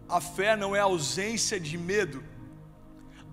A 0.08 0.20
fé 0.20 0.56
não 0.56 0.74
é 0.74 0.80
ausência 0.80 1.60
de 1.60 1.76
medo. 1.76 2.22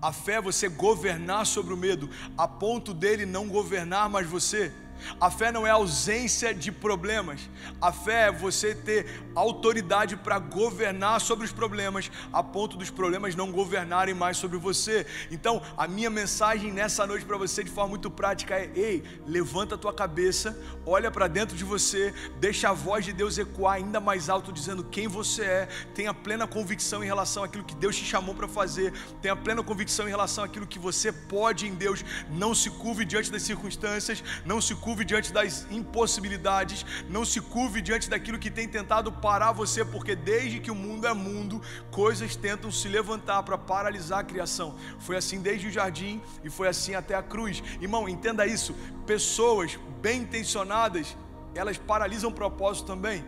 A 0.00 0.12
fé 0.12 0.34
é 0.34 0.40
você 0.42 0.68
governar 0.68 1.46
sobre 1.46 1.72
o 1.72 1.76
medo, 1.76 2.10
a 2.36 2.46
ponto 2.46 2.92
dele 2.92 3.24
não 3.24 3.48
governar 3.48 4.10
mais 4.10 4.26
você. 4.26 4.72
A 5.20 5.30
fé 5.30 5.52
não 5.52 5.66
é 5.66 5.70
ausência 5.70 6.54
de 6.54 6.72
problemas. 6.72 7.48
A 7.80 7.92
fé 7.92 8.28
é 8.28 8.32
você 8.32 8.74
ter 8.74 9.22
autoridade 9.34 10.16
para 10.16 10.38
governar 10.38 11.20
sobre 11.20 11.44
os 11.44 11.52
problemas, 11.52 12.10
a 12.32 12.42
ponto 12.42 12.76
dos 12.76 12.90
problemas 12.90 13.34
não 13.34 13.52
governarem 13.52 14.14
mais 14.14 14.36
sobre 14.36 14.58
você. 14.58 15.06
Então, 15.30 15.62
a 15.76 15.86
minha 15.86 16.10
mensagem 16.10 16.72
nessa 16.72 17.06
noite 17.06 17.24
para 17.24 17.36
você, 17.36 17.62
de 17.62 17.70
forma 17.70 17.90
muito 17.90 18.10
prática, 18.10 18.54
é: 18.54 18.70
ei, 18.74 19.04
levanta 19.26 19.74
a 19.74 19.78
tua 19.78 19.92
cabeça, 19.92 20.58
olha 20.84 21.10
para 21.10 21.28
dentro 21.28 21.56
de 21.56 21.64
você, 21.64 22.12
deixa 22.40 22.70
a 22.70 22.72
voz 22.72 23.04
de 23.04 23.12
Deus 23.12 23.38
ecoar 23.38 23.74
ainda 23.74 24.00
mais 24.00 24.28
alto, 24.28 24.52
dizendo 24.52 24.84
quem 24.84 25.06
você 25.06 25.42
é, 25.42 25.68
tenha 25.94 26.12
plena 26.14 26.46
convicção 26.46 27.02
em 27.02 27.06
relação 27.06 27.44
àquilo 27.44 27.64
que 27.64 27.74
Deus 27.74 27.96
te 27.96 28.04
chamou 28.04 28.34
para 28.34 28.48
fazer, 28.48 28.92
tenha 29.20 29.36
plena 29.36 29.62
convicção 29.62 30.06
em 30.06 30.10
relação 30.10 30.42
àquilo 30.42 30.66
que 30.66 30.78
você 30.78 31.12
pode 31.12 31.66
em 31.66 31.74
Deus. 31.74 32.04
Não 32.30 32.54
se 32.54 32.70
curve 32.70 33.04
diante 33.04 33.30
das 33.30 33.42
circunstâncias, 33.42 34.22
não 34.44 34.60
se 34.60 34.74
curve 34.74 34.85
diante 35.04 35.32
das 35.32 35.66
impossibilidades, 35.70 36.84
não 37.08 37.24
se 37.24 37.40
curve 37.40 37.80
diante 37.80 38.08
daquilo 38.08 38.38
que 38.38 38.50
tem 38.50 38.68
tentado 38.68 39.10
parar 39.10 39.52
você, 39.52 39.84
porque 39.84 40.14
desde 40.14 40.60
que 40.60 40.70
o 40.70 40.74
mundo 40.74 41.06
é 41.06 41.14
mundo, 41.14 41.60
coisas 41.90 42.36
tentam 42.36 42.70
se 42.70 42.88
levantar 42.88 43.42
para 43.42 43.58
paralisar 43.58 44.20
a 44.20 44.24
criação. 44.24 44.76
Foi 44.98 45.16
assim 45.16 45.40
desde 45.40 45.68
o 45.68 45.70
jardim 45.70 46.20
e 46.44 46.50
foi 46.50 46.68
assim 46.68 46.94
até 46.94 47.14
a 47.14 47.22
cruz. 47.22 47.62
Irmão, 47.80 48.08
entenda 48.08 48.46
isso: 48.46 48.74
pessoas 49.06 49.78
bem 50.00 50.22
intencionadas, 50.22 51.16
elas 51.54 51.78
paralisam 51.78 52.30
o 52.30 52.34
propósito 52.34 52.86
também. 52.86 53.24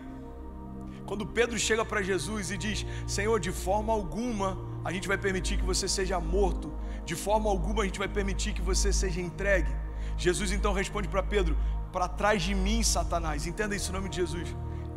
Quando 1.06 1.26
Pedro 1.26 1.59
chega 1.59 1.84
para 1.84 2.02
Jesus 2.02 2.50
e 2.50 2.59
diz: 2.59 2.84
Senhor, 3.06 3.40
de 3.40 3.50
forma 3.50 3.92
alguma 3.92 4.59
a 4.84 4.92
gente 4.92 5.09
vai 5.09 5.18
permitir 5.18 5.56
que 5.56 5.64
você 5.64 5.88
seja 5.88 6.20
morto, 6.20 6.72
de 7.04 7.16
forma 7.16 7.48
alguma 7.50 7.82
a 7.82 7.86
gente 7.86 7.98
vai 7.98 8.09
permitir 8.09 8.52
que 8.52 8.62
você 8.62 8.92
seja 8.92 9.20
entregue. 9.20 9.88
Jesus 10.18 10.50
então 10.50 10.72
responde 10.72 11.08
para 11.08 11.22
Pedro: 11.22 11.56
Para 11.92 12.08
trás 12.08 12.42
de 12.42 12.54
mim, 12.54 12.82
Satanás. 12.82 13.46
Entenda 13.46 13.74
isso 13.74 13.90
em 13.90 13.94
nome 13.94 14.08
de 14.08 14.16
Jesus. 14.16 14.54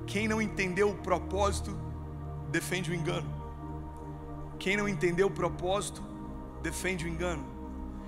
Quem 0.07 0.27
não 0.27 0.41
entendeu 0.41 0.89
o 0.89 0.95
propósito, 0.95 1.77
defende 2.49 2.91
o 2.91 2.95
engano. 2.95 3.29
Quem 4.59 4.75
não 4.75 4.89
entendeu 4.89 5.27
o 5.27 5.31
propósito, 5.31 6.03
defende 6.61 7.05
o 7.05 7.07
engano. 7.07 7.45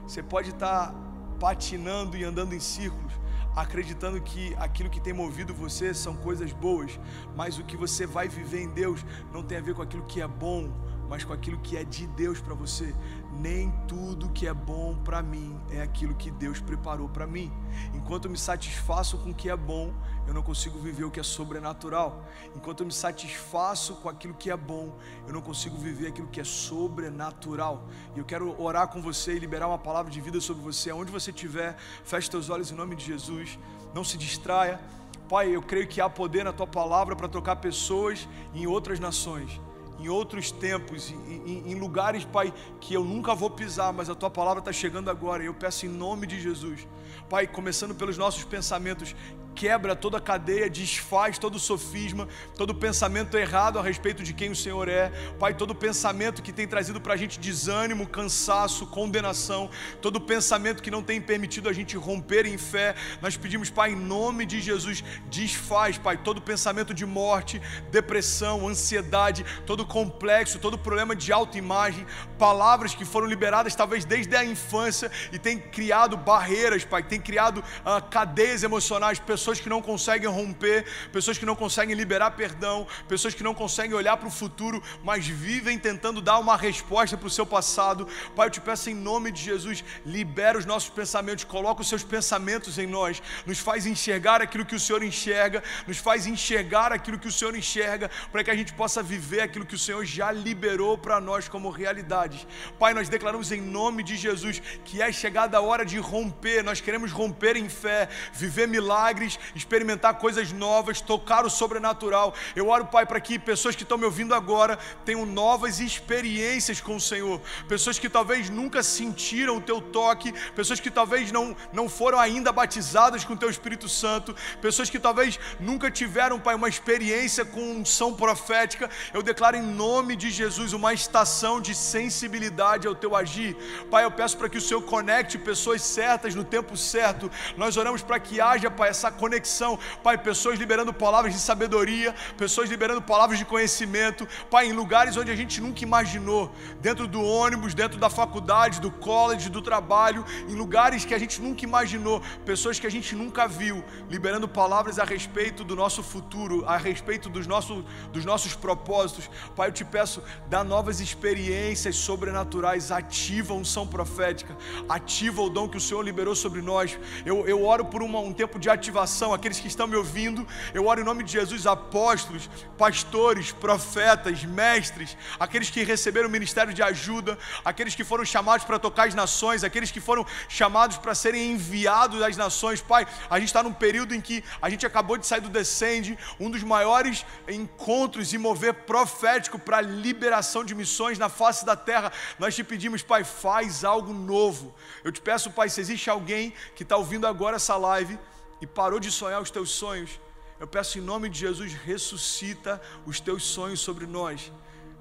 Você 0.05 0.21
pode 0.21 0.49
estar 0.49 0.93
patinando 1.39 2.17
e 2.17 2.23
andando 2.23 2.53
em 2.53 2.59
círculos, 2.59 3.13
acreditando 3.55 4.19
que 4.21 4.53
aquilo 4.55 4.89
que 4.89 4.99
tem 4.99 5.13
movido 5.13 5.53
você 5.53 5.93
são 5.93 6.15
coisas 6.15 6.51
boas, 6.51 6.99
mas 7.35 7.57
o 7.57 7.63
que 7.63 7.77
você 7.77 8.05
vai 8.05 8.27
viver 8.27 8.61
em 8.61 8.69
Deus 8.69 9.05
não 9.31 9.43
tem 9.43 9.57
a 9.57 9.61
ver 9.61 9.73
com 9.73 9.81
aquilo 9.81 10.03
que 10.05 10.21
é 10.21 10.27
bom, 10.27 10.71
mas 11.13 11.23
com 11.23 11.31
aquilo 11.31 11.59
que 11.59 11.77
é 11.77 11.83
de 11.83 12.07
Deus 12.07 12.41
para 12.41 12.55
você. 12.55 12.91
Nem 13.39 13.69
tudo 13.87 14.31
que 14.31 14.47
é 14.47 14.53
bom 14.53 14.95
para 15.05 15.21
mim 15.21 15.55
é 15.69 15.79
aquilo 15.79 16.15
que 16.15 16.31
Deus 16.31 16.59
preparou 16.59 17.07
para 17.07 17.27
mim. 17.27 17.53
Enquanto 17.93 18.25
eu 18.25 18.31
me 18.31 18.37
satisfaço 18.37 19.19
com 19.19 19.29
o 19.29 19.33
que 19.33 19.47
é 19.47 19.55
bom, 19.55 19.93
eu 20.25 20.33
não 20.33 20.41
consigo 20.41 20.79
viver 20.79 21.03
o 21.03 21.11
que 21.11 21.19
é 21.19 21.23
sobrenatural. 21.23 22.25
Enquanto 22.55 22.79
eu 22.79 22.87
me 22.87 22.91
satisfaço 22.91 23.93
com 23.97 24.09
aquilo 24.09 24.33
que 24.33 24.49
é 24.49 24.57
bom, 24.57 24.97
eu 25.27 25.33
não 25.33 25.41
consigo 25.43 25.77
viver 25.77 26.07
aquilo 26.07 26.29
que 26.29 26.41
é 26.41 26.43
sobrenatural. 26.43 27.87
E 28.15 28.17
eu 28.17 28.25
quero 28.25 28.59
orar 28.59 28.87
com 28.87 28.99
você 28.99 29.35
e 29.35 29.39
liberar 29.39 29.67
uma 29.67 29.77
palavra 29.77 30.11
de 30.11 30.19
vida 30.19 30.41
sobre 30.41 30.63
você. 30.63 30.89
Aonde 30.89 31.11
você 31.11 31.29
estiver, 31.29 31.77
feche 32.03 32.27
teus 32.27 32.49
olhos 32.49 32.71
em 32.71 32.75
nome 32.75 32.95
de 32.95 33.05
Jesus. 33.05 33.59
Não 33.93 34.03
se 34.03 34.17
distraia. 34.17 34.81
Pai, 35.29 35.55
eu 35.55 35.61
creio 35.61 35.87
que 35.87 36.01
há 36.01 36.09
poder 36.09 36.43
na 36.43 36.51
tua 36.51 36.65
palavra 36.65 37.15
para 37.15 37.27
tocar 37.27 37.57
pessoas 37.57 38.27
em 38.55 38.65
outras 38.65 38.99
nações 38.99 39.61
em 39.99 40.09
outros 40.09 40.51
tempos, 40.51 41.11
em, 41.11 41.71
em, 41.71 41.75
lugares, 41.75 42.25
Pai, 42.25 42.53
que 42.79 42.93
eu 42.93 43.03
nunca 43.03 43.33
vou 43.33 43.49
pisar, 43.49 43.93
mas 43.93 44.09
a 44.09 44.15
tua 44.15 44.29
palavra 44.29 44.59
está 44.59 44.71
chegando 44.71 45.09
agora. 45.09 45.43
E 45.43 45.45
eu 45.45 45.53
peço 45.53 45.85
em 45.85 45.89
nome 45.89 46.27
de 46.27 46.41
Jesus, 46.41 46.87
Pai, 47.29 47.47
começando 47.47 47.95
pelos 47.95 48.17
nossos 48.17 48.43
pensamentos, 48.43 49.15
quebra 49.63 49.95
toda 49.95 50.17
a 50.17 50.19
cadeia, 50.19 50.69
desfaz 50.69 51.37
todo 51.37 51.57
sofisma, 51.57 52.27
todo 52.57 52.75
pensamento 52.75 53.37
errado 53.37 53.79
a 53.79 53.81
respeito 53.81 54.21
de 54.21 54.33
quem 54.33 54.51
o 54.51 54.55
Senhor 54.57 54.89
é. 54.89 55.09
Pai, 55.39 55.53
todo 55.53 55.73
pensamento 55.73 56.43
que 56.43 56.51
tem 56.51 56.67
trazido 56.67 56.99
para 56.99 57.13
a 57.13 57.15
gente 57.15 57.39
desânimo, 57.39 58.05
cansaço, 58.05 58.85
condenação, 58.87 59.69
todo 60.01 60.19
pensamento 60.19 60.83
que 60.83 60.91
não 60.91 61.01
tem 61.01 61.21
permitido 61.21 61.69
a 61.69 61.71
gente 61.71 61.95
romper 61.95 62.45
em 62.45 62.57
fé, 62.57 62.93
nós 63.21 63.37
pedimos, 63.37 63.69
Pai, 63.69 63.93
em 63.93 63.95
nome 63.95 64.45
de 64.45 64.59
Jesus, 64.59 65.01
desfaz, 65.29 65.97
Pai, 65.97 66.17
todo 66.17 66.41
pensamento 66.41 66.93
de 66.93 67.05
morte, 67.05 67.61
depressão, 67.89 68.67
ansiedade, 68.67 69.45
todo 69.65 69.85
complexo, 69.85 70.59
todo 70.59 70.77
problema 70.77 71.15
de 71.15 71.31
autoimagem, 71.31 72.05
palavras 72.37 72.93
que 72.93 73.05
foram 73.05 73.27
liberadas 73.27 73.75
talvez 73.75 74.03
desde 74.03 74.35
a 74.35 74.43
infância 74.43 75.09
e 75.31 75.39
tem 75.39 75.57
criado 75.57 76.17
barreiras, 76.17 76.83
Pai, 76.83 77.01
tem 77.01 77.21
criado 77.21 77.59
uh, 77.59 78.09
cadeias 78.09 78.61
emocionais, 78.61 79.19
pessoas 79.19 79.52
pessoas 79.53 79.59
que 79.59 79.69
não 79.69 79.81
conseguem 79.81 80.29
romper, 80.29 80.85
pessoas 81.11 81.37
que 81.37 81.45
não 81.45 81.55
conseguem 81.55 81.95
liberar 81.95 82.31
perdão, 82.31 82.87
pessoas 83.07 83.35
que 83.35 83.43
não 83.43 83.53
conseguem 83.53 83.93
olhar 83.93 84.17
para 84.17 84.27
o 84.27 84.31
futuro, 84.31 84.81
mas 85.03 85.27
vivem 85.27 85.77
tentando 85.77 86.21
dar 86.21 86.39
uma 86.39 86.57
resposta 86.57 87.15
para 87.15 87.27
o 87.27 87.29
seu 87.29 87.45
passado. 87.45 88.07
Pai, 88.35 88.47
eu 88.47 88.51
te 88.51 88.61
peço 88.61 88.89
em 88.89 88.95
nome 88.95 89.31
de 89.31 89.43
Jesus, 89.43 89.83
libera 90.05 90.57
os 90.57 90.65
nossos 90.65 90.89
pensamentos, 90.89 91.43
coloca 91.43 91.81
os 91.81 91.89
seus 91.89 92.03
pensamentos 92.03 92.79
em 92.79 92.87
nós, 92.87 93.21
nos 93.45 93.59
faz 93.59 93.85
enxergar 93.85 94.41
aquilo 94.41 94.65
que 94.65 94.75
o 94.75 94.79
Senhor 94.79 95.03
enxerga, 95.03 95.61
nos 95.87 95.97
faz 95.97 96.25
enxergar 96.25 96.91
aquilo 96.91 97.19
que 97.19 97.27
o 97.27 97.31
Senhor 97.31 97.55
enxerga, 97.55 98.09
para 98.31 98.43
que 98.43 98.49
a 98.49 98.55
gente 98.55 98.73
possa 98.73 99.03
viver 99.03 99.41
aquilo 99.41 99.65
que 99.65 99.75
o 99.75 99.79
Senhor 99.79 100.03
já 100.03 100.31
liberou 100.31 100.97
para 100.97 101.19
nós 101.19 101.47
como 101.47 101.69
realidades. 101.69 102.47
Pai, 102.79 102.93
nós 102.93 103.07
declaramos 103.07 103.51
em 103.51 103.61
nome 103.61 104.01
de 104.03 104.15
Jesus 104.15 104.61
que 104.83 105.01
é 105.01 105.11
chegada 105.11 105.57
a 105.57 105.61
hora 105.61 105.85
de 105.85 105.99
romper, 105.99 106.63
nós 106.63 106.81
queremos 106.81 107.11
romper 107.11 107.55
em 107.55 107.69
fé, 107.69 108.09
viver 108.33 108.67
milagres 108.67 109.32
experimentar 109.55 110.15
coisas 110.15 110.51
novas, 110.51 111.01
tocar 111.01 111.45
o 111.45 111.49
sobrenatural. 111.49 112.33
Eu 112.55 112.69
oro, 112.69 112.85
Pai, 112.85 113.05
para 113.05 113.19
que 113.19 113.37
pessoas 113.39 113.75
que 113.75 113.83
estão 113.83 113.97
me 113.97 114.05
ouvindo 114.05 114.33
agora 114.33 114.77
tenham 115.05 115.25
novas 115.25 115.79
experiências 115.79 116.81
com 116.81 116.95
o 116.95 117.01
Senhor. 117.01 117.41
Pessoas 117.67 117.99
que 117.99 118.09
talvez 118.09 118.49
nunca 118.49 118.83
sentiram 118.83 119.57
o 119.57 119.61
teu 119.61 119.81
toque, 119.81 120.31
pessoas 120.55 120.79
que 120.79 120.91
talvez 120.91 121.31
não, 121.31 121.55
não 121.71 121.89
foram 121.89 122.19
ainda 122.19 122.51
batizadas 122.51 123.23
com 123.23 123.33
o 123.33 123.37
teu 123.37 123.49
Espírito 123.49 123.87
Santo, 123.89 124.35
pessoas 124.61 124.89
que 124.89 124.99
talvez 124.99 125.39
nunca 125.59 125.89
tiveram, 125.89 126.39
Pai, 126.39 126.55
uma 126.55 126.69
experiência 126.69 127.45
com 127.45 127.61
unção 127.61 128.13
profética. 128.13 128.89
Eu 129.13 129.21
declaro 129.21 129.57
em 129.57 129.61
nome 129.61 130.15
de 130.15 130.29
Jesus 130.29 130.73
uma 130.73 130.93
estação 130.93 131.59
de 131.59 131.75
sensibilidade 131.75 132.87
ao 132.87 132.95
teu 132.95 133.15
agir. 133.15 133.55
Pai, 133.89 134.03
eu 134.03 134.11
peço 134.11 134.37
para 134.37 134.49
que 134.49 134.57
o 134.57 134.61
Senhor 134.61 134.81
conecte 134.81 135.37
pessoas 135.37 135.81
certas 135.81 136.35
no 136.35 136.43
tempo 136.43 136.75
certo. 136.75 137.31
Nós 137.57 137.77
oramos 137.77 138.01
para 138.01 138.19
que 138.19 138.39
haja, 138.39 138.69
Pai, 138.69 138.89
essa 138.89 139.11
conexão. 139.23 139.79
Pai, 140.03 140.17
pessoas 140.17 140.59
liberando 140.59 140.93
palavras 140.93 141.33
de 141.33 141.39
sabedoria, 141.39 142.13
pessoas 142.37 142.69
liberando 142.69 143.01
palavras 143.01 143.39
de 143.39 143.45
conhecimento. 143.45 144.27
Pai, 144.51 144.67
em 144.67 144.73
lugares 144.73 145.15
onde 145.15 145.31
a 145.31 145.35
gente 145.41 145.61
nunca 145.61 145.81
imaginou, 145.89 146.51
dentro 146.81 147.07
do 147.07 147.21
ônibus, 147.23 147.73
dentro 147.73 147.97
da 147.97 148.09
faculdade, 148.09 148.81
do 148.81 148.91
college, 148.91 149.49
do 149.49 149.61
trabalho, 149.61 150.25
em 150.49 150.55
lugares 150.63 151.05
que 151.05 151.13
a 151.13 151.21
gente 151.23 151.41
nunca 151.41 151.63
imaginou, 151.63 152.21
pessoas 152.45 152.79
que 152.79 152.87
a 152.87 152.91
gente 152.91 153.15
nunca 153.15 153.47
viu, 153.47 153.77
liberando 154.09 154.47
palavras 154.47 154.99
a 154.99 155.05
respeito 155.05 155.63
do 155.63 155.75
nosso 155.83 156.03
futuro, 156.03 156.65
a 156.67 156.75
respeito 156.75 157.29
dos 157.29 157.47
nossos, 157.47 157.85
dos 158.11 158.25
nossos 158.25 158.53
propósitos. 158.65 159.29
Pai, 159.55 159.69
eu 159.69 159.73
te 159.79 159.85
peço, 159.85 160.21
dá 160.49 160.65
novas 160.65 160.99
experiências 160.99 161.95
sobrenaturais, 161.95 162.91
ativa 162.91 163.53
a 163.53 163.57
unção 163.57 163.87
profética, 163.87 164.57
ativa 164.89 165.41
o 165.41 165.49
dom 165.49 165.69
que 165.69 165.77
o 165.77 165.85
Senhor 165.87 166.01
liberou 166.01 166.35
sobre 166.35 166.61
nós. 166.61 166.99
Eu, 167.25 167.47
eu 167.47 167.65
oro 167.65 167.85
por 167.85 168.03
uma, 168.03 168.19
um 168.19 168.33
tempo 168.33 168.59
de 168.59 168.69
ativação 168.69 169.12
aqueles 169.33 169.59
que 169.59 169.67
estão 169.67 169.85
me 169.85 169.95
ouvindo, 169.95 170.47
eu 170.73 170.87
oro 170.87 171.01
em 171.01 171.03
nome 171.03 171.23
de 171.23 171.31
Jesus, 171.31 171.67
apóstolos, 171.67 172.49
pastores, 172.77 173.51
profetas, 173.51 174.43
mestres, 174.43 175.17
aqueles 175.39 175.69
que 175.69 175.83
receberam 175.83 176.27
o 176.27 176.31
ministério 176.31 176.73
de 176.73 176.81
ajuda, 176.81 177.37
aqueles 177.63 177.93
que 177.93 178.03
foram 178.03 178.25
chamados 178.25 178.65
para 178.65 178.79
tocar 178.79 179.07
as 179.07 179.13
nações, 179.13 179.63
aqueles 179.63 179.91
que 179.91 179.99
foram 179.99 180.25
chamados 180.49 180.97
para 180.97 181.13
serem 181.13 181.51
enviados 181.51 182.21
às 182.21 182.35
nações. 182.35 182.81
Pai, 182.81 183.07
a 183.29 183.39
gente 183.39 183.49
está 183.49 183.61
num 183.61 183.73
período 183.73 184.15
em 184.15 184.21
que 184.21 184.43
a 184.61 184.69
gente 184.69 184.85
acabou 184.85 185.17
de 185.17 185.27
sair 185.27 185.41
do 185.41 185.49
Descende, 185.49 186.17
um 186.39 186.49
dos 186.49 186.63
maiores 186.63 187.25
encontros 187.47 188.33
e 188.33 188.37
mover 188.37 188.73
profético 188.73 189.59
para 189.59 189.81
liberação 189.81 190.63
de 190.63 190.73
missões 190.73 191.19
na 191.19 191.29
face 191.29 191.65
da 191.65 191.75
terra. 191.75 192.11
Nós 192.39 192.55
te 192.55 192.63
pedimos, 192.63 193.03
Pai, 193.03 193.23
faz 193.23 193.83
algo 193.83 194.13
novo. 194.13 194.73
Eu 195.03 195.11
te 195.11 195.21
peço, 195.21 195.51
Pai, 195.51 195.69
se 195.69 195.81
existe 195.81 196.09
alguém 196.09 196.53
que 196.75 196.83
está 196.83 196.97
ouvindo 196.97 197.27
agora 197.27 197.57
essa 197.57 197.75
live 197.75 198.17
e 198.63 198.65
parou 198.65 198.97
de 198.97 199.11
sonhar 199.11 199.41
os 199.41 199.51
teus 199.51 199.71
sonhos, 199.71 200.21
eu 200.57 200.65
peço 200.65 200.97
em 200.97 201.01
nome 201.01 201.27
de 201.27 201.37
Jesus, 201.37 201.73
ressuscita 201.73 202.81
os 203.05 203.19
teus 203.19 203.43
sonhos 203.43 203.81
sobre 203.81 204.05
nós. 204.05 204.53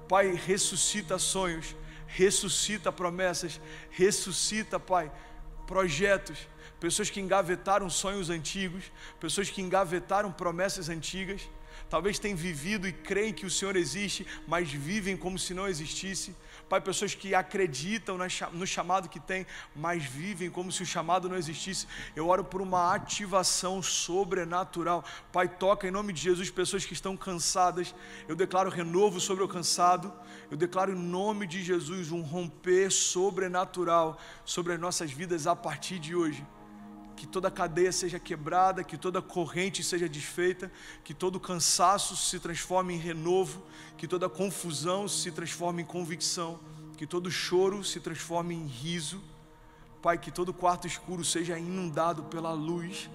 Pai, 0.09 0.33
ressuscita 0.33 1.17
sonhos, 1.17 1.73
ressuscita 2.05 2.91
promessas, 2.91 3.61
ressuscita, 3.89 4.77
Pai, 4.77 5.09
projetos. 5.65 6.39
Pessoas 6.77 7.09
que 7.09 7.21
engavetaram 7.21 7.89
sonhos 7.89 8.29
antigos, 8.29 8.91
pessoas 9.17 9.49
que 9.49 9.61
engavetaram 9.61 10.29
promessas 10.29 10.89
antigas. 10.89 11.49
Talvez 11.89 12.19
têm 12.19 12.35
vivido 12.35 12.87
e 12.87 12.93
creem 12.93 13.33
que 13.33 13.45
o 13.45 13.49
Senhor 13.49 13.75
existe, 13.75 14.25
mas 14.47 14.71
vivem 14.71 15.15
como 15.15 15.37
se 15.37 15.53
não 15.53 15.67
existisse. 15.67 16.35
Pai, 16.69 16.81
pessoas 16.81 17.13
que 17.13 17.35
acreditam 17.35 18.17
no 18.51 18.65
chamado 18.65 19.09
que 19.09 19.19
tem, 19.19 19.45
mas 19.75 20.03
vivem 20.03 20.49
como 20.49 20.71
se 20.71 20.81
o 20.81 20.85
chamado 20.85 21.29
não 21.29 21.35
existisse. 21.35 21.87
Eu 22.15 22.27
oro 22.27 22.43
por 22.43 22.61
uma 22.61 22.93
ativação 22.93 23.81
sobrenatural. 23.81 25.03
Pai, 25.31 25.47
toca 25.47 25.87
em 25.87 25.91
nome 25.91 26.13
de 26.13 26.21
Jesus 26.21 26.49
pessoas 26.49 26.85
que 26.85 26.93
estão 26.93 27.15
cansadas. 27.15 27.93
Eu 28.27 28.35
declaro 28.35 28.69
renovo 28.69 29.19
sobre 29.19 29.43
o 29.43 29.47
cansado. 29.47 30.13
Eu 30.49 30.57
declaro 30.57 30.93
em 30.93 30.95
nome 30.95 31.45
de 31.45 31.63
Jesus 31.63 32.11
um 32.11 32.21
romper 32.21 32.91
sobrenatural 32.91 34.17
sobre 34.45 34.73
as 34.73 34.79
nossas 34.79 35.11
vidas 35.11 35.45
a 35.45 35.55
partir 35.55 35.99
de 35.99 36.15
hoje 36.15 36.43
que 37.23 37.27
toda 37.27 37.49
cadeia 37.49 37.89
seja 37.89 38.19
quebrada, 38.19 38.83
que 38.83 38.97
toda 38.97 39.21
corrente 39.21 39.81
seja 39.81 40.09
desfeita, 40.09 40.69
que 41.05 41.13
todo 41.13 41.39
cansaço 41.39 42.17
se 42.17 42.37
transforme 42.37 42.95
em 42.95 42.97
renovo, 42.97 43.63
que 43.97 44.09
toda 44.09 44.27
confusão 44.27 45.07
se 45.07 45.31
transforme 45.31 45.83
em 45.83 45.85
convicção, 45.85 46.59
que 46.97 47.07
todo 47.07 47.31
choro 47.31 47.81
se 47.81 48.01
transforme 48.01 48.53
em 48.53 48.65
riso. 48.67 49.23
Pai, 50.01 50.17
que 50.17 50.31
todo 50.31 50.53
quarto 50.53 50.85
escuro 50.85 51.23
seja 51.23 51.57
inundado 51.57 52.23
pela 52.23 52.51
luz, 52.51 53.09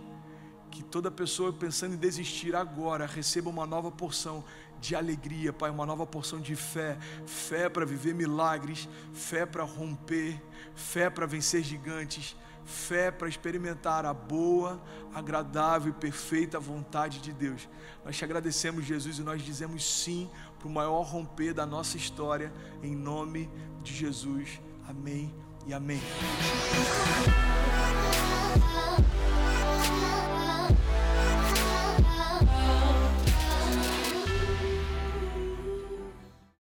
que 0.70 0.82
toda 0.82 1.10
pessoa 1.10 1.52
pensando 1.52 1.92
em 1.92 1.98
desistir 1.98 2.56
agora 2.56 3.04
receba 3.04 3.50
uma 3.50 3.66
nova 3.66 3.90
porção 3.90 4.42
de 4.80 4.96
alegria, 4.96 5.52
Pai, 5.52 5.68
uma 5.68 5.84
nova 5.84 6.06
porção 6.06 6.40
de 6.40 6.56
fé, 6.56 6.96
fé 7.26 7.68
para 7.68 7.84
viver 7.84 8.14
milagres, 8.14 8.88
fé 9.12 9.44
para 9.44 9.64
romper, 9.64 10.42
fé 10.74 11.10
para 11.10 11.26
vencer 11.26 11.62
gigantes 11.62 12.34
fé 12.68 13.10
para 13.10 13.28
experimentar 13.28 14.04
a 14.04 14.12
boa, 14.12 14.80
agradável 15.14 15.90
e 15.90 15.94
perfeita 15.94 16.60
vontade 16.60 17.18
de 17.18 17.32
Deus. 17.32 17.68
Nós 18.04 18.16
te 18.16 18.24
agradecemos, 18.24 18.84
Jesus, 18.84 19.18
e 19.18 19.22
nós 19.22 19.42
dizemos 19.42 20.02
sim 20.02 20.30
para 20.58 20.68
o 20.68 20.70
maior 20.70 21.02
romper 21.02 21.54
da 21.54 21.64
nossa 21.64 21.96
história, 21.96 22.52
em 22.82 22.94
nome 22.94 23.50
de 23.82 23.94
Jesus. 23.94 24.60
Amém 24.86 25.34
e 25.66 25.72
amém. 25.72 26.00